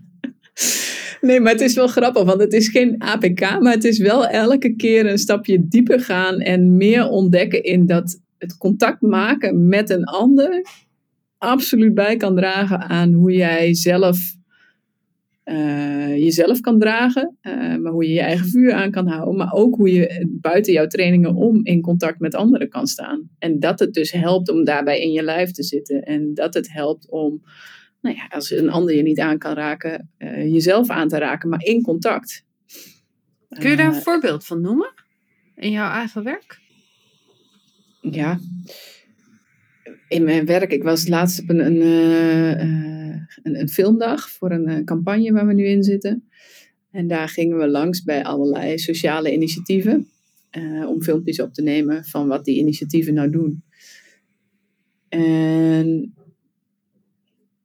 Nee, 1.20 1.40
maar 1.40 1.52
het 1.52 1.60
is 1.60 1.74
wel 1.74 1.86
grappig, 1.86 2.22
want 2.22 2.40
het 2.40 2.52
is 2.52 2.68
geen 2.68 3.02
APK, 3.02 3.40
maar 3.40 3.72
het 3.72 3.84
is 3.84 3.98
wel 3.98 4.26
elke 4.26 4.76
keer 4.76 5.06
een 5.06 5.18
stapje 5.18 5.68
dieper 5.68 6.00
gaan 6.00 6.38
en 6.38 6.76
meer 6.76 7.08
ontdekken 7.08 7.62
in 7.62 7.86
dat 7.86 8.20
het 8.38 8.56
contact 8.56 9.00
maken 9.00 9.68
met 9.68 9.90
een 9.90 10.04
ander 10.04 10.66
absoluut 11.38 11.94
bij 11.94 12.16
kan 12.16 12.36
dragen 12.36 12.80
aan 12.80 13.12
hoe 13.12 13.32
jij 13.32 13.74
zelf 13.74 14.36
uh, 15.44 16.16
jezelf 16.16 16.60
kan 16.60 16.78
dragen, 16.78 17.36
uh, 17.42 17.76
maar 17.76 17.92
hoe 17.92 18.06
je 18.06 18.12
je 18.12 18.20
eigen 18.20 18.46
vuur 18.46 18.72
aan 18.72 18.90
kan 18.90 19.06
houden, 19.06 19.36
maar 19.36 19.52
ook 19.52 19.74
hoe 19.74 19.92
je 19.92 20.26
buiten 20.28 20.72
jouw 20.72 20.86
trainingen 20.86 21.34
om 21.34 21.60
in 21.64 21.80
contact 21.80 22.20
met 22.20 22.34
anderen 22.34 22.68
kan 22.68 22.86
staan. 22.86 23.28
En 23.38 23.60
dat 23.60 23.78
het 23.78 23.94
dus 23.94 24.12
helpt 24.12 24.50
om 24.50 24.64
daarbij 24.64 25.00
in 25.00 25.12
je 25.12 25.22
lijf 25.22 25.50
te 25.50 25.62
zitten 25.62 26.02
en 26.02 26.34
dat 26.34 26.54
het 26.54 26.72
helpt 26.72 27.10
om 27.10 27.42
nou 28.00 28.16
ja, 28.16 28.26
als 28.26 28.50
een 28.50 28.70
ander 28.70 28.94
je 28.94 29.02
niet 29.02 29.20
aan 29.20 29.38
kan 29.38 29.54
raken, 29.54 30.10
uh, 30.18 30.52
jezelf 30.52 30.90
aan 30.90 31.08
te 31.08 31.18
raken, 31.18 31.48
maar 31.48 31.62
in 31.62 31.82
contact. 31.82 32.44
Kun 33.48 33.70
je 33.70 33.76
daar 33.76 33.88
een 33.88 33.94
uh, 33.94 34.00
voorbeeld 34.00 34.46
van 34.46 34.60
noemen? 34.60 34.92
In 35.54 35.70
jouw 35.70 35.90
eigen 35.90 36.24
werk? 36.24 36.60
Ja. 38.00 38.38
In 40.08 40.24
mijn 40.24 40.46
werk, 40.46 40.72
ik 40.72 40.82
was 40.82 41.08
laatst 41.08 41.40
op 41.40 41.48
een, 41.48 41.66
een, 41.66 41.76
uh, 41.76 42.50
een, 43.42 43.60
een 43.60 43.68
filmdag 43.68 44.30
voor 44.30 44.50
een 44.50 44.84
campagne 44.84 45.32
waar 45.32 45.46
we 45.46 45.54
nu 45.54 45.66
in 45.66 45.82
zitten. 45.82 46.28
En 46.90 47.06
daar 47.06 47.28
gingen 47.28 47.58
we 47.58 47.68
langs 47.68 48.02
bij 48.02 48.24
allerlei 48.24 48.78
sociale 48.78 49.32
initiatieven. 49.32 50.08
om 50.88 51.02
filmpjes 51.02 51.40
op 51.40 51.54
te 51.54 51.62
nemen 51.62 52.04
van 52.04 52.28
wat 52.28 52.44
die 52.44 52.58
initiatieven 52.58 53.14
nou 53.14 53.30
doen. 53.30 53.62
En 55.08 56.17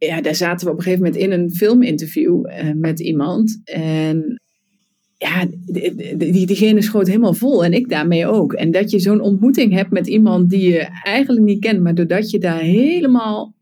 ja, 0.05 0.21
daar 0.21 0.35
zaten 0.35 0.65
we 0.65 0.71
op 0.71 0.77
een 0.77 0.83
gegeven 0.83 1.05
moment 1.05 1.23
in 1.23 1.31
een 1.31 1.51
filminterview 1.51 2.45
uh, 2.45 2.71
met 2.73 2.99
iemand. 2.99 3.61
En 3.63 4.41
ja, 5.17 5.47
die, 5.65 6.17
die, 6.17 6.45
diegene 6.45 6.81
schoot 6.81 7.07
helemaal 7.07 7.33
vol 7.33 7.65
en 7.65 7.73
ik 7.73 7.89
daarmee 7.89 8.27
ook. 8.27 8.53
En 8.53 8.71
dat 8.71 8.91
je 8.91 8.99
zo'n 8.99 9.21
ontmoeting 9.21 9.73
hebt 9.73 9.91
met 9.91 10.07
iemand 10.07 10.49
die 10.49 10.69
je 10.69 10.87
eigenlijk 11.03 11.45
niet 11.45 11.59
kent, 11.59 11.81
maar 11.81 11.95
doordat 11.95 12.29
je 12.29 12.39
daar 12.39 12.59
helemaal 12.59 13.55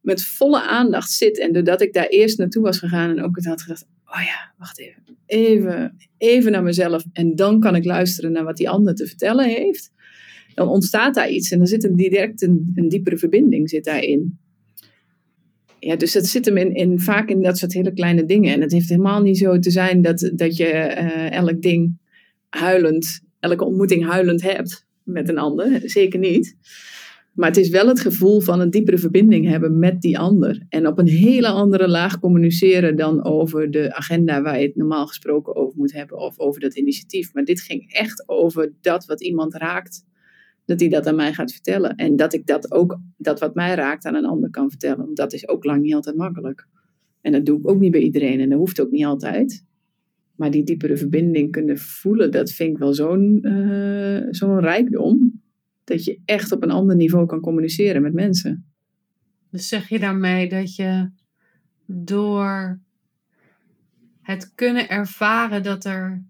met 0.00 0.24
volle 0.24 0.62
aandacht 0.62 1.10
zit 1.10 1.38
en 1.38 1.52
doordat 1.52 1.82
ik 1.82 1.92
daar 1.92 2.06
eerst 2.06 2.38
naartoe 2.38 2.62
was 2.62 2.78
gegaan 2.78 3.10
en 3.10 3.22
ook 3.22 3.36
het 3.36 3.44
had 3.44 3.62
gedacht, 3.62 3.86
oh 4.04 4.22
ja, 4.22 4.54
wacht 4.58 4.80
even, 4.80 5.02
even, 5.26 5.96
even 6.18 6.52
naar 6.52 6.62
mezelf 6.62 7.04
en 7.12 7.36
dan 7.36 7.60
kan 7.60 7.74
ik 7.74 7.84
luisteren 7.84 8.32
naar 8.32 8.44
wat 8.44 8.56
die 8.56 8.70
ander 8.70 8.94
te 8.94 9.06
vertellen 9.06 9.48
heeft. 9.48 9.90
Dan 10.54 10.68
ontstaat 10.68 11.14
daar 11.14 11.30
iets 11.30 11.50
en 11.50 11.58
dan 11.58 11.66
zit 11.66 11.84
een 11.84 11.96
direct 11.96 12.42
een, 12.42 12.72
een 12.74 12.88
diepere 12.88 13.18
verbinding 13.18 13.70
zit 13.70 13.84
daarin 13.84 14.38
ja, 15.80 15.96
dus 15.96 16.12
dat 16.12 16.26
zit 16.26 16.44
hem 16.44 16.56
in, 16.56 16.74
in, 16.74 17.00
vaak 17.00 17.28
in 17.28 17.42
dat 17.42 17.58
soort 17.58 17.72
hele 17.72 17.92
kleine 17.92 18.24
dingen. 18.24 18.54
En 18.54 18.60
het 18.60 18.72
heeft 18.72 18.88
helemaal 18.88 19.22
niet 19.22 19.38
zo 19.38 19.58
te 19.58 19.70
zijn 19.70 20.02
dat, 20.02 20.30
dat 20.34 20.56
je 20.56 20.64
uh, 20.64 21.32
elk 21.32 21.62
ding 21.62 21.98
huilend, 22.48 23.20
elke 23.40 23.64
ontmoeting 23.64 24.06
huilend 24.06 24.42
hebt 24.42 24.86
met 25.02 25.28
een 25.28 25.38
ander. 25.38 25.80
Zeker 25.84 26.18
niet. 26.18 26.56
Maar 27.38 27.48
het 27.48 27.56
is 27.56 27.68
wel 27.68 27.88
het 27.88 28.00
gevoel 28.00 28.40
van 28.40 28.60
een 28.60 28.70
diepere 28.70 28.98
verbinding 28.98 29.48
hebben 29.48 29.78
met 29.78 30.00
die 30.00 30.18
ander. 30.18 30.66
En 30.68 30.86
op 30.86 30.98
een 30.98 31.08
hele 31.08 31.48
andere 31.48 31.88
laag 31.88 32.20
communiceren 32.20 32.96
dan 32.96 33.24
over 33.24 33.70
de 33.70 33.94
agenda 33.94 34.42
waar 34.42 34.60
je 34.60 34.66
het 34.66 34.76
normaal 34.76 35.06
gesproken 35.06 35.56
over 35.56 35.76
moet 35.76 35.92
hebben. 35.92 36.18
Of 36.18 36.38
over 36.38 36.60
dat 36.60 36.76
initiatief. 36.76 37.34
Maar 37.34 37.44
dit 37.44 37.60
ging 37.60 37.92
echt 37.92 38.28
over 38.28 38.72
dat 38.80 39.06
wat 39.06 39.22
iemand 39.22 39.54
raakt 39.54 40.04
dat 40.68 40.80
hij 40.80 40.88
dat 40.88 41.06
aan 41.06 41.14
mij 41.16 41.32
gaat 41.32 41.52
vertellen. 41.52 41.94
En 41.94 42.16
dat 42.16 42.32
ik 42.32 42.46
dat 42.46 42.72
ook, 42.72 42.98
dat 43.16 43.40
wat 43.40 43.54
mij 43.54 43.74
raakt, 43.74 44.04
aan 44.04 44.14
een 44.14 44.24
ander 44.24 44.50
kan 44.50 44.70
vertellen. 44.70 45.04
Want 45.04 45.16
dat 45.16 45.32
is 45.32 45.48
ook 45.48 45.64
lang 45.64 45.82
niet 45.82 45.94
altijd 45.94 46.16
makkelijk. 46.16 46.66
En 47.20 47.32
dat 47.32 47.46
doe 47.46 47.58
ik 47.58 47.68
ook 47.68 47.80
niet 47.80 47.90
bij 47.90 48.00
iedereen 48.00 48.40
en 48.40 48.48
dat 48.48 48.58
hoeft 48.58 48.80
ook 48.80 48.90
niet 48.90 49.04
altijd. 49.04 49.64
Maar 50.36 50.50
die 50.50 50.64
diepere 50.64 50.96
verbinding 50.96 51.50
kunnen 51.50 51.78
voelen, 51.78 52.30
dat 52.30 52.50
vind 52.50 52.70
ik 52.70 52.78
wel 52.78 52.94
zo'n 52.94 53.38
uh, 53.42 54.26
zo'n 54.30 54.60
rijkdom. 54.60 55.42
Dat 55.84 56.04
je 56.04 56.20
echt 56.24 56.52
op 56.52 56.62
een 56.62 56.70
ander 56.70 56.96
niveau 56.96 57.26
kan 57.26 57.40
communiceren 57.40 58.02
met 58.02 58.12
mensen. 58.12 58.66
Dus 59.50 59.68
zeg 59.68 59.88
je 59.88 59.98
daarmee 59.98 60.48
dat 60.48 60.76
je 60.76 61.10
door 61.86 62.80
het 64.22 64.54
kunnen 64.54 64.88
ervaren 64.88 65.62
dat 65.62 65.84
er 65.84 66.24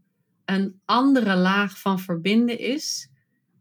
een 0.45 0.81
andere 0.85 1.37
laag 1.37 1.81
van 1.81 2.01
verbinden 2.01 2.59
is, 2.59 3.11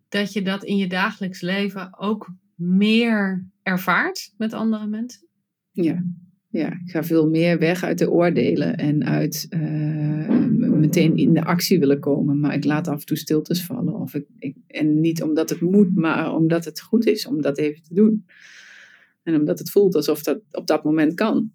dat 0.09 0.33
je 0.33 0.41
dat 0.41 0.63
in 0.63 0.77
je 0.77 0.87
dagelijks 0.87 1.41
leven 1.41 1.99
ook 1.99 2.33
meer 2.55 3.47
ervaart 3.63 4.33
met 4.37 4.53
andere 4.53 4.87
mensen? 4.87 5.27
Ja, 5.71 6.03
ja 6.49 6.67
ik 6.67 6.91
ga 6.91 7.03
veel 7.03 7.29
meer 7.29 7.59
weg 7.59 7.83
uit 7.83 7.97
de 7.97 8.11
oordelen 8.11 8.77
en 8.77 9.05
uit 9.05 9.47
uh, 9.49 10.29
meteen 10.79 11.17
in 11.17 11.33
de 11.33 11.43
actie 11.43 11.79
willen 11.79 11.99
komen. 11.99 12.39
Maar 12.39 12.53
ik 12.53 12.63
laat 12.63 12.87
af 12.87 12.99
en 12.99 13.05
toe 13.05 13.17
stiltes 13.17 13.63
vallen. 13.63 13.93
Of 13.93 14.13
ik, 14.13 14.55
en 14.67 14.99
niet 14.99 15.21
omdat 15.21 15.49
het 15.49 15.61
moet, 15.61 15.95
maar 15.95 16.35
omdat 16.35 16.65
het 16.65 16.81
goed 16.81 17.05
is 17.05 17.27
om 17.27 17.41
dat 17.41 17.57
even 17.57 17.83
te 17.83 17.93
doen. 17.93 18.25
En 19.23 19.35
omdat 19.35 19.59
het 19.59 19.69
voelt 19.69 19.95
alsof 19.95 20.23
dat 20.23 20.39
op 20.51 20.67
dat 20.67 20.83
moment 20.83 21.13
kan. 21.13 21.51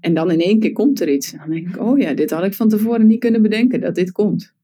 En 0.00 0.14
dan 0.14 0.30
in 0.30 0.40
één 0.40 0.58
keer 0.58 0.72
komt 0.72 1.00
er 1.00 1.12
iets. 1.12 1.32
Dan 1.32 1.50
denk 1.50 1.68
ik, 1.68 1.80
oh 1.80 1.98
ja, 1.98 2.14
dit 2.14 2.30
had 2.30 2.44
ik 2.44 2.54
van 2.54 2.68
tevoren 2.68 3.06
niet 3.06 3.20
kunnen 3.20 3.42
bedenken 3.42 3.80
dat 3.80 3.94
dit 3.94 4.12
komt. 4.12 4.54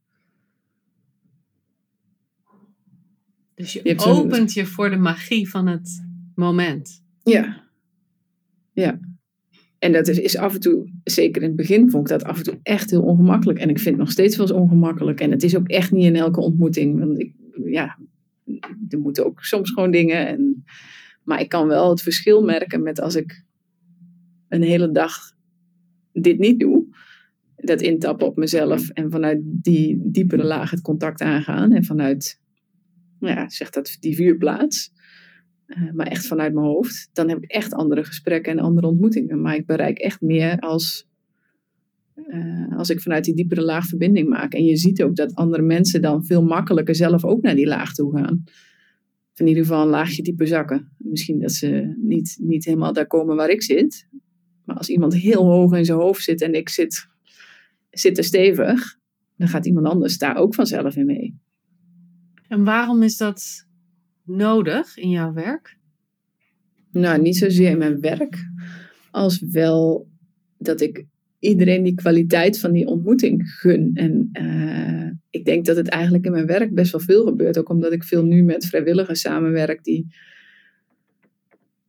Dus 3.57 3.72
je, 3.72 3.98
opent 3.98 4.52
je 4.52 4.66
voor 4.66 4.90
de 4.90 4.96
magie 4.96 5.48
van 5.48 5.66
het 5.66 6.07
moment. 6.34 7.04
Ja. 7.22 7.64
Ja. 8.72 9.00
En 9.78 9.92
dat 9.92 10.09
is, 10.09 10.18
is, 10.18 10.36
af 10.36 10.54
en 10.54 10.61
toe, 10.61 10.90
zeker 11.04 11.42
in 11.42 11.48
het 11.48 11.57
begin, 11.57 11.90
vond 11.90 12.11
ik 12.11 12.18
dat 12.18 12.28
af 12.28 12.36
en 12.36 12.42
toe 12.42 12.59
echt 12.62 12.90
heel 12.90 13.02
ongemakkelijk. 13.02 13.59
En 13.59 13.68
ik 13.68 13.78
vind 13.78 13.94
het 13.94 14.04
nog 14.04 14.11
steeds 14.11 14.36
wel 14.36 14.46
eens 14.46 14.57
ongemakkelijk. 14.57 15.20
En 15.20 15.30
het 15.30 15.42
is 15.42 15.57
ook 15.57 15.68
echt 15.68 15.92
niet 15.92 16.04
in 16.04 16.16
elke 16.16 16.40
ontmoeting. 16.40 16.98
Want 16.98 17.20
ik, 17.20 17.32
ja, 17.64 17.98
er 18.88 18.98
moeten 18.98 19.26
ook 19.26 19.44
soms 19.44 19.70
gewoon 19.70 19.90
dingen. 19.90 20.26
En, 20.26 20.64
maar 21.22 21.40
ik 21.40 21.48
kan 21.48 21.66
wel 21.66 21.90
het 21.90 22.02
verschil 22.02 22.42
merken 22.42 22.82
met 22.82 23.00
als 23.00 23.14
ik 23.14 23.44
een 24.48 24.62
hele 24.62 24.90
dag 24.90 25.12
dit 26.12 26.38
niet 26.38 26.61
doe. 26.61 26.84
dat 27.57 27.80
intappen 27.80 28.26
op 28.26 28.36
mezelf 28.36 28.88
en 28.88 29.11
vanuit 29.11 29.40
die 29.42 30.00
diepere 30.02 30.44
laag 30.44 30.70
het 30.70 30.80
contact 30.80 31.20
aangaan. 31.20 31.72
En 31.72 31.84
vanuit, 31.84 32.40
ja, 33.19 33.49
zeg 33.49 33.71
dat, 33.71 33.97
die 34.01 34.17
vuurplaats. 34.17 34.93
Uh, 35.67 35.93
maar 35.93 36.07
echt 36.07 36.27
vanuit 36.27 36.55
mijn 36.55 36.67
hoofd. 36.67 37.09
Dan 37.12 37.29
heb 37.29 37.43
ik 37.43 37.51
echt 37.51 37.73
andere 37.73 38.05
gesprekken 38.05 38.53
en 38.53 38.59
andere 38.59 38.87
ontmoetingen. 38.87 39.41
Maar 39.41 39.55
ik 39.55 39.67
bereik 39.67 39.99
echt 39.99 40.21
meer 40.21 40.59
als, 40.59 41.07
uh, 42.17 42.79
als 42.79 42.91
ik 42.91 43.01
vanuit 43.01 43.25
die 43.25 43.35
diepere 43.35 43.62
laag 43.62 43.87
verbinding 43.87 44.29
maak. 44.29 44.53
En 44.53 44.64
je 44.64 44.77
ziet 44.77 45.03
ook 45.03 45.17
dat 45.17 45.35
andere 45.35 45.62
mensen 45.62 46.03
dan 46.03 46.25
veel 46.25 46.43
makkelijker 46.43 46.95
zelf 46.95 47.25
ook 47.25 47.43
naar 47.43 47.55
die 47.55 47.67
laag 47.67 47.95
toe 47.95 48.17
gaan. 48.17 48.45
In 49.35 49.47
ieder 49.47 49.62
geval 49.62 49.83
een 49.83 49.89
laagje 49.89 50.23
dieper 50.23 50.47
zakken. 50.47 50.93
Misschien 50.99 51.41
dat 51.41 51.53
ze 51.53 51.97
niet, 52.03 52.37
niet 52.41 52.64
helemaal 52.64 52.93
daar 52.93 53.07
komen 53.07 53.37
waar 53.37 53.51
ik 53.51 53.62
zit. 53.62 54.09
Maar 54.64 54.77
als 54.77 54.89
iemand 54.89 55.14
heel 55.14 55.45
hoog 55.45 55.73
in 55.73 55.85
zijn 55.85 55.99
hoofd 55.99 56.23
zit 56.23 56.43
en 56.43 56.55
ik 56.55 56.69
zit, 56.69 57.07
zit 57.91 58.19
er 58.19 58.25
stevig, 58.25 58.99
dan 59.37 59.49
gaat 59.49 59.67
iemand 59.67 59.87
anders 59.87 60.19
daar 60.19 60.37
ook 60.37 60.55
vanzelf 60.55 60.97
in 60.97 61.07
mee. 61.07 61.39
En 62.49 62.64
waarom 62.64 63.03
is 63.03 63.16
dat 63.16 63.66
nodig 64.24 64.97
in 64.97 65.11
jouw 65.11 65.32
werk? 65.32 65.78
Nou, 66.92 67.20
niet 67.20 67.36
zozeer 67.36 67.70
in 67.70 67.78
mijn 67.78 68.01
werk, 68.01 68.51
als 69.11 69.40
wel 69.51 70.09
dat 70.59 70.80
ik 70.80 71.05
iedereen 71.38 71.82
die 71.82 71.94
kwaliteit 71.94 72.61
van 72.61 72.72
die 72.72 72.86
ontmoeting 72.86 73.51
gun. 73.51 73.90
En 73.94 74.28
uh, 74.32 75.11
ik 75.30 75.44
denk 75.44 75.64
dat 75.64 75.76
het 75.76 75.88
eigenlijk 75.88 76.24
in 76.24 76.32
mijn 76.32 76.47
werk 76.47 76.74
best 76.74 76.92
wel 76.92 77.01
veel 77.01 77.24
gebeurt. 77.24 77.59
Ook 77.59 77.68
omdat 77.68 77.92
ik 77.92 78.05
veel 78.05 78.24
nu 78.24 78.42
met 78.42 78.66
vrijwilligers 78.66 79.20
samenwerk 79.20 79.84
die 79.84 80.07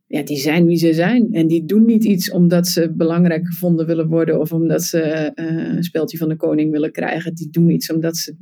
ja, 0.08 0.24
die 0.24 0.38
zijn 0.38 0.66
wie 0.66 0.78
ze 0.78 0.94
zijn. 0.94 1.34
En 1.34 1.48
die 1.48 1.66
doen 1.66 1.86
niet 1.86 2.04
iets 2.04 2.32
omdat 2.32 2.68
ze 2.68 2.94
belangrijk 2.94 3.48
gevonden 3.48 3.86
willen 3.86 4.08
worden 4.08 4.40
of 4.40 4.52
omdat 4.52 4.84
ze 4.84 5.32
uh, 5.36 5.76
een 5.76 5.84
speeltje 5.84 6.18
van 6.18 6.30
de 6.30 6.36
koning 6.36 6.72
willen 6.72 6.92
krijgen. 6.92 7.36
Die 7.36 7.50
doen 7.50 7.70
iets 7.70 7.92
omdat 7.92 8.18
ze 8.18 8.36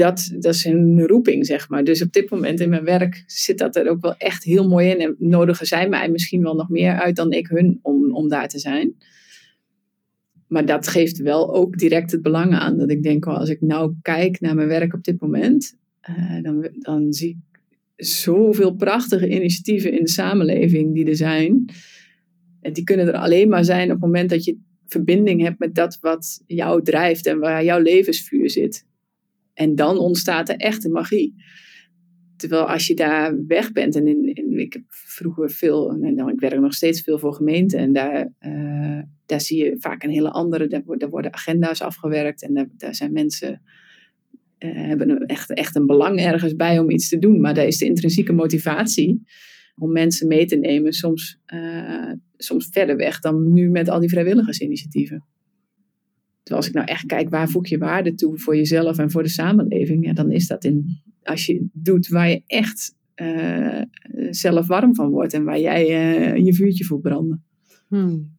dat, 0.00 0.30
dat 0.38 0.54
is 0.54 0.64
hun 0.64 1.06
roeping, 1.06 1.46
zeg 1.46 1.68
maar. 1.68 1.84
Dus 1.84 2.02
op 2.02 2.12
dit 2.12 2.30
moment 2.30 2.60
in 2.60 2.68
mijn 2.68 2.84
werk 2.84 3.24
zit 3.26 3.58
dat 3.58 3.76
er 3.76 3.88
ook 3.88 4.00
wel 4.00 4.16
echt 4.16 4.44
heel 4.44 4.68
mooi 4.68 4.88
in. 4.88 5.00
En 5.00 5.16
nodigen 5.18 5.66
zij 5.66 5.88
mij 5.88 6.08
misschien 6.08 6.42
wel 6.42 6.54
nog 6.54 6.68
meer 6.68 7.00
uit 7.00 7.16
dan 7.16 7.32
ik 7.32 7.46
hun 7.46 7.78
om, 7.82 8.14
om 8.14 8.28
daar 8.28 8.48
te 8.48 8.58
zijn. 8.58 8.94
Maar 10.46 10.66
dat 10.66 10.88
geeft 10.88 11.18
wel 11.18 11.54
ook 11.54 11.78
direct 11.78 12.10
het 12.10 12.22
belang 12.22 12.54
aan. 12.54 12.78
Dat 12.78 12.90
ik 12.90 13.02
denk, 13.02 13.26
oh, 13.26 13.36
als 13.36 13.48
ik 13.48 13.60
nou 13.60 13.94
kijk 14.02 14.40
naar 14.40 14.54
mijn 14.54 14.68
werk 14.68 14.94
op 14.94 15.04
dit 15.04 15.20
moment, 15.20 15.76
uh, 16.10 16.42
dan, 16.42 16.68
dan 16.78 17.12
zie 17.12 17.28
ik 17.28 17.60
zoveel 18.06 18.74
prachtige 18.74 19.28
initiatieven 19.28 19.92
in 19.92 20.04
de 20.04 20.10
samenleving 20.10 20.94
die 20.94 21.06
er 21.06 21.16
zijn. 21.16 21.64
En 22.60 22.72
die 22.72 22.84
kunnen 22.84 23.06
er 23.06 23.14
alleen 23.14 23.48
maar 23.48 23.64
zijn 23.64 23.84
op 23.84 23.90
het 23.90 24.00
moment 24.00 24.30
dat 24.30 24.44
je 24.44 24.58
verbinding 24.86 25.42
hebt 25.42 25.58
met 25.58 25.74
dat 25.74 25.98
wat 26.00 26.42
jou 26.46 26.82
drijft 26.82 27.26
en 27.26 27.38
waar 27.38 27.64
jouw 27.64 27.80
levensvuur 27.80 28.50
zit. 28.50 28.88
En 29.60 29.74
dan 29.74 29.98
ontstaat 29.98 30.48
er 30.48 30.56
echt 30.56 30.88
magie. 30.88 31.34
Terwijl 32.36 32.64
als 32.64 32.86
je 32.86 32.94
daar 32.94 33.46
weg 33.46 33.72
bent, 33.72 33.96
en 33.96 34.06
in, 34.06 34.58
ik 34.58 34.72
heb 34.72 34.82
vroeger 34.88 35.50
veel, 35.50 35.90
en 35.90 36.14
dan, 36.16 36.28
ik 36.28 36.40
werk 36.40 36.60
nog 36.60 36.74
steeds 36.74 37.02
veel 37.02 37.18
voor 37.18 37.34
gemeenten, 37.34 37.78
en 37.78 37.92
daar, 37.92 38.32
uh, 38.40 39.02
daar 39.26 39.40
zie 39.40 39.64
je 39.64 39.76
vaak 39.78 40.02
een 40.02 40.10
hele 40.10 40.30
andere, 40.30 40.66
daar, 40.66 41.10
worden 41.10 41.32
agenda's 41.32 41.80
afgewerkt 41.80 42.42
en 42.42 42.70
daar, 42.76 42.94
zijn 42.94 43.12
mensen 43.12 43.62
uh, 44.58 44.70
hebben 44.72 45.26
echt, 45.26 45.54
echt 45.54 45.76
een 45.76 45.86
belang 45.86 46.20
ergens 46.20 46.56
bij 46.56 46.78
om 46.78 46.90
iets 46.90 47.08
te 47.08 47.18
doen. 47.18 47.40
Maar 47.40 47.54
daar 47.54 47.66
is 47.66 47.78
de 47.78 47.86
intrinsieke 47.86 48.32
motivatie 48.32 49.22
om 49.76 49.92
mensen 49.92 50.28
mee 50.28 50.46
te 50.46 50.56
nemen 50.56 50.92
soms, 50.92 51.40
uh, 51.54 52.12
soms 52.36 52.68
verder 52.70 52.96
weg 52.96 53.20
dan 53.20 53.52
nu 53.52 53.70
met 53.70 53.88
al 53.88 54.00
die 54.00 54.08
vrijwilligersinitiatieven. 54.08 55.24
Als 56.52 56.68
ik 56.68 56.74
nou 56.74 56.86
echt 56.86 57.06
kijk 57.06 57.28
waar 57.28 57.48
voeg 57.48 57.66
je 57.66 57.78
waarde 57.78 58.14
toe 58.14 58.38
voor 58.38 58.56
jezelf 58.56 58.98
en 58.98 59.10
voor 59.10 59.22
de 59.22 59.28
samenleving, 59.28 60.04
ja, 60.04 60.12
dan 60.12 60.30
is 60.30 60.46
dat 60.46 60.64
in, 60.64 61.00
als 61.22 61.46
je 61.46 61.68
doet 61.72 62.08
waar 62.08 62.28
je 62.28 62.42
echt 62.46 62.94
uh, 63.16 63.82
zelf 64.30 64.66
warm 64.66 64.94
van 64.94 65.10
wordt 65.10 65.32
en 65.32 65.44
waar 65.44 65.60
jij 65.60 65.86
je 66.42 66.54
vuurtje 66.54 66.84
voelt 66.84 67.02
branden. 67.02 67.44
Hmm. 67.88 68.38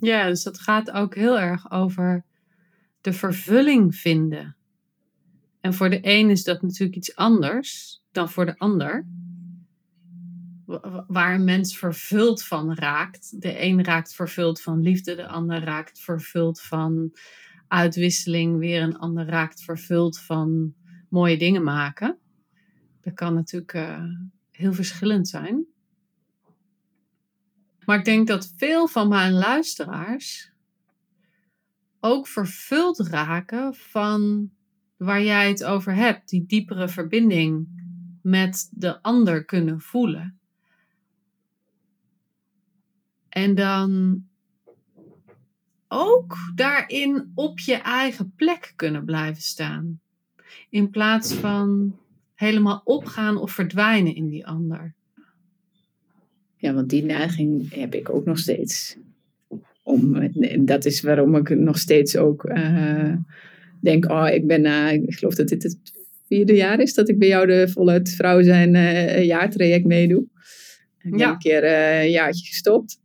Ja, 0.00 0.28
dus 0.28 0.42
dat 0.42 0.60
gaat 0.60 0.90
ook 0.90 1.14
heel 1.14 1.40
erg 1.40 1.70
over 1.70 2.24
de 3.00 3.12
vervulling 3.12 3.94
vinden 3.94 4.56
en 5.60 5.74
voor 5.74 5.90
de 5.90 5.98
een 6.02 6.30
is 6.30 6.44
dat 6.44 6.62
natuurlijk 6.62 6.96
iets 6.96 7.16
anders 7.16 8.00
dan 8.12 8.30
voor 8.30 8.46
de 8.46 8.58
ander. 8.58 9.06
Waar 11.06 11.34
een 11.34 11.44
mens 11.44 11.78
vervuld 11.78 12.44
van 12.44 12.74
raakt. 12.74 13.40
De 13.40 13.62
een 13.62 13.84
raakt 13.84 14.14
vervuld 14.14 14.60
van 14.62 14.80
liefde, 14.80 15.14
de 15.14 15.26
ander 15.26 15.64
raakt 15.64 16.00
vervuld 16.00 16.60
van 16.60 17.12
uitwisseling, 17.68 18.58
weer 18.58 18.82
een 18.82 18.98
ander 18.98 19.26
raakt 19.26 19.62
vervuld 19.62 20.18
van 20.20 20.74
mooie 21.08 21.38
dingen 21.38 21.62
maken. 21.62 22.18
Dat 23.00 23.14
kan 23.14 23.34
natuurlijk 23.34 23.72
uh, 23.72 24.04
heel 24.50 24.72
verschillend 24.72 25.28
zijn. 25.28 25.66
Maar 27.84 27.98
ik 27.98 28.04
denk 28.04 28.26
dat 28.26 28.52
veel 28.56 28.88
van 28.88 29.08
mijn 29.08 29.32
luisteraars 29.32 30.52
ook 32.00 32.26
vervuld 32.26 32.98
raken 32.98 33.74
van 33.74 34.50
waar 34.96 35.22
jij 35.22 35.48
het 35.48 35.64
over 35.64 35.94
hebt, 35.94 36.28
die 36.28 36.46
diepere 36.46 36.88
verbinding 36.88 37.68
met 38.22 38.68
de 38.72 39.02
ander 39.02 39.44
kunnen 39.44 39.80
voelen. 39.80 40.38
En 43.38 43.54
dan 43.54 44.22
ook 45.88 46.36
daarin 46.54 47.30
op 47.34 47.58
je 47.58 47.74
eigen 47.74 48.32
plek 48.36 48.72
kunnen 48.76 49.04
blijven 49.04 49.42
staan. 49.42 50.00
In 50.70 50.90
plaats 50.90 51.32
van 51.32 51.96
helemaal 52.34 52.80
opgaan 52.84 53.36
of 53.36 53.52
verdwijnen 53.52 54.14
in 54.14 54.28
die 54.28 54.46
ander. 54.46 54.94
Ja, 56.56 56.74
want 56.74 56.90
die 56.90 57.02
neiging 57.02 57.74
heb 57.74 57.94
ik 57.94 58.10
ook 58.10 58.24
nog 58.24 58.38
steeds. 58.38 58.96
Om, 59.82 60.30
dat 60.64 60.84
is 60.84 61.00
waarom 61.00 61.36
ik 61.36 61.48
nog 61.58 61.78
steeds 61.78 62.16
ook 62.16 62.44
uh, 62.44 63.14
denk, 63.80 64.10
oh, 64.10 64.28
ik 64.28 64.46
ben, 64.46 64.64
uh, 64.64 64.92
ik 64.92 65.14
geloof 65.14 65.34
dat 65.34 65.48
dit 65.48 65.62
het 65.62 65.78
vierde 66.26 66.54
jaar 66.54 66.80
is 66.80 66.94
dat 66.94 67.08
ik 67.08 67.18
bij 67.18 67.28
jou 67.28 67.46
de 67.46 67.68
voluit 67.68 68.10
vrouw 68.10 68.42
zijn 68.42 68.74
uh, 68.74 69.24
jaartraject 69.24 69.84
meedoe. 69.86 70.24
Ik 70.98 71.10
ben 71.10 71.28
een 71.28 71.38
keer 71.38 71.64
een 71.64 72.10
jaartje 72.10 72.46
gestopt. 72.46 73.00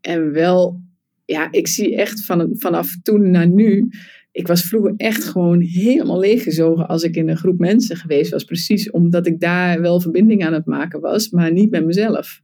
En 0.00 0.32
wel, 0.32 0.80
ja, 1.24 1.52
ik 1.52 1.68
zie 1.68 1.96
echt 1.96 2.24
van, 2.24 2.54
vanaf 2.56 2.96
toen 3.02 3.30
naar 3.30 3.48
nu. 3.48 3.88
Ik 4.32 4.46
was 4.46 4.62
vroeger 4.62 4.94
echt 4.96 5.24
gewoon 5.24 5.60
helemaal 5.60 6.18
leeggezogen 6.18 6.88
als 6.88 7.02
ik 7.02 7.16
in 7.16 7.28
een 7.28 7.36
groep 7.36 7.58
mensen 7.58 7.96
geweest 7.96 8.30
was. 8.30 8.44
Precies 8.44 8.90
omdat 8.90 9.26
ik 9.26 9.40
daar 9.40 9.80
wel 9.80 10.00
verbinding 10.00 10.44
aan 10.44 10.52
het 10.52 10.66
maken 10.66 11.00
was, 11.00 11.30
maar 11.30 11.52
niet 11.52 11.70
met 11.70 11.84
mezelf. 11.84 12.40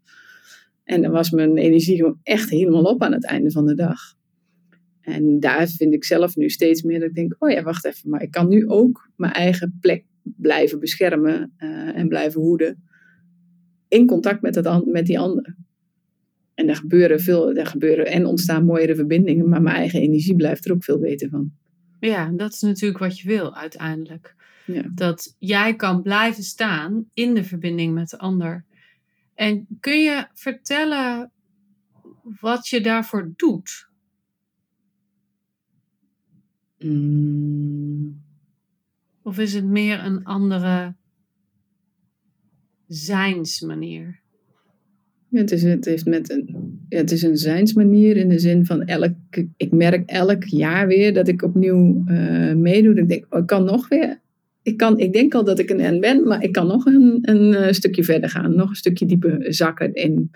En 0.85 1.03
dan 1.03 1.11
was 1.11 1.31
mijn 1.31 1.57
energie 1.57 1.97
gewoon 1.97 2.19
echt 2.23 2.51
helemaal 2.51 2.83
op 2.83 3.03
aan 3.03 3.13
het 3.13 3.25
einde 3.25 3.51
van 3.51 3.67
de 3.67 3.75
dag. 3.75 4.01
En 5.01 5.41
daar 5.41 5.69
vind 5.69 5.95
ik 5.95 6.05
zelf 6.05 6.37
nu 6.37 6.49
steeds 6.49 6.83
meer 6.83 7.01
dat 7.01 7.09
ik 7.09 7.15
denk, 7.15 7.37
oh 7.39 7.51
ja, 7.51 7.63
wacht 7.63 7.85
even, 7.85 8.11
maar 8.11 8.23
ik 8.23 8.31
kan 8.31 8.49
nu 8.49 8.69
ook 8.69 9.11
mijn 9.17 9.33
eigen 9.33 9.79
plek 9.81 10.05
blijven 10.23 10.81
beschermen 10.81 11.53
uh, 11.59 11.97
en 11.97 12.09
blijven 12.09 12.41
hoeden. 12.41 12.83
In 13.89 14.07
contact 14.07 14.43
met, 14.43 14.55
het, 14.55 14.87
met 14.87 15.07
die 15.07 15.19
ander. 15.19 15.57
En 16.55 16.69
er 16.69 16.77
gebeuren 16.77 17.21
veel, 17.21 17.55
er 17.55 17.67
gebeuren 17.67 18.07
en 18.07 18.27
ontstaan 18.27 18.65
mooiere 18.65 18.95
verbindingen, 18.95 19.49
maar 19.49 19.63
mijn 19.63 19.77
eigen 19.77 20.01
energie 20.01 20.37
blijft 20.37 20.65
er 20.65 20.73
ook 20.73 20.85
veel 20.85 20.99
beter 20.99 21.29
van. 21.29 21.53
Ja, 22.01 22.31
dat 22.37 22.53
is 22.53 22.61
natuurlijk 22.61 22.99
wat 23.01 23.19
je 23.19 23.29
wil 23.29 23.57
uiteindelijk. 23.57 24.35
Ja. 24.67 24.91
Dat 24.95 25.37
jij 25.39 25.77
kan 25.77 26.03
blijven 26.03 26.43
staan 26.43 27.11
in 27.15 27.35
de 27.35 27.45
verbinding 27.45 27.95
met 27.95 28.09
de 28.09 28.19
ander. 28.19 28.65
En 29.35 29.67
kun 29.81 30.03
je 30.03 30.27
vertellen 30.35 31.33
wat 32.41 32.69
je 32.69 32.81
daarvoor 32.81 33.33
doet? 33.37 33.89
Mm. 36.79 38.23
Of 39.23 39.39
is 39.39 39.55
het 39.55 39.65
meer 39.65 40.05
een 40.05 40.25
andere 40.25 40.95
zijnsmanier? 42.87 44.23
Het 45.35 45.53
is, 45.53 45.63
het, 45.63 45.85
heeft 45.85 46.07
met 46.07 46.31
een, 46.31 46.57
het 46.89 47.11
is 47.11 47.23
een 47.23 47.37
zijnsmanier 47.37 48.17
in 48.17 48.29
de 48.29 48.39
zin 48.39 48.67
van 48.67 48.83
elk, 48.83 49.15
ik 49.57 49.73
merk 49.73 50.11
elk 50.11 50.45
jaar 50.45 50.87
weer 50.87 51.15
dat 51.15 51.29
ik 51.29 51.43
opnieuw 51.43 52.05
uh, 52.07 52.53
meedoe. 52.53 52.95
Ik 52.95 53.09
denk, 53.09 53.27
oh, 53.31 53.41
ik 53.41 53.47
kan 53.47 53.65
nog 53.65 53.89
weer. 53.89 54.21
Ik, 54.63 54.77
kan, 54.77 54.99
ik 54.99 55.13
denk 55.13 55.35
al 55.35 55.45
dat 55.45 55.59
ik 55.59 55.71
een 55.71 55.97
N 55.97 56.01
ben, 56.01 56.27
maar 56.27 56.43
ik 56.43 56.53
kan 56.53 56.67
nog 56.67 56.87
een, 56.87 57.19
een 57.23 57.53
uh, 57.53 57.71
stukje 57.71 58.05
verder 58.05 58.29
gaan. 58.29 58.55
Nog 58.55 58.69
een 58.69 58.75
stukje 58.75 59.07
dieper 59.07 59.55
zakken 59.55 59.95
in, 59.95 60.31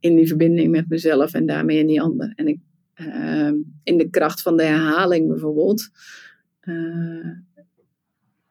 in 0.00 0.16
die 0.16 0.26
verbinding 0.26 0.70
met 0.70 0.88
mezelf 0.88 1.34
en 1.34 1.46
daarmee 1.46 1.78
in 1.78 1.86
die 1.86 2.00
ander. 2.00 2.32
En 2.36 2.48
ik 2.48 2.58
Ehm, 2.94 3.54
in 3.82 3.96
de 3.96 4.10
kracht 4.10 4.42
van 4.42 4.56
de 4.56 4.62
herhaling 4.62 5.28
bijvoorbeeld. 5.28 5.88
Eh, 6.60 7.28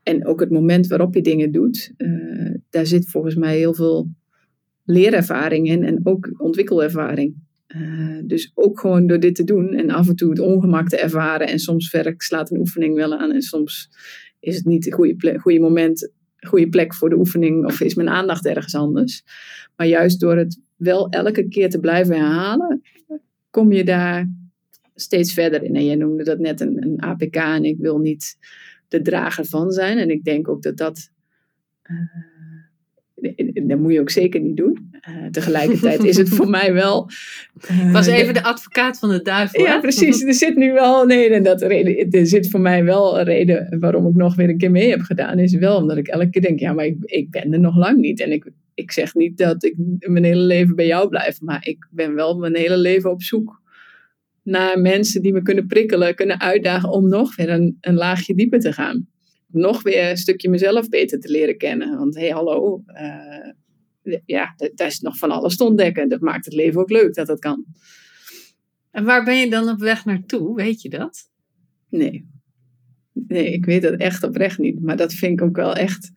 en 0.04 0.26
ook 0.26 0.40
het 0.40 0.50
moment 0.50 0.88
waarop 0.88 1.14
je 1.14 1.22
dingen 1.22 1.52
doet, 1.52 1.94
daar 2.70 2.86
zit 2.86 3.10
volgens 3.10 3.36
mij 3.36 3.58
heel 3.58 3.74
veel 3.74 4.10
leerervaring 4.86 5.68
in 5.68 5.84
en 5.84 6.00
ook 6.04 6.34
ontwikkelervaring. 6.38 7.36
Eh, 7.68 8.18
dus 8.24 8.52
ook 8.54 8.80
gewoon 8.80 9.08
door 9.08 9.20
dit 9.20 9.36
te 9.36 9.44
doen 9.44 9.74
en 9.74 9.90
af 9.90 10.08
en 10.08 10.16
toe 10.16 10.30
het 10.30 10.40
ongemak 10.40 10.90
te 10.90 10.98
ervaren. 10.98 11.48
En 11.48 11.60
soms 11.60 11.92
werk, 11.92 12.22
slaat 12.22 12.52
een 12.52 12.60
oefening 12.60 12.96
wel 12.96 13.18
aan 13.18 13.32
en 13.32 13.42
soms 13.42 13.90
is 14.40 14.56
het 14.56 14.66
niet 14.66 14.86
het 14.86 14.94
goede, 14.94 15.40
goede 15.40 15.60
moment, 15.60 16.12
goede 16.40 16.70
plek 16.70 16.94
voor 16.94 17.10
de 17.10 17.18
oefening 17.18 17.66
of 17.66 17.82
is 17.82 17.96
mijn 17.96 18.10
aandacht 18.10 18.46
ergens 18.46 18.76
anders. 18.76 19.24
Maar 19.76 19.88
juist 19.88 20.20
door 20.20 20.38
het 20.38 20.60
wel 20.76 21.10
elke 21.10 21.48
keer 21.48 21.70
te 21.70 21.80
blijven 21.80 22.16
herhalen, 22.16 22.82
kom 23.50 23.72
je 23.72 23.84
daar 23.84 24.30
steeds 24.96 25.34
verder 25.34 25.64
in. 25.64 25.76
En 25.76 25.86
jij 25.86 25.96
noemde 25.96 26.24
dat 26.24 26.40
net 26.40 26.62
een, 26.62 26.84
een 26.84 27.02
APK 27.02 27.36
en 27.36 27.66
ik 27.66 27.78
wil 27.78 27.98
niet 27.98 28.38
de 28.88 29.02
drager 29.02 29.46
van 29.46 29.72
zijn. 29.72 29.98
En 29.98 30.10
ik 30.10 30.24
denk 30.24 30.50
ook 30.50 30.62
dat 30.62 30.78
dat. 30.78 31.12
Uh, 31.84 31.98
dat 33.54 33.80
moet 33.80 33.94
je 33.94 34.00
ook 34.00 34.10
zeker 34.10 34.42
niet 34.42 34.58
doen. 34.58 34.92
Uh, 35.10 35.30
tegelijkertijd 35.32 36.04
is 36.04 36.18
het 36.18 36.30
voor 36.30 36.50
mij 36.50 36.74
wel. 36.74 37.10
Uh, 37.72 37.92
was 37.98 38.08
even 38.08 38.34
de 38.34 38.44
advocaat 38.44 39.00
van 39.00 39.10
de 39.10 39.22
duivel. 39.22 39.64
Ja, 39.64 39.80
precies. 39.80 40.24
Er 40.24 40.34
zit 40.34 40.56
nu 40.56 40.74
wel. 40.74 41.06
Nee, 41.06 41.30
en 41.30 41.44
dat 41.44 41.62
reden, 41.62 42.10
er 42.10 42.28
zit 42.28 42.50
voor 42.50 42.60
mij 42.60 42.84
wel 42.84 43.20
een 43.20 43.26
reden 43.26 43.78
waarom 43.80 44.08
ik 44.08 44.16
nog 44.16 44.36
weer 44.36 44.50
een 44.50 44.58
keer 44.58 44.72
mee 44.72 44.90
heb 44.90 45.02
gedaan. 45.02 45.40
Is 45.40 45.56
wel 45.56 45.78
omdat 45.78 45.98
ik 45.98 46.08
elke 46.08 46.30
keer 46.30 46.42
denk: 46.42 46.60
ja, 46.60 46.74
maar 46.74 46.86
ik, 46.86 46.98
ik 47.02 47.30
ben 47.30 47.54
er 47.54 47.60
nog 47.60 47.78
lang 47.78 48.00
niet. 48.00 48.20
En 48.20 48.32
ik, 48.32 48.52
ik 48.74 48.92
zeg 48.92 49.14
niet 49.14 49.38
dat 49.38 49.64
ik 49.64 49.76
mijn 50.00 50.24
hele 50.24 50.44
leven 50.44 50.76
bij 50.76 50.88
jou 50.88 51.10
blijf. 51.10 51.42
Maar 51.42 51.68
ik 51.68 51.88
ben 51.92 52.16
wel 52.16 52.38
mijn 52.38 52.56
hele 52.56 52.78
leven 52.78 53.12
op 53.12 53.22
zoek 53.22 53.62
naar 54.44 54.80
mensen 54.80 55.22
die 55.22 55.34
me 55.34 55.42
kunnen 55.42 55.68
prikkelen, 55.68 56.16
kunnen 56.16 56.40
uitdagen 56.40 56.90
om 56.90 57.08
nog 57.08 57.36
weer 57.36 57.50
een, 57.50 57.78
een 57.82 57.96
laagje 57.96 58.36
dieper 58.36 58.60
te 58.60 58.74
gaan. 58.74 59.08
Nog 59.54 59.84
weer 59.84 60.10
een 60.10 60.18
stukje 60.18 60.50
mezelf 60.50 60.90
beter 60.90 61.20
te 61.20 61.32
leren 61.32 61.58
kennen. 61.58 61.98
Want 61.98 62.16
hé, 62.16 62.22
hey, 62.22 62.30
hallo, 62.30 62.84
uh, 62.88 64.20
ja, 64.26 64.56
daar 64.76 64.88
is 64.88 65.00
nog 65.00 65.18
van 65.18 65.32
alles 65.32 65.58
te 65.58 65.64
ontdekken. 65.64 66.10
Dat 66.10 66.22
maakt 66.22 66.46
het 66.46 66.54
leven 66.54 66.82
ook 66.82 66.90
leuk 66.90 67.14
dat 67.14 67.28
dat 67.28 67.40
kan. 67.40 67.66
En 68.92 69.04
waar 69.04 69.24
ben 69.24 69.38
je 69.38 69.50
dan 69.50 69.70
op 69.70 69.80
weg 69.80 70.06
naartoe? 70.06 70.56
Weet 70.56 70.82
je 70.82 70.90
dat? 70.90 71.30
Nee. 71.90 72.28
Nee, 73.14 73.54
ik 73.54 73.66
weet 73.66 73.82
dat 73.82 74.00
echt 74.00 74.24
oprecht 74.24 74.58
niet. 74.58 74.82
Maar 74.82 74.98
dat 74.98 75.14
vind 75.14 75.40
ik 75.40 75.46
ook 75.48 75.56
wel 75.56 75.76
echt. 75.76 76.12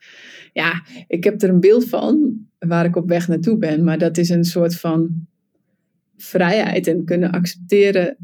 Ja, 0.52 0.84
ik 1.08 1.24
heb 1.24 1.42
er 1.42 1.48
een 1.48 1.60
beeld 1.60 1.88
van 1.88 2.38
waar 2.58 2.84
ik 2.84 2.96
op 2.96 3.08
weg 3.08 3.28
naartoe 3.28 3.58
ben. 3.58 3.84
Maar 3.84 3.98
dat 3.98 4.16
is 4.16 4.28
een 4.28 4.44
soort 4.44 4.76
van 4.76 5.26
vrijheid 6.16 6.86
en 6.86 7.04
kunnen 7.04 7.30
accepteren 7.30 8.16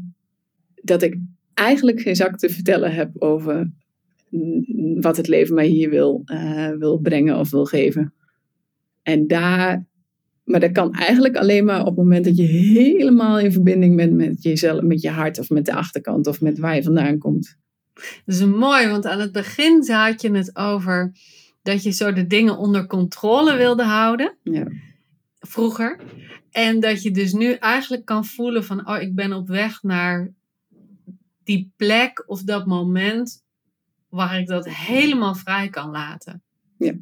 dat 0.81 1.01
ik 1.01 1.17
eigenlijk 1.53 2.01
geen 2.01 2.15
zak 2.15 2.37
te 2.37 2.49
vertellen 2.49 2.93
heb 2.93 3.21
over 3.21 3.71
wat 5.01 5.17
het 5.17 5.27
leven 5.27 5.55
mij 5.55 5.67
hier 5.67 5.89
wil, 5.89 6.21
uh, 6.25 6.69
wil 6.69 6.97
brengen 6.97 7.39
of 7.39 7.49
wil 7.49 7.65
geven. 7.65 8.13
En 9.01 9.27
daar, 9.27 9.85
maar 10.43 10.59
dat 10.59 10.71
kan 10.71 10.93
eigenlijk 10.93 11.35
alleen 11.35 11.65
maar 11.65 11.79
op 11.79 11.85
het 11.85 11.95
moment 11.95 12.25
dat 12.25 12.37
je 12.37 12.43
helemaal 12.43 13.39
in 13.39 13.51
verbinding 13.51 13.95
bent 13.95 14.13
met 14.13 14.43
jezelf, 14.43 14.81
met 14.81 15.01
je 15.01 15.09
hart 15.09 15.39
of 15.39 15.49
met 15.49 15.65
de 15.65 15.73
achterkant 15.73 16.27
of 16.27 16.41
met 16.41 16.59
waar 16.59 16.75
je 16.75 16.83
vandaan 16.83 17.17
komt. 17.17 17.57
Dat 18.25 18.35
is 18.35 18.45
mooi, 18.45 18.87
want 18.87 19.05
aan 19.05 19.19
het 19.19 19.31
begin 19.31 19.85
had 19.87 20.21
je 20.21 20.31
het 20.31 20.55
over 20.55 21.11
dat 21.61 21.83
je 21.83 21.91
zo 21.91 22.13
de 22.13 22.27
dingen 22.27 22.57
onder 22.57 22.87
controle 22.87 23.57
wilde 23.57 23.83
houden. 23.83 24.37
Ja. 24.43 24.67
Vroeger. 25.39 25.99
En 26.51 26.79
dat 26.79 27.03
je 27.03 27.11
dus 27.11 27.33
nu 27.33 27.53
eigenlijk 27.53 28.05
kan 28.05 28.25
voelen 28.25 28.63
van, 28.63 28.89
oh, 28.89 29.01
ik 29.01 29.15
ben 29.15 29.33
op 29.33 29.47
weg 29.47 29.83
naar 29.83 30.33
die 31.43 31.73
plek 31.75 32.23
of 32.27 32.43
dat 32.43 32.65
moment 32.65 33.42
waar 34.13 34.39
ik 34.39 34.47
dat 34.47 34.69
helemaal 34.69 35.35
vrij 35.35 35.69
kan 35.69 35.89
laten. 35.91 36.41
Ja. 36.77 36.93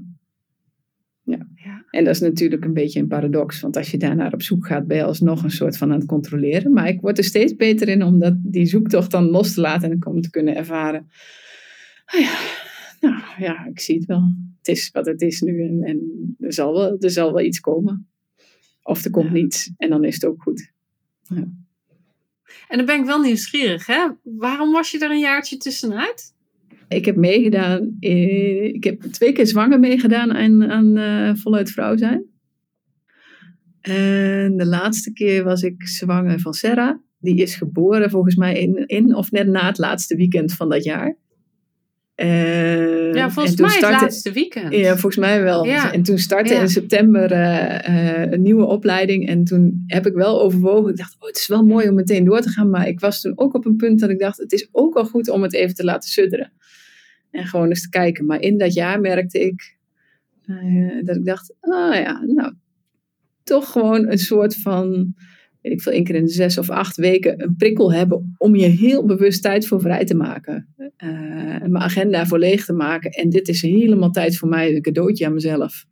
Ja. 1.24 1.48
ja. 1.56 1.86
En 1.90 2.04
dat 2.04 2.14
is 2.14 2.20
natuurlijk 2.20 2.66
een 2.66 2.74
beetje 2.74 3.00
een 3.00 3.08
paradox, 3.08 3.60
want 3.60 3.78
als 3.78 3.92
je 3.92 3.98
daarnaar 3.98 4.34
op 4.34 4.42
zoek 4.42 4.68
gaat, 4.68 4.88
ben 4.88 4.98
je 4.98 5.04
alsnog 5.04 5.44
een 5.44 5.52
soort 5.52 5.78
van 5.78 5.92
aan 5.92 6.00
het 6.00 6.08
controleren. 6.08 6.74
Maar 6.74 6.88
ik 6.88 7.02
word 7.02 7.18
er 7.18 7.24
steeds 7.24 7.56
beter 7.56 7.88
in 7.88 8.04
om 8.04 8.20
dat, 8.20 8.34
die 8.38 8.66
zoektocht 8.66 9.12
dan 9.12 9.24
los 9.24 9.54
te 9.54 9.62
laten 9.62 9.92
en 9.92 10.06
om 10.06 10.22
te 10.22 10.30
kunnen 10.30 10.56
ervaren. 10.56 11.10
Oh 12.14 12.20
ja, 12.20 12.40
nou 13.00 13.24
ja, 13.38 13.66
ik 13.66 13.80
zie 13.80 13.96
het 13.96 14.06
wel. 14.06 14.34
Het 14.58 14.68
is 14.68 14.90
wat 14.92 15.06
het 15.06 15.22
is 15.22 15.42
nu 15.42 15.64
en, 15.64 15.84
en 15.84 16.36
er, 16.40 16.54
zal 16.54 16.74
wel, 16.74 16.98
er 17.00 17.12
zal 17.12 17.34
wel 17.34 17.46
iets 17.46 17.60
komen. 17.60 18.10
Of 18.84 19.04
er 19.04 19.12
komt 19.12 19.26
ja. 19.26 19.32
niets 19.32 19.72
en 19.78 19.90
dan 19.90 20.04
is 20.04 20.14
het 20.14 20.26
ook 20.26 20.42
goed. 20.42 20.72
Ja. 21.24 21.48
En 22.68 22.78
dan 22.78 22.86
ben 22.86 23.00
ik 23.00 23.06
wel 23.06 23.22
nieuwsgierig, 23.22 23.86
hè? 23.86 24.08
Waarom 24.24 24.72
was 24.72 24.92
je 24.92 25.00
er 25.00 25.12
een 25.12 25.20
jaartje 25.20 25.58
tussenuit? 25.58 26.34
Ik 26.94 27.06
heb 27.06 27.16
meegedaan, 27.16 27.96
ik 28.00 28.84
heb 28.84 29.02
twee 29.02 29.32
keer 29.32 29.48
zwanger 29.48 29.80
meegedaan 29.80 30.34
aan, 30.34 30.72
aan 30.72 30.98
uh, 30.98 31.36
voluit 31.36 31.72
vrouw 31.72 31.98
zijn. 31.98 32.26
En 33.82 34.58
de 34.58 34.66
laatste 34.66 35.14
keer 35.14 35.44
was 35.44 35.64
ik 35.64 35.88
zwanger 35.88 36.40
van 36.40 36.54
Sarah. 36.54 36.98
Die 37.20 37.36
is 37.36 37.56
geboren 37.56 38.10
volgens 38.10 38.36
mij 38.36 38.60
in, 38.60 38.88
in 38.88 39.16
of 39.16 39.32
net 39.32 39.48
na 39.48 39.66
het 39.66 39.78
laatste 39.78 40.16
weekend 40.16 40.54
van 40.54 40.70
dat 40.70 40.84
jaar. 40.84 41.18
Uh, 42.24 43.14
ja, 43.14 43.30
volgens 43.30 43.60
mij 43.60 43.70
startte, 43.70 43.94
het 43.94 44.02
laatste 44.02 44.32
weekend. 44.32 44.74
Ja, 44.74 44.92
volgens 44.92 45.18
mij 45.18 45.42
wel. 45.42 45.66
Ja. 45.66 45.94
En 45.94 46.04
toen 46.04 46.18
startte 46.18 46.54
ja. 46.54 46.62
in 46.62 46.68
september 46.68 47.32
uh, 47.32 47.80
uh, 47.90 48.32
een 48.32 48.42
nieuwe 48.42 48.66
opleiding. 48.66 49.28
En 49.28 49.44
toen 49.44 49.84
heb 49.88 50.06
ik 50.06 50.14
wel 50.14 50.42
overwogen. 50.42 50.92
Ik 50.92 50.98
dacht, 50.98 51.16
oh, 51.20 51.28
het 51.28 51.38
is 51.38 51.48
wel 51.48 51.66
mooi 51.66 51.90
om 51.90 51.96
meteen 51.96 52.26
door 52.26 52.42
te 52.42 52.50
gaan. 52.50 52.70
Maar 52.70 52.88
ik 52.88 53.00
was 53.00 53.22
toen 53.22 53.34
ook 53.36 53.54
op 53.54 53.66
een 53.66 53.76
punt 53.76 54.00
dat 54.00 54.10
ik 54.10 54.20
dacht, 54.20 54.38
het 54.38 54.52
is 54.52 54.70
ook 54.72 54.94
wel 54.94 55.06
goed 55.06 55.30
om 55.30 55.42
het 55.42 55.54
even 55.54 55.76
te 55.76 55.84
laten 55.84 56.10
sudderen. 56.10 56.52
En 57.32 57.46
gewoon 57.46 57.68
eens 57.68 57.82
te 57.82 57.90
kijken. 57.90 58.26
Maar 58.26 58.42
in 58.42 58.58
dat 58.58 58.74
jaar 58.74 59.00
merkte 59.00 59.46
ik 59.46 59.80
dat 61.04 61.16
ik 61.16 61.26
dacht, 61.26 61.54
ah 61.60 61.96
ja, 61.96 62.24
nou, 62.26 62.54
toch 63.44 63.72
gewoon 63.72 64.12
een 64.12 64.18
soort 64.18 64.56
van 64.58 65.14
ik 65.62 65.82
veel, 65.82 65.92
één 65.92 66.04
keer 66.04 66.16
in 66.16 66.26
de 66.26 66.32
zes 66.32 66.58
of 66.58 66.70
acht 66.70 66.96
weken 66.96 67.44
een 67.44 67.56
prikkel 67.56 67.94
hebben 67.94 68.36
om 68.38 68.56
je 68.56 68.68
heel 68.68 69.06
bewust 69.06 69.42
tijd 69.42 69.68
voor 69.68 69.82
vrij 69.82 70.06
te 70.06 70.16
maken. 70.16 70.68
Uh, 70.78 70.90
mijn 71.60 71.78
agenda 71.78 72.26
voor 72.26 72.40
leeg 72.40 72.66
te 72.66 72.74
maken. 72.74 73.12
En 73.12 73.30
dit 73.30 73.48
is 73.48 73.62
helemaal 73.62 74.12
tijd 74.12 74.38
voor 74.38 74.50
mij, 74.50 74.76
een 74.76 74.82
cadeautje 74.82 75.26
aan 75.26 75.34
mezelf. 75.34 75.86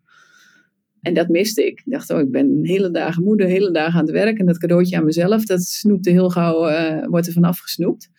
En 1.01 1.13
dat 1.13 1.27
miste 1.27 1.65
ik. 1.65 1.81
Ik 1.85 1.91
dacht, 1.91 2.09
oh, 2.09 2.19
ik 2.19 2.31
ben 2.31 2.59
hele 2.61 2.91
dagen 2.91 3.23
moeder, 3.23 3.47
hele 3.47 3.71
dagen 3.71 3.99
aan 3.99 4.05
het 4.05 4.11
werk. 4.11 4.39
En 4.39 4.45
dat 4.45 4.57
cadeautje 4.57 4.97
aan 4.97 5.05
mezelf, 5.05 5.45
dat 5.45 5.61
snoepte 5.61 6.09
heel 6.09 6.29
gauw, 6.29 6.69
uh, 6.69 7.07
wordt 7.07 7.27
er 7.27 7.33
vanaf 7.33 7.59
gesnoept. 7.59 8.09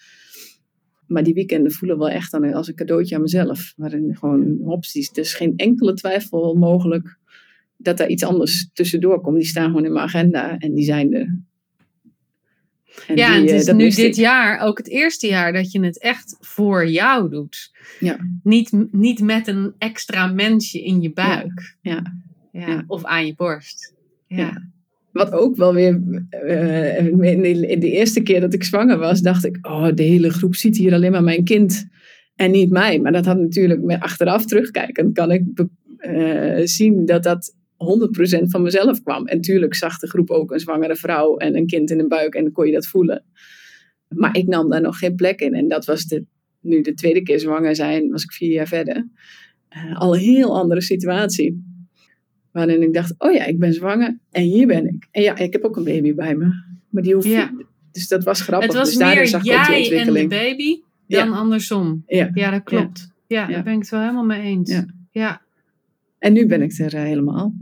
Maar 1.07 1.23
die 1.23 1.35
weekenden 1.35 1.73
voelen 1.73 1.99
wel 1.99 2.11
echt 2.11 2.35
als 2.35 2.69
een 2.69 2.75
cadeautje 2.75 3.15
aan 3.15 3.21
mezelf. 3.21 3.73
Waarin 3.77 4.17
gewoon 4.17 4.59
opties, 4.65 5.11
is 5.11 5.35
geen 5.35 5.53
enkele 5.57 5.95
twijfel 5.95 6.55
mogelijk 6.55 7.19
dat 7.83 7.97
daar 7.97 8.09
iets 8.09 8.25
anders 8.25 8.71
tussendoor 8.73 9.21
komt. 9.21 9.37
Die 9.37 9.47
staan 9.47 9.67
gewoon 9.67 9.85
in 9.85 9.93
mijn 9.93 10.05
agenda 10.05 10.59
en 10.59 10.75
die 10.75 10.85
zijn 10.85 11.15
er. 11.15 11.39
En 13.07 13.17
ja, 13.17 13.41
die, 13.41 13.53
het 13.53 13.69
is 13.69 13.75
nu 13.75 13.91
dit 13.91 14.17
jaar 14.17 14.61
ook 14.61 14.79
het 14.79 14.89
eerste 14.89 15.27
jaar 15.27 15.53
dat 15.53 15.73
je 15.73 15.81
het 15.81 15.99
echt 15.99 16.37
voor 16.41 16.89
jou 16.89 17.31
doet. 17.31 17.71
Ja. 18.01 18.19
Niet, 18.43 18.73
niet 18.91 19.21
met 19.21 19.47
een 19.47 19.75
extra 19.79 20.27
mensje 20.27 20.83
in 20.83 21.01
je 21.01 21.13
buik. 21.13 21.77
Ja. 21.81 22.03
ja. 22.53 22.69
ja. 22.69 22.85
Of 22.87 23.05
aan 23.05 23.27
je 23.27 23.35
borst. 23.35 23.95
Ja. 24.27 24.69
Wat 25.13 25.33
ook 25.33 25.57
wel 25.57 25.75
weer, 25.75 26.01
uh, 26.45 27.07
in, 27.07 27.43
de, 27.43 27.67
in 27.67 27.81
de 27.81 27.91
eerste 27.91 28.21
keer 28.21 28.41
dat 28.41 28.55
ik 28.55 28.65
zwanger 28.65 28.99
was, 28.99 29.21
dacht 29.21 29.45
ik, 29.45 29.59
oh, 29.63 29.89
de 29.95 30.03
hele 30.03 30.31
groep 30.31 30.55
ziet 30.55 30.77
hier 30.77 30.95
alleen 30.95 31.13
maar 31.13 31.23
mijn 31.23 31.45
kind 31.45 31.89
en 32.35 32.51
niet 32.51 32.71
mij. 32.71 33.01
Maar 33.01 33.13
dat 33.13 33.27
had 33.27 33.39
natuurlijk, 33.39 33.83
met 33.83 34.01
achteraf 34.01 34.47
terugkijken, 34.47 35.13
kan 35.13 35.31
ik 35.31 35.43
uh, 36.01 36.61
zien 36.65 37.07
dat 37.07 37.23
dat 37.23 37.55
100% 38.41 38.43
van 38.43 38.63
mezelf 38.63 39.03
kwam. 39.03 39.27
En 39.27 39.41
tuurlijk 39.41 39.75
zag 39.75 39.99
de 39.99 40.09
groep 40.09 40.31
ook 40.31 40.51
een 40.51 40.61
zwangere 40.61 40.97
vrouw 40.97 41.37
en 41.37 41.57
een 41.57 41.67
kind 41.67 41.91
in 41.91 41.99
de 41.99 42.07
buik 42.07 42.35
en 42.35 42.43
dan 42.43 42.53
kon 42.53 42.67
je 42.67 42.73
dat 42.73 42.87
voelen. 42.87 43.25
Maar 44.09 44.37
ik 44.37 44.47
nam 44.47 44.71
daar 44.71 44.81
nog 44.81 44.99
geen 44.99 45.15
plek 45.15 45.41
in. 45.41 45.55
En 45.55 45.69
dat 45.69 45.85
was 45.85 46.05
de, 46.05 46.25
nu 46.61 46.81
de 46.81 46.95
tweede 46.95 47.23
keer 47.23 47.39
zwanger 47.39 47.77
zijn, 47.77 48.11
was 48.11 48.23
ik 48.23 48.33
vier 48.33 48.53
jaar 48.53 48.69
verder. 48.69 49.09
Uh, 49.77 49.99
al 49.99 50.15
een 50.15 50.21
heel 50.21 50.59
andere 50.59 50.81
situatie. 50.81 51.65
Waarin 52.53 52.83
ik 52.83 52.95
dacht, 52.95 53.15
oh 53.19 53.33
ja, 53.33 53.45
ik 53.45 53.59
ben 53.59 53.73
zwanger 53.73 54.19
en 54.31 54.43
hier 54.43 54.67
ben 54.67 54.87
ik. 54.87 55.09
En 55.11 55.23
ja, 55.23 55.37
ik 55.37 55.53
heb 55.53 55.65
ook 55.65 55.77
een 55.77 55.85
baby 55.85 56.15
bij 56.15 56.35
me. 56.35 56.49
Maar 56.89 57.03
die 57.03 57.15
hoeft 57.15 57.27
ja. 57.27 57.53
Dus 57.93 58.09
dat 58.09 58.25
was 58.25 58.41
grappig. 58.41 58.69
Het 58.69 58.77
was 58.77 58.89
dus 58.89 59.15
meer 59.15 59.27
zag 59.27 59.45
jij 59.45 59.99
en 59.99 60.13
de 60.13 60.27
baby 60.27 60.81
dan 61.07 61.29
ja. 61.29 61.37
andersom. 61.37 62.03
Ja, 62.07 62.31
ja 62.35 62.51
dat 62.51 62.63
klopt. 62.63 63.13
Ja, 63.27 63.47
daar 63.47 63.63
ben 63.63 63.73
ik 63.73 63.81
het 63.81 63.89
wel 63.89 64.01
helemaal 64.01 64.25
mee 64.25 64.43
eens. 64.43 64.71
Ja. 64.71 64.87
ja. 65.11 65.43
En 66.19 66.33
nu 66.33 66.47
ben 66.47 66.63
ik 66.63 66.79
er 66.79 66.95
uh, 66.95 67.03
helemaal. 67.03 67.55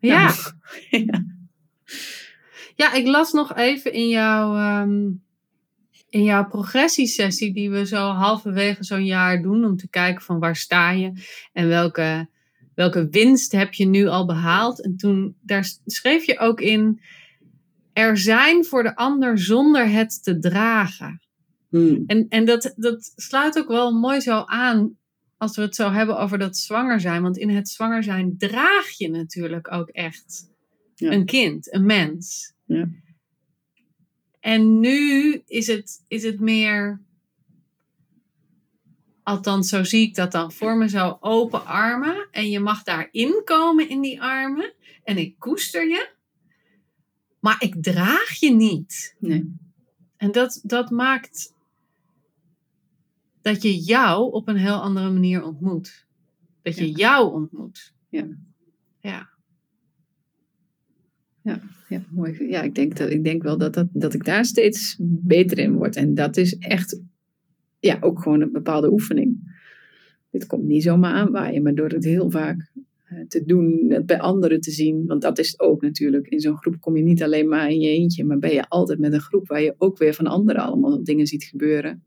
Ja. 0.00 0.34
ja. 0.90 1.24
Ja, 2.76 2.92
ik 2.92 3.06
las 3.06 3.32
nog 3.32 3.56
even 3.56 3.92
in 3.92 4.08
jouw, 4.08 4.80
um, 4.80 5.22
in 6.08 6.22
jouw 6.22 6.46
progressiesessie, 6.46 7.52
die 7.52 7.70
we 7.70 7.86
zo 7.86 8.08
halverwege 8.08 8.84
zo'n 8.84 9.04
jaar 9.04 9.42
doen, 9.42 9.64
om 9.64 9.76
te 9.76 9.88
kijken 9.88 10.22
van 10.22 10.38
waar 10.38 10.56
sta 10.56 10.90
je 10.90 11.12
en 11.52 11.68
welke, 11.68 12.28
welke 12.74 13.08
winst 13.08 13.52
heb 13.52 13.72
je 13.72 13.84
nu 13.84 14.06
al 14.06 14.26
behaald. 14.26 14.82
En 14.82 14.96
toen, 14.96 15.36
daar 15.42 15.72
schreef 15.86 16.24
je 16.24 16.38
ook 16.38 16.60
in, 16.60 17.00
er 17.92 18.18
zijn 18.18 18.64
voor 18.64 18.82
de 18.82 18.96
ander 18.96 19.38
zonder 19.38 19.90
het 19.90 20.22
te 20.22 20.38
dragen. 20.38 21.22
Hmm. 21.68 22.02
En, 22.06 22.26
en 22.28 22.44
dat, 22.44 22.72
dat 22.76 23.12
sluit 23.16 23.58
ook 23.58 23.68
wel 23.68 23.92
mooi 23.92 24.20
zo 24.20 24.42
aan 24.46 24.98
als 25.40 25.56
we 25.56 25.62
het 25.62 25.74
zo 25.74 25.90
hebben 25.90 26.18
over 26.18 26.38
dat 26.38 26.56
zwanger 26.56 27.00
zijn. 27.00 27.22
Want 27.22 27.38
in 27.38 27.50
het 27.50 27.68
zwanger 27.68 28.02
zijn 28.02 28.38
draag 28.38 28.90
je 28.90 29.10
natuurlijk 29.10 29.72
ook 29.72 29.88
echt 29.88 30.50
ja. 30.94 31.10
een 31.10 31.24
kind, 31.24 31.72
een 31.72 31.86
mens. 31.86 32.52
Ja. 32.64 32.88
En 34.40 34.80
nu 34.80 35.42
is 35.46 35.66
het, 35.66 36.04
is 36.08 36.22
het 36.22 36.40
meer, 36.40 37.00
althans 39.22 39.68
zo 39.68 39.84
zie 39.84 40.06
ik 40.06 40.14
dat 40.14 40.32
dan 40.32 40.52
voor 40.52 40.76
me, 40.76 40.88
zo 40.88 41.16
open 41.20 41.66
armen. 41.66 42.28
En 42.30 42.50
je 42.50 42.60
mag 42.60 42.82
daarin 42.82 43.42
komen 43.44 43.88
in 43.88 44.00
die 44.00 44.22
armen. 44.22 44.72
En 45.04 45.18
ik 45.18 45.38
koester 45.38 45.88
je. 45.88 46.08
Maar 47.38 47.56
ik 47.58 47.82
draag 47.82 48.34
je 48.38 48.50
niet. 48.50 49.16
Nee. 49.18 49.56
En 50.16 50.32
dat, 50.32 50.60
dat 50.62 50.90
maakt 50.90 51.54
dat 53.42 53.62
je 53.62 53.78
jou 53.78 54.32
op 54.32 54.48
een 54.48 54.56
heel 54.56 54.80
andere 54.82 55.10
manier 55.10 55.44
ontmoet. 55.44 56.06
Dat 56.62 56.76
je 56.78 56.86
Ja. 56.86 56.96
jou 56.96 57.32
ontmoet. 57.32 57.92
Ja. 58.08 58.26
Ja. 59.00 59.28
Ja, 61.88 62.04
mooi. 62.10 62.48
Ja, 62.48 62.62
ik 62.62 62.74
denk, 62.74 62.96
dat, 62.96 63.10
ik 63.10 63.24
denk 63.24 63.42
wel 63.42 63.58
dat, 63.58 63.74
dat, 63.74 63.86
dat 63.92 64.14
ik 64.14 64.24
daar 64.24 64.44
steeds 64.44 64.96
beter 65.00 65.58
in 65.58 65.74
word. 65.74 65.96
En 65.96 66.14
dat 66.14 66.36
is 66.36 66.58
echt, 66.58 67.00
ja, 67.78 67.98
ook 68.00 68.22
gewoon 68.22 68.40
een 68.40 68.52
bepaalde 68.52 68.92
oefening. 68.92 69.58
Dit 70.30 70.46
komt 70.46 70.64
niet 70.64 70.82
zomaar 70.82 71.12
aanwaaien, 71.12 71.62
maar 71.62 71.74
door 71.74 71.88
het 71.88 72.04
heel 72.04 72.30
vaak 72.30 72.72
eh, 73.04 73.18
te 73.28 73.44
doen, 73.44 73.86
het 73.88 74.06
bij 74.06 74.20
anderen 74.20 74.60
te 74.60 74.70
zien. 74.70 75.06
Want 75.06 75.22
dat 75.22 75.38
is 75.38 75.50
het 75.50 75.60
ook 75.60 75.82
natuurlijk. 75.82 76.26
In 76.28 76.40
zo'n 76.40 76.56
groep 76.56 76.80
kom 76.80 76.96
je 76.96 77.02
niet 77.02 77.22
alleen 77.22 77.48
maar 77.48 77.70
in 77.70 77.80
je 77.80 77.88
eentje, 77.88 78.24
maar 78.24 78.38
ben 78.38 78.52
je 78.52 78.68
altijd 78.68 78.98
met 78.98 79.12
een 79.12 79.20
groep 79.20 79.48
waar 79.48 79.62
je 79.62 79.74
ook 79.78 79.98
weer 79.98 80.14
van 80.14 80.26
anderen 80.26 80.62
allemaal 80.62 81.04
dingen 81.04 81.26
ziet 81.26 81.44
gebeuren. 81.44 82.02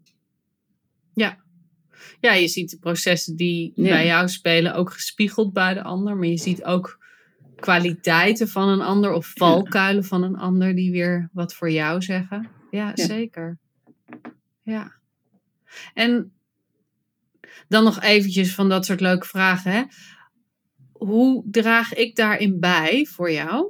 Ja, 1.14 2.34
je 2.34 2.48
ziet 2.48 2.70
de 2.70 2.78
processen 2.78 3.36
die 3.36 3.72
Ja. 3.76 3.90
bij 3.90 4.06
jou 4.06 4.28
spelen 4.28 4.74
ook 4.76 4.92
gespiegeld 4.92 5.54
bij 5.54 5.74
de 5.74 5.84
ander. 5.84 6.16
Maar 6.18 6.28
je 6.28 6.38
ziet 6.38 6.64
ook 6.64 7.00
kwaliteiten 7.56 8.48
van 8.48 8.70
een 8.70 8.82
ander 8.82 9.12
of 9.12 9.32
valkuilen 9.36 10.04
van 10.04 10.24
een 10.24 10.36
ander 10.38 10.76
die 10.76 10.92
weer 10.92 11.30
wat 11.34 11.54
voor 11.54 11.72
jou 11.72 12.02
zeggen. 12.02 12.48
Ja, 12.72 12.92
Ja. 12.96 13.06
zeker. 13.06 13.58
Ja. 14.62 14.92
En 15.94 16.32
dan 17.68 17.84
nog 17.84 18.02
eventjes 18.02 18.56
van 18.56 18.70
dat 18.70 18.86
soort 18.86 19.00
leuke 19.00 19.28
vragen. 19.28 19.72
Hè? 19.72 19.84
Hoe 20.92 21.44
draag 21.52 21.94
ik 21.94 22.16
daarin 22.16 22.60
bij 22.60 23.06
voor 23.06 23.32
jou? 23.32 23.68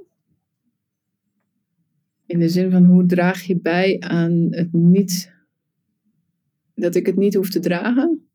In 2.25 2.39
de 2.39 2.49
zin 2.49 2.71
van 2.71 2.85
hoe 2.85 3.05
draag 3.05 3.41
je 3.41 3.59
bij 3.59 3.99
aan 3.99 4.47
het 4.49 4.73
niet, 4.73 5.33
dat 6.76 6.95
ik 6.95 7.05
het 7.05 7.15
niet 7.15 7.34
hoef 7.34 7.49
te 7.49 7.59
dragen? 7.59 8.28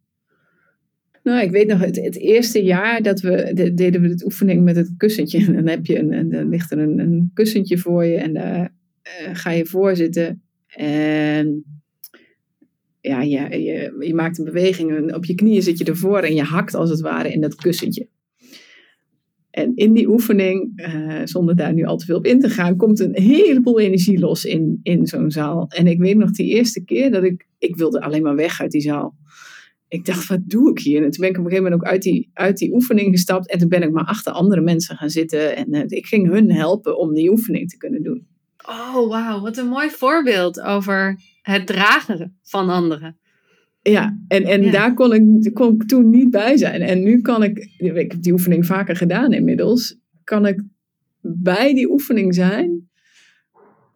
Nou, 1.22 1.42
ik 1.42 1.50
weet 1.50 1.66
nog, 1.66 1.80
het, 1.80 1.96
het 1.96 2.16
eerste 2.16 2.62
jaar 2.62 3.02
dat 3.02 3.20
we, 3.20 3.50
de- 3.54 3.74
deden 3.74 4.00
we 4.00 4.14
de 4.14 4.24
oefening 4.24 4.64
met 4.64 4.76
het 4.76 4.94
kussentje. 4.96 5.38
En 5.46 5.52
dan 5.58 5.66
heb 5.66 5.86
je 5.86 5.98
een, 5.98 6.12
een, 6.12 6.28
dan 6.28 6.48
ligt 6.48 6.70
er 6.72 6.78
een, 6.78 6.98
een 6.98 7.30
kussentje 7.34 7.78
voor 7.78 8.04
je 8.04 8.16
en 8.16 8.32
daar 8.32 8.74
eh, 9.02 9.30
ga 9.32 9.50
je 9.50 9.66
voor 9.66 9.96
zitten. 9.96 10.42
En 10.66 11.64
ja, 13.00 13.22
je, 13.22 13.62
je, 13.62 13.96
je 14.06 14.14
maakt 14.14 14.38
een 14.38 14.44
beweging 14.44 14.96
en 14.96 15.14
op 15.14 15.24
je 15.24 15.34
knieën 15.34 15.62
zit 15.62 15.78
je 15.78 15.84
ervoor 15.84 16.20
en 16.20 16.34
je 16.34 16.42
hakt 16.42 16.74
als 16.74 16.90
het 16.90 17.00
ware 17.00 17.32
in 17.32 17.40
dat 17.40 17.54
kussentje. 17.54 18.08
En 19.58 19.72
in 19.74 19.92
die 19.92 20.08
oefening, 20.08 20.72
eh, 20.76 21.20
zonder 21.24 21.56
daar 21.56 21.74
nu 21.74 21.84
al 21.84 21.96
te 21.96 22.04
veel 22.04 22.16
op 22.16 22.26
in 22.26 22.40
te 22.40 22.50
gaan, 22.50 22.76
komt 22.76 23.00
een 23.00 23.16
heleboel 23.22 23.80
energie 23.80 24.18
los 24.18 24.44
in, 24.44 24.80
in 24.82 25.06
zo'n 25.06 25.30
zaal. 25.30 25.66
En 25.68 25.86
ik 25.86 25.98
weet 25.98 26.16
nog 26.16 26.30
die 26.30 26.54
eerste 26.54 26.84
keer 26.84 27.10
dat 27.10 27.24
ik, 27.24 27.46
ik 27.58 27.76
wilde 27.76 28.00
alleen 28.00 28.22
maar 28.22 28.36
weg 28.36 28.60
uit 28.60 28.70
die 28.70 28.80
zaal. 28.80 29.16
Ik 29.88 30.04
dacht, 30.04 30.26
wat 30.26 30.40
doe 30.42 30.70
ik 30.70 30.78
hier? 30.78 31.04
En 31.04 31.10
toen 31.10 31.20
ben 31.20 31.28
ik 31.28 31.38
op 31.38 31.44
een 31.44 31.50
gegeven 31.50 31.70
moment 31.70 31.82
ook 31.82 31.88
uit 31.88 32.02
die, 32.02 32.30
uit 32.32 32.58
die 32.58 32.74
oefening 32.74 33.10
gestapt. 33.10 33.50
En 33.50 33.58
toen 33.58 33.68
ben 33.68 33.82
ik 33.82 33.90
maar 33.90 34.04
achter 34.04 34.32
andere 34.32 34.60
mensen 34.60 34.96
gaan 34.96 35.10
zitten. 35.10 35.56
En 35.56 35.72
eh, 35.72 35.82
ik 35.86 36.06
ging 36.06 36.30
hun 36.30 36.52
helpen 36.52 36.98
om 36.98 37.14
die 37.14 37.30
oefening 37.30 37.70
te 37.70 37.76
kunnen 37.76 38.02
doen. 38.02 38.26
Oh, 38.68 39.08
wauw. 39.08 39.40
Wat 39.40 39.56
een 39.56 39.68
mooi 39.68 39.90
voorbeeld 39.90 40.60
over 40.60 41.20
het 41.42 41.66
dragen 41.66 42.38
van 42.42 42.68
anderen. 42.68 43.18
Ja, 43.90 44.18
en, 44.28 44.44
en 44.44 44.62
Ja. 44.62 44.70
daar 44.70 44.94
kon 44.94 45.12
ik, 45.12 45.54
kon 45.54 45.74
ik 45.74 45.88
toen 45.88 46.10
niet 46.10 46.30
bij 46.30 46.56
zijn. 46.56 46.80
En 46.80 47.02
nu 47.02 47.20
kan 47.20 47.42
ik, 47.42 47.58
ik 47.78 48.12
heb 48.12 48.22
die 48.22 48.32
oefening 48.32 48.66
vaker 48.66 48.96
gedaan 48.96 49.32
inmiddels, 49.32 49.96
kan 50.24 50.46
ik 50.46 50.62
bij 51.20 51.74
die 51.74 51.90
oefening 51.90 52.34
zijn, 52.34 52.88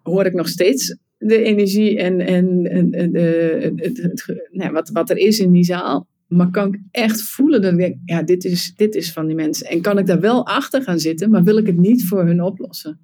hoor 0.02 0.26
ik 0.26 0.32
nog 0.34 0.48
steeds 0.48 0.96
de 1.18 1.42
energie 1.42 1.98
en, 1.98 2.20
en, 2.20 2.70
en, 2.70 2.92
en 2.92 3.12
de, 3.12 3.72
het- 3.76 4.46
nou, 4.50 4.72
wat, 4.72 4.88
wat 4.90 5.10
er 5.10 5.16
is 5.18 5.38
in 5.38 5.50
die 5.52 5.64
zaal. 5.64 6.08
Maar 6.28 6.50
kan 6.50 6.74
ik 6.74 6.80
echt 6.90 7.22
voelen 7.22 7.62
dat 7.62 7.72
ik 7.72 7.78
denk, 7.78 7.96
ja, 8.04 8.22
dit 8.22 8.44
is, 8.44 8.72
dit 8.76 8.94
is 8.94 9.12
van 9.12 9.26
die 9.26 9.34
mensen. 9.36 9.66
En 9.66 9.80
kan 9.80 9.98
ik 9.98 10.06
daar 10.06 10.20
wel 10.20 10.46
achter 10.46 10.82
gaan 10.82 10.98
zitten, 10.98 11.30
maar 11.30 11.42
wil 11.44 11.56
ik 11.56 11.66
het 11.66 11.76
niet 11.76 12.04
voor 12.04 12.24
hun 12.26 12.42
oplossen. 12.42 12.98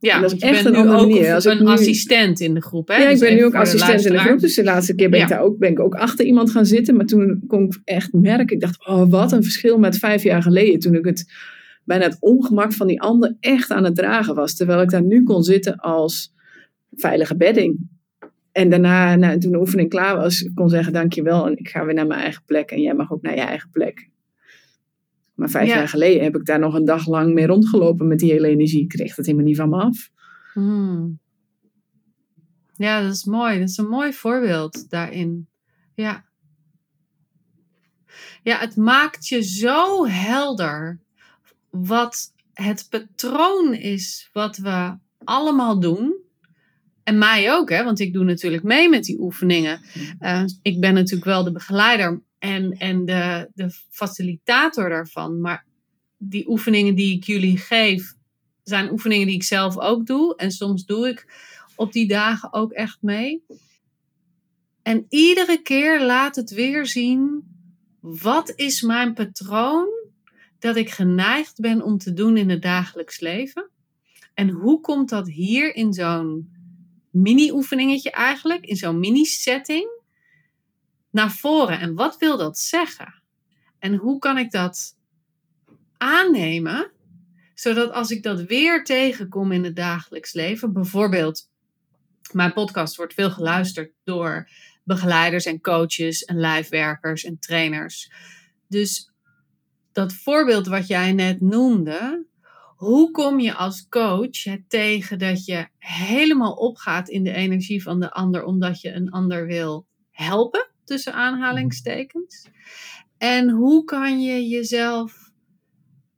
Ja, 0.00 0.14
En 0.14 0.22
dat 0.22 0.32
is 0.32 0.38
echt 0.40 0.64
een 0.64 0.72
nu 0.72 0.78
andere 0.78 0.98
ook 0.98 1.08
manier. 1.08 1.28
een, 1.28 1.34
Als 1.34 1.44
een 1.44 1.58
nu- 1.58 1.66
assistent 1.66 2.40
in 2.40 2.54
de 2.54 2.62
groep. 2.62 2.88
Hè? 2.88 2.96
Ja, 2.96 3.02
ik 3.04 3.10
Dus 3.10 3.18
ben 3.20 3.34
nu 3.36 3.44
ook 3.44 3.52
de 3.52 3.58
assistent 3.58 4.04
in 4.04 4.12
de 4.12 4.18
groep. 4.18 4.38
Dus 4.40 4.54
de 4.54 4.64
laatste 4.64 4.94
keer 4.94 5.10
ben, 5.10 5.20
ik 5.20 5.28
daar 5.28 5.40
ook, 5.40 5.58
ben 5.58 5.70
ik 5.70 5.80
ook 5.80 5.94
achter 5.94 6.24
iemand 6.24 6.50
gaan 6.50 6.66
zitten. 6.66 6.96
Maar 6.96 7.06
toen 7.06 7.42
kon 7.46 7.64
ik 7.64 7.80
echt 7.84 8.12
merken. 8.12 8.54
Ik 8.56 8.60
dacht, 8.60 8.86
oh, 8.86 9.10
wat 9.10 9.32
een 9.32 9.42
verschil 9.42 9.78
met 9.78 9.98
vijf 9.98 10.22
jaar 10.22 10.42
geleden. 10.42 10.78
Toen 10.80 10.94
ik 10.94 11.04
het 11.04 11.32
bijna 11.84 12.04
het 12.04 12.16
ongemak 12.20 12.72
van 12.72 12.86
die 12.86 13.00
ander 13.00 13.36
echt 13.40 13.70
aan 13.70 13.84
het 13.84 13.94
dragen 13.96 14.34
was. 14.34 14.54
Terwijl 14.56 14.80
ik 14.82 14.90
daar 14.90 15.02
nu 15.02 15.22
kon 15.22 15.42
zitten 15.42 15.76
als 15.76 16.32
veilige 16.96 17.36
bedding. 17.36 17.76
En 18.52 18.70
daarna, 18.70 19.16
nou, 19.16 19.38
toen 19.38 19.52
de 19.52 19.58
oefening 19.58 19.88
klaar 19.88 20.16
was, 20.16 20.50
kon 20.54 20.68
zeggen 20.68 20.92
dankjewel. 20.92 21.46
En 21.46 21.56
ik 21.56 21.68
ga 21.68 21.84
weer 21.84 21.94
naar 21.94 22.06
mijn 22.06 22.20
eigen 22.20 22.42
plek. 22.46 22.70
En 22.70 22.80
jij 22.80 22.94
mag 22.94 23.12
ook 23.12 23.22
naar 23.22 23.34
je 23.34 23.40
eigen 23.40 23.68
plek. 23.72 24.08
Maar 25.38 25.50
vijf 25.50 25.68
Ja. 25.68 25.76
jaar 25.76 25.88
geleden 25.88 26.22
heb 26.22 26.36
ik 26.36 26.44
daar 26.44 26.58
nog 26.58 26.74
een 26.74 26.84
dag 26.84 27.06
lang 27.06 27.34
mee 27.34 27.46
rondgelopen 27.46 28.06
met 28.08 28.18
die 28.18 28.30
hele 28.32 28.48
energie. 28.48 28.82
Ik 28.82 28.88
kreeg 28.88 29.16
het 29.16 29.26
helemaal 29.26 29.46
niet 29.46 29.56
van 29.56 29.68
me 29.68 29.76
af. 29.76 30.10
Hmm. 30.52 31.18
Ja, 32.76 33.02
dat 33.02 33.12
is 33.12 33.24
mooi. 33.24 33.58
Dat 33.58 33.68
is 33.68 33.76
een 33.76 33.88
mooi 33.88 34.12
voorbeeld 34.12 34.90
daarin. 34.90 35.48
Ja. 35.94 36.24
Ja, 38.42 38.58
het 38.58 38.76
maakt 38.76 39.28
je 39.28 39.42
zo 39.42 40.06
helder 40.06 41.00
wat 41.70 42.32
het 42.52 42.86
patroon 42.90 43.74
is 43.74 44.30
wat 44.32 44.56
we 44.56 44.96
allemaal 45.24 45.80
doen. 45.80 46.16
En 47.02 47.18
mij 47.18 47.52
ook, 47.52 47.70
hè, 47.70 47.84
want 47.84 48.00
ik 48.00 48.12
doe 48.12 48.24
natuurlijk 48.24 48.62
mee 48.62 48.88
met 48.88 49.04
die 49.04 49.20
oefeningen. 49.20 49.80
Eh, 50.18 50.44
ik 50.62 50.80
ben 50.80 50.94
natuurlijk 50.94 51.24
wel 51.24 51.44
de 51.44 51.52
begeleider 51.52 52.22
en, 52.38 52.72
en 52.72 53.04
de, 53.04 53.50
de 53.54 53.70
facilitator 53.90 54.88
daarvan. 54.88 55.40
Maar 55.40 55.66
die 56.16 56.48
oefeningen 56.48 56.94
die 56.94 57.16
ik 57.16 57.24
jullie 57.24 57.56
geef, 57.56 58.14
zijn 58.62 58.90
oefeningen 58.90 59.26
die 59.26 59.36
ik 59.36 59.42
zelf 59.42 59.78
ook 59.78 60.06
doe. 60.06 60.36
En 60.36 60.50
soms 60.50 60.84
doe 60.84 61.08
ik 61.08 61.26
op 61.76 61.92
die 61.92 62.08
dagen 62.08 62.52
ook 62.52 62.72
echt 62.72 62.98
mee. 63.00 63.44
En 64.82 65.06
iedere 65.08 65.62
keer 65.62 66.04
laat 66.04 66.36
het 66.36 66.50
weer 66.50 66.86
zien, 66.86 67.44
wat 68.00 68.52
is 68.56 68.82
mijn 68.82 69.14
patroon 69.14 69.88
dat 70.58 70.76
ik 70.76 70.90
geneigd 70.90 71.60
ben 71.60 71.82
om 71.82 71.98
te 71.98 72.12
doen 72.12 72.36
in 72.36 72.50
het 72.50 72.62
dagelijks 72.62 73.20
leven? 73.20 73.70
En 74.34 74.48
hoe 74.48 74.80
komt 74.80 75.08
dat 75.08 75.28
hier 75.28 75.74
in 75.74 75.92
zo'n 75.92 76.56
mini-oefeningetje 77.10 78.10
eigenlijk, 78.10 78.66
in 78.66 78.76
zo'n 78.76 78.98
mini-setting, 78.98 79.97
naar 81.18 81.30
voren? 81.30 81.80
En 81.80 81.94
wat 81.94 82.16
wil 82.18 82.36
dat 82.36 82.58
zeggen? 82.58 83.22
En 83.78 83.94
hoe 83.94 84.18
kan 84.18 84.38
ik 84.38 84.50
dat 84.50 84.96
aannemen, 85.96 86.90
zodat 87.54 87.92
als 87.92 88.10
ik 88.10 88.22
dat 88.22 88.40
weer 88.40 88.84
tegenkom 88.84 89.52
in 89.52 89.64
het 89.64 89.76
dagelijks 89.76 90.32
leven, 90.32 90.72
bijvoorbeeld, 90.72 91.48
mijn 92.32 92.52
podcast 92.52 92.96
wordt 92.96 93.14
veel 93.14 93.30
geluisterd 93.30 93.92
door 94.04 94.48
begeleiders 94.84 95.44
en 95.44 95.60
coaches 95.60 96.24
en 96.24 96.36
lijfwerkers 96.40 97.24
en 97.24 97.38
trainers. 97.38 98.12
Dus 98.68 99.10
dat 99.92 100.12
voorbeeld 100.12 100.66
wat 100.66 100.86
jij 100.86 101.12
net 101.12 101.40
noemde, 101.40 102.26
hoe 102.76 103.10
kom 103.10 103.40
je 103.40 103.54
als 103.54 103.88
coach 103.88 104.44
het 104.44 104.62
tegen 104.68 105.18
dat 105.18 105.44
je 105.44 105.68
helemaal 105.78 106.52
opgaat 106.52 107.08
in 107.08 107.24
de 107.24 107.32
energie 107.32 107.82
van 107.82 108.00
de 108.00 108.12
ander 108.12 108.44
omdat 108.44 108.80
je 108.80 108.92
een 108.92 109.10
ander 109.10 109.46
wil 109.46 109.86
helpen, 110.10 110.68
tussen 110.88 111.14
aanhalingstekens? 111.14 112.46
En 113.18 113.50
hoe 113.50 113.84
kan 113.84 114.20
je 114.20 114.48
jezelf 114.48 115.30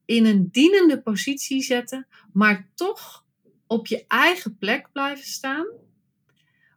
in 0.05 0.27
een 0.27 0.49
dienende 0.51 1.03
positie 1.03 1.63
zetten, 1.63 2.07
maar 2.33 2.69
toch 2.75 3.25
op 3.67 3.87
je 3.87 4.05
eigen 4.09 4.57
plek 4.59 4.93
blijven 4.93 5.25
staan, 5.27 5.67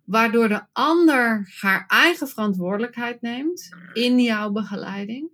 waardoor 0.06 0.48
de 0.48 0.62
ander 0.72 1.54
haar 1.60 1.86
eigen 1.88 2.28
verantwoordelijkheid 2.28 3.22
neemt 3.22 3.70
in 3.94 4.20
jouw 4.20 4.52
begeleiding 4.52 5.30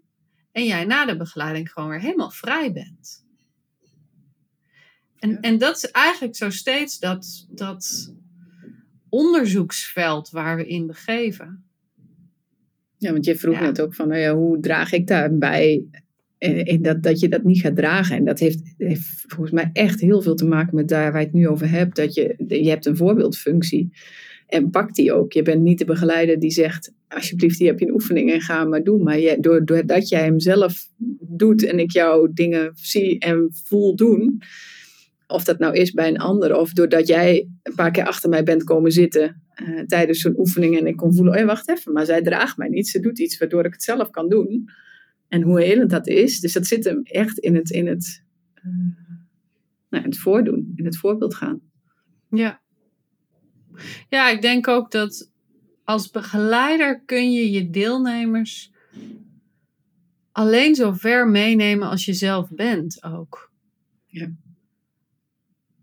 en 0.52 0.66
jij 0.66 0.86
na 0.86 1.06
de 1.06 1.18
begeleiding 1.18 1.72
gewoon 1.72 1.90
weer 1.90 2.00
helemaal 2.00 2.32
vrij 2.32 2.74
bent. 2.74 3.26
En, 5.16 5.30
Ja. 5.30 5.40
en 5.40 5.58
dat 5.58 5.76
is 5.76 5.92
eigenlijk 5.92 6.36
zo 6.36 6.50
steeds 6.50 7.00
dat, 7.00 7.48
dat 7.50 8.14
onderzoeksveld 9.10 10.30
waar 10.30 10.56
we 10.56 10.68
in 10.68 10.88
begeven. 10.88 11.69
Ja, 13.00 13.12
want 13.12 13.26
je 13.26 13.36
vroeg 13.36 13.56
Ja. 13.56 13.62
net 13.62 13.82
ook 13.82 13.94
van, 13.94 14.08
nou 14.08 14.20
ja, 14.20 14.36
hoe 14.36 14.60
draag 14.60 14.92
ik 14.92 15.08
daarbij 15.08 15.84
en 16.40 16.82
dat, 16.82 17.04
dat 17.04 17.20
je 17.20 17.30
dat 17.30 17.44
niet 17.44 17.62
gaat 17.62 17.76
dragen. 17.76 18.16
En 18.16 18.26
dat 18.26 18.40
heeft, 18.40 18.74
heeft 18.78 19.24
volgens 19.28 19.52
mij 19.52 19.70
echt 19.74 20.00
heel 20.00 20.22
veel 20.22 20.36
te 20.36 20.46
maken 20.46 20.76
met 20.76 20.88
daar 20.88 21.12
waar 21.12 21.22
je 21.22 21.28
het 21.28 21.36
nu 21.36 21.48
over 21.48 21.70
hebt. 21.70 21.96
Dat 21.96 22.14
je, 22.14 22.36
je 22.48 22.70
hebt 22.70 22.86
een 22.86 22.98
voorbeeldfunctie. 22.98 23.90
En 24.48 24.70
pak 24.70 24.94
die 24.96 25.14
ook. 25.14 25.34
Je 25.34 25.42
bent 25.42 25.62
niet 25.62 25.78
de 25.78 25.86
begeleider 25.86 26.40
die 26.40 26.52
zegt, 26.52 26.94
alsjeblieft, 27.08 27.60
hier 27.60 27.68
heb 27.68 27.80
je 27.80 27.86
een 27.86 27.94
oefening 27.94 28.32
en 28.32 28.42
ga 28.42 28.64
maar 28.64 28.84
doen. 28.84 29.04
Maar 29.04 29.20
je, 29.20 29.38
doordat 29.66 30.10
jij 30.10 30.24
hem 30.24 30.40
zelf 30.40 30.90
doet 31.20 31.66
en 31.66 31.80
ik 31.80 31.92
jouw 31.92 32.28
dingen 32.34 32.72
zie 32.76 33.20
en 33.20 33.50
voel 33.52 33.96
doen, 33.96 34.42
of 35.28 35.44
dat 35.44 35.60
nou 35.60 35.76
is 35.76 35.92
bij 35.92 36.08
een 36.08 36.20
ander, 36.20 36.58
of 36.58 36.74
doordat 36.74 37.08
jij 37.08 37.48
een 37.64 37.76
paar 37.76 37.92
keer 37.92 38.06
achter 38.06 38.30
mij 38.30 38.44
bent 38.44 38.64
komen 38.64 38.92
zitten 38.92 39.42
uh, 39.62 39.80
tijdens 39.80 40.22
zo'n 40.22 40.40
oefening 40.40 40.78
en 40.78 40.88
ik 40.88 40.96
kon 40.96 41.16
voelen, 41.16 41.40
oh 41.40 41.46
wacht 41.46 41.70
even, 41.70 41.94
maar 41.94 42.06
zij 42.06 42.22
draagt 42.22 42.58
mij 42.58 42.68
niet. 42.68 42.88
Ze 42.88 43.00
doet 43.00 43.20
iets 43.20 43.38
waardoor 43.38 43.66
ik 43.66 43.74
het 43.74 43.84
zelf 43.84 44.10
kan 44.10 44.30
doen. 44.30 44.70
En 45.28 45.42
hoe 45.42 45.62
helend 45.62 45.90
dat 45.90 46.08
is. 46.08 46.40
Dus 46.40 46.54
dat 46.54 46.68
zit 46.68 46.84
hem 46.84 47.02
echt 47.04 47.38
in 47.38 47.56
het, 47.56 47.70
in 47.70 47.88
het, 47.88 48.24
uh, 48.56 48.74
nou, 49.90 50.04
het 50.04 50.18
voordoen, 50.18 50.74
in 50.76 50.86
het 50.86 50.98
voorbeeld 50.98 51.36
gaan. 51.36 51.62
Ja. 52.30 52.62
Ja, 54.10 54.30
ik 54.30 54.42
denk 54.42 54.68
ook 54.68 54.92
dat 54.92 55.32
als 55.84 56.10
begeleider 56.10 57.02
kun 57.06 57.32
je 57.32 57.52
je 57.52 57.70
deelnemers 57.70 58.72
alleen 60.32 60.76
zo 60.76 60.92
ver 60.92 61.28
meenemen 61.28 61.90
als 61.90 62.06
je 62.06 62.14
zelf 62.14 62.50
bent 62.50 63.04
ook. 63.04 63.52
Ja. 64.08 64.32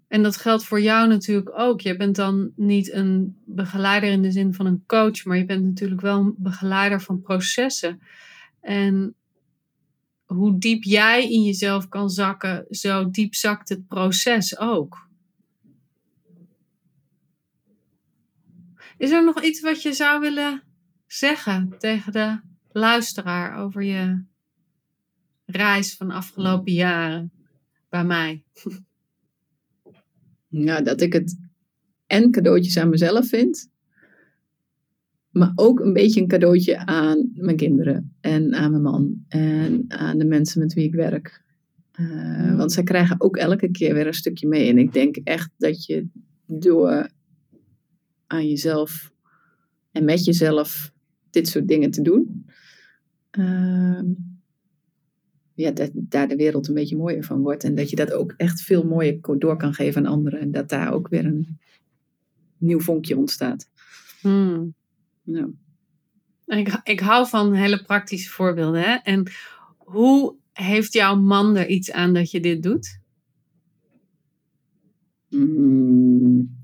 En 0.08 0.22
dat 0.22 0.36
geldt 0.36 0.64
voor 0.64 0.80
jou 0.80 1.08
natuurlijk 1.08 1.58
ook. 1.58 1.80
Je 1.80 1.96
bent 1.96 2.16
dan 2.16 2.52
niet 2.56 2.92
een 2.92 3.36
begeleider 3.44 4.10
in 4.10 4.22
de 4.22 4.30
zin 4.30 4.54
van 4.54 4.66
een 4.66 4.84
coach, 4.86 5.24
maar 5.24 5.36
je 5.36 5.44
bent 5.44 5.64
natuurlijk 5.64 6.00
wel 6.00 6.18
een 6.18 6.34
begeleider 6.36 7.00
van 7.00 7.20
processen. 7.20 8.00
En 8.60 9.14
hoe 10.24 10.58
diep 10.58 10.82
jij 10.82 11.30
in 11.30 11.42
jezelf 11.42 11.88
kan 11.88 12.10
zakken, 12.10 12.66
zo 12.70 13.10
diep 13.10 13.34
zakt 13.34 13.68
het 13.68 13.86
proces 13.86 14.58
ook. 14.58 15.08
Is 18.98 19.10
er 19.10 19.24
nog 19.24 19.42
iets 19.42 19.60
wat 19.60 19.82
je 19.82 19.92
zou 19.92 20.20
willen 20.20 20.62
zeggen 21.06 21.74
tegen 21.78 22.12
de 22.12 22.40
luisteraar 22.72 23.58
over 23.58 23.82
je 23.82 24.24
reis 25.44 25.96
van 25.96 26.10
afgelopen 26.10 26.72
jaren 26.72 27.32
bij 27.88 28.04
mij? 28.04 28.42
Ja, 30.48 30.80
dat 30.80 31.00
ik 31.00 31.12
het 31.12 31.38
en 32.06 32.30
cadeautjes 32.30 32.78
aan 32.78 32.88
mezelf 32.88 33.28
vind, 33.28 33.70
maar 35.30 35.52
ook 35.54 35.80
een 35.80 35.92
beetje 35.92 36.20
een 36.20 36.28
cadeautje 36.28 36.86
aan 36.86 37.30
mijn 37.34 37.56
kinderen 37.56 38.14
en 38.20 38.54
aan 38.54 38.70
mijn 38.70 38.82
man 38.82 39.24
en 39.28 39.84
aan 39.88 40.18
de 40.18 40.24
mensen 40.24 40.60
met 40.60 40.74
wie 40.74 40.84
ik 40.84 40.94
werk. 40.94 41.44
Uh, 42.00 42.56
want 42.56 42.72
zij 42.72 42.82
krijgen 42.82 43.20
ook 43.20 43.36
elke 43.36 43.70
keer 43.70 43.94
weer 43.94 44.06
een 44.06 44.14
stukje 44.14 44.48
mee. 44.48 44.68
En 44.68 44.78
ik 44.78 44.92
denk 44.92 45.16
echt 45.16 45.50
dat 45.58 45.84
je 45.84 46.06
door 46.46 47.08
aan 48.26 48.48
jezelf 48.48 49.12
en 49.92 50.04
met 50.04 50.24
jezelf 50.24 50.92
dit 51.30 51.48
soort 51.48 51.68
dingen 51.68 51.90
te 51.90 52.02
doen, 52.02 52.46
uh, 53.38 54.00
ja, 55.56 55.70
dat 55.70 55.90
daar 55.94 56.28
de 56.28 56.36
wereld 56.36 56.68
een 56.68 56.74
beetje 56.74 56.96
mooier 56.96 57.24
van 57.24 57.40
wordt. 57.40 57.64
En 57.64 57.74
dat 57.74 57.90
je 57.90 57.96
dat 57.96 58.12
ook 58.12 58.34
echt 58.36 58.60
veel 58.60 58.84
mooier 58.84 59.18
door 59.38 59.56
kan 59.56 59.74
geven 59.74 60.06
aan 60.06 60.12
anderen. 60.12 60.40
En 60.40 60.50
dat 60.50 60.68
daar 60.68 60.92
ook 60.92 61.08
weer 61.08 61.24
een 61.24 61.58
nieuw 62.58 62.80
vonkje 62.80 63.16
ontstaat. 63.16 63.70
Hmm. 64.20 64.74
Ja. 65.22 65.48
Ik, 66.46 66.80
ik 66.82 67.00
hou 67.00 67.28
van 67.28 67.52
hele 67.52 67.82
praktische 67.82 68.30
voorbeelden. 68.30 68.80
Hè? 68.80 68.94
En 68.94 69.30
hoe 69.76 70.36
heeft 70.52 70.92
jouw 70.92 71.16
man 71.16 71.56
er 71.56 71.68
iets 71.68 71.92
aan 71.92 72.14
dat 72.14 72.30
je 72.30 72.40
dit 72.40 72.62
doet? 72.62 73.00
Mm, 75.28 76.55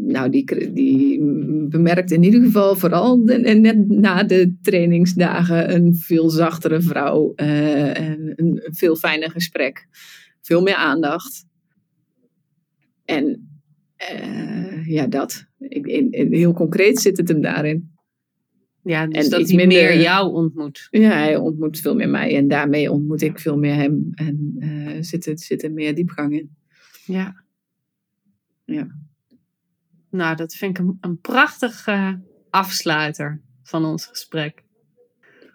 nou, 0.00 0.30
die, 0.30 0.72
die 0.72 1.20
bemerkt 1.68 2.10
in 2.10 2.22
ieder 2.22 2.42
geval 2.42 2.76
vooral 2.76 3.16
net 3.18 3.88
na 3.88 4.22
de 4.22 4.56
trainingsdagen 4.62 5.74
een 5.74 5.94
veel 5.94 6.30
zachtere 6.30 6.80
vrouw. 6.80 7.32
Uh, 7.36 8.00
en 8.00 8.32
een 8.36 8.60
veel 8.70 8.96
fijner 8.96 9.30
gesprek. 9.30 9.86
Veel 10.40 10.62
meer 10.62 10.74
aandacht. 10.74 11.46
En 13.04 13.48
uh, 14.12 14.86
ja, 14.86 15.06
dat. 15.06 15.46
Ik, 15.58 15.86
in, 15.86 16.32
heel 16.32 16.52
concreet 16.52 17.00
zit 17.00 17.16
het 17.16 17.28
hem 17.28 17.40
daarin. 17.40 17.96
Ja, 18.82 19.06
dus 19.06 19.24
en 19.24 19.30
dat 19.30 19.48
hij 19.48 19.56
minder, 19.56 19.78
meer 19.78 20.00
jou 20.00 20.32
ontmoet. 20.32 20.88
Ja, 20.90 21.10
hij 21.10 21.36
ontmoet 21.36 21.80
veel 21.80 21.94
meer 21.94 22.08
mij 22.08 22.36
en 22.36 22.48
daarmee 22.48 22.90
ontmoet 22.90 23.22
ik 23.22 23.38
veel 23.38 23.58
meer 23.58 23.74
hem. 23.74 24.10
En 24.14 24.56
uh, 24.58 24.96
zit, 25.00 25.26
er, 25.26 25.38
zit 25.38 25.62
er 25.62 25.72
meer 25.72 25.94
diepgang 25.94 26.32
in. 26.32 26.56
Ja. 27.04 27.44
Ja. 28.64 28.86
Nou, 30.18 30.36
dat 30.36 30.54
vind 30.54 30.78
ik 30.78 30.84
een, 31.00 31.20
prachtige 31.20 32.20
afsluiter 32.50 33.40
van 33.62 33.84
ons 33.84 34.06
gesprek. 34.06 34.62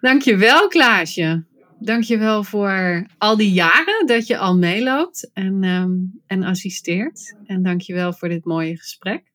Dankjewel, 0.00 0.68
Klaasje. 0.68 1.44
Dankjewel 1.78 2.44
voor 2.44 3.06
al 3.18 3.36
die 3.36 3.52
jaren 3.52 4.06
dat 4.06 4.26
je 4.26 4.38
al 4.38 4.56
meeloopt 4.56 5.30
en, 5.32 5.64
um, 5.64 6.22
en 6.26 6.42
assisteert. 6.42 7.36
En 7.44 7.62
dankjewel 7.62 8.12
voor 8.12 8.28
dit 8.28 8.44
mooie 8.44 8.76
gesprek. 8.76 9.32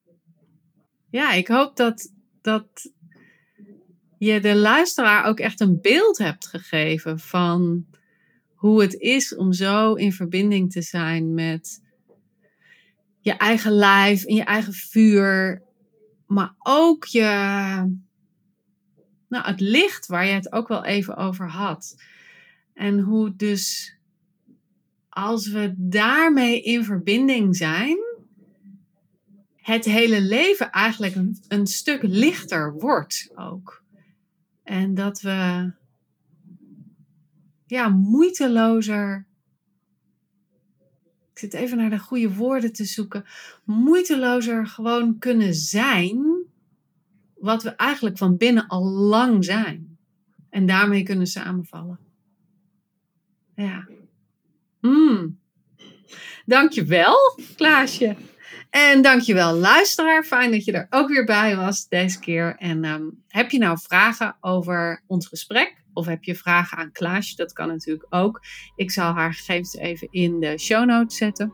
Ja, 1.09 1.33
ik 1.33 1.47
hoop 1.47 1.75
dat, 1.75 2.13
dat 2.41 2.93
je 4.17 4.39
de 4.39 4.55
luisteraar 4.55 5.25
ook 5.25 5.39
echt 5.39 5.59
een 5.59 5.81
beeld 5.81 6.17
hebt 6.17 6.47
gegeven 6.47 7.19
van 7.19 7.85
hoe 8.53 8.81
het 8.81 8.93
is 8.93 9.35
om 9.35 9.53
zo 9.53 9.93
in 9.93 10.13
verbinding 10.13 10.71
te 10.71 10.81
zijn 10.81 11.33
met 11.33 11.87
je 13.29 13.37
eigen 13.37 13.71
lijf 13.71 14.23
en 14.23 14.35
je 14.35 14.43
eigen 14.43 14.73
vuur, 14.73 15.61
maar 16.25 16.53
ook 16.57 17.05
je, 17.05 17.21
nou, 19.27 19.45
het 19.45 19.59
licht 19.59 20.07
waar 20.07 20.25
je 20.25 20.33
het 20.33 20.51
ook 20.51 20.67
wel 20.67 20.85
even 20.85 21.15
over 21.15 21.49
had. 21.49 21.95
En 22.73 22.99
hoe 22.99 23.35
dus 23.35 23.95
als 25.09 25.47
we 25.47 25.73
daarmee 25.77 26.61
in 26.61 26.83
verbinding 26.83 27.55
zijn, 27.55 27.97
het 29.55 29.85
hele 29.85 30.21
leven 30.21 30.71
eigenlijk 30.71 31.15
een, 31.15 31.37
een 31.47 31.67
stuk 31.67 32.03
lichter 32.03 32.73
wordt 32.73 33.31
ook. 33.35 33.83
En 34.63 34.93
dat 34.93 35.21
we 35.21 35.71
ja, 37.65 37.89
moeitelozer. 37.89 39.27
Ik 41.39 41.51
zit 41.51 41.61
even 41.61 41.77
naar 41.77 41.89
de 41.89 41.99
goede 41.99 42.33
woorden 42.33 42.73
te 42.73 42.85
zoeken. 42.85 43.25
Moeitelozer 43.63 44.67
gewoon 44.67 45.19
kunnen 45.19 45.53
zijn. 45.53 46.43
Wat 47.35 47.63
we 47.63 47.69
eigenlijk 47.69 48.17
van 48.17 48.37
binnen 48.37 48.67
al 48.67 48.83
lang 48.85 49.45
zijn. 49.45 49.97
En 50.49 50.65
daarmee 50.65 51.03
kunnen 51.03 51.27
samenvallen. 51.27 51.99
Ja. 53.55 53.87
Mm. 54.81 55.39
Dankjewel, 56.45 57.15
Klaasje. 57.55 58.15
En 58.69 59.01
dankjewel 59.01 59.55
luisteraar. 59.55 60.23
Fijn 60.23 60.51
dat 60.51 60.65
je 60.65 60.71
er 60.71 60.87
ook 60.89 61.09
weer 61.09 61.25
bij 61.25 61.55
was 61.55 61.87
deze 61.87 62.19
keer. 62.19 62.55
En 62.55 62.85
um, 62.85 63.23
heb 63.27 63.51
je 63.51 63.57
nou 63.57 63.77
vragen 63.81 64.37
over 64.41 65.03
ons 65.07 65.27
gesprek? 65.27 65.83
Of 65.99 66.05
heb 66.05 66.23
je 66.23 66.35
vragen 66.35 66.77
aan 66.77 66.91
Klaasje? 66.91 67.35
Dat 67.35 67.53
kan 67.53 67.67
natuurlijk 67.67 68.05
ook. 68.09 68.41
Ik 68.75 68.91
zal 68.91 69.13
haar 69.13 69.33
gegevens 69.33 69.75
even 69.75 70.07
in 70.11 70.39
de 70.39 70.57
show 70.57 70.85
notes 70.85 71.17
zetten. 71.17 71.53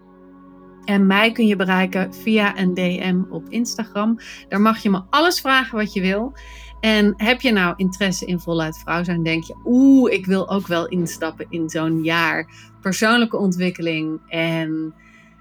En 0.84 1.08
mij 1.08 1.32
kun 1.32 1.48
je 1.48 1.56
bereiken 1.56 2.14
via 2.14 2.58
een 2.58 2.74
DM 2.74 3.22
op 3.30 3.50
Instagram. 3.50 4.20
Daar 4.48 4.62
mag 4.62 4.84
je 4.84 4.89
me 4.89 5.02
alles 5.10 5.41
vragen 5.41 5.78
wat 5.78 5.93
je 5.93 6.02
wil. 6.02 6.34
En 6.80 7.14
heb 7.18 7.41
je 7.41 7.52
nou 7.52 7.74
interesse 7.78 8.26
in 8.26 8.39
voluit 8.39 8.78
vrouw 8.78 9.04
zijn? 9.04 9.24
Denk 9.24 9.43
je, 9.43 9.56
oeh, 9.66 10.14
ik 10.14 10.26
wil 10.26 10.50
ook 10.50 10.68
wel 10.68 10.88
instappen 10.88 11.46
in 11.50 11.70
zo'n 11.70 12.04
jaar 12.04 12.50
persoonlijke 12.82 13.38
ontwikkeling 13.38 14.22
en 14.28 14.93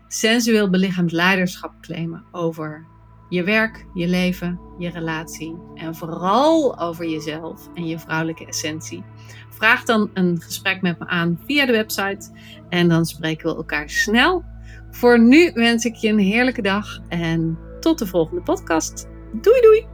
sensueel 0.09 0.71
belichaamd 0.71 1.13
leiderschap 1.13 1.73
claimen 1.81 2.25
over 2.33 2.87
je 3.29 3.43
werk, 3.43 3.87
je 3.95 4.07
leven, 4.07 4.61
je 4.79 4.91
relatie 4.91 5.57
en 5.75 5.95
vooral 5.95 6.79
over 6.79 7.09
jezelf 7.09 7.69
en 7.75 7.87
je 7.87 7.99
vrouwelijke 7.99 8.47
essentie. 8.47 9.05
Vraag 9.51 9.85
dan 9.85 10.11
een 10.15 10.41
gesprek 10.41 10.83
met 10.83 10.99
me 10.99 11.07
aan 11.07 11.41
via 11.47 11.67
de 11.67 11.73
website 11.73 12.31
en 12.69 12.89
dan 12.89 13.05
spreken 13.05 13.51
we 13.51 13.57
elkaar 13.57 13.91
snel. 13.91 14.45
Voor 14.91 15.21
nu 15.21 15.51
wens 15.53 15.85
ik 15.85 15.95
je 15.95 16.09
een 16.09 16.19
heerlijke 16.19 16.63
dag 16.63 16.99
en 17.09 17.59
tot 17.81 17.99
de 17.99 18.07
volgende 18.07 18.43
podcast. 18.43 19.09
Doei 19.33 19.61
doei! 19.61 19.94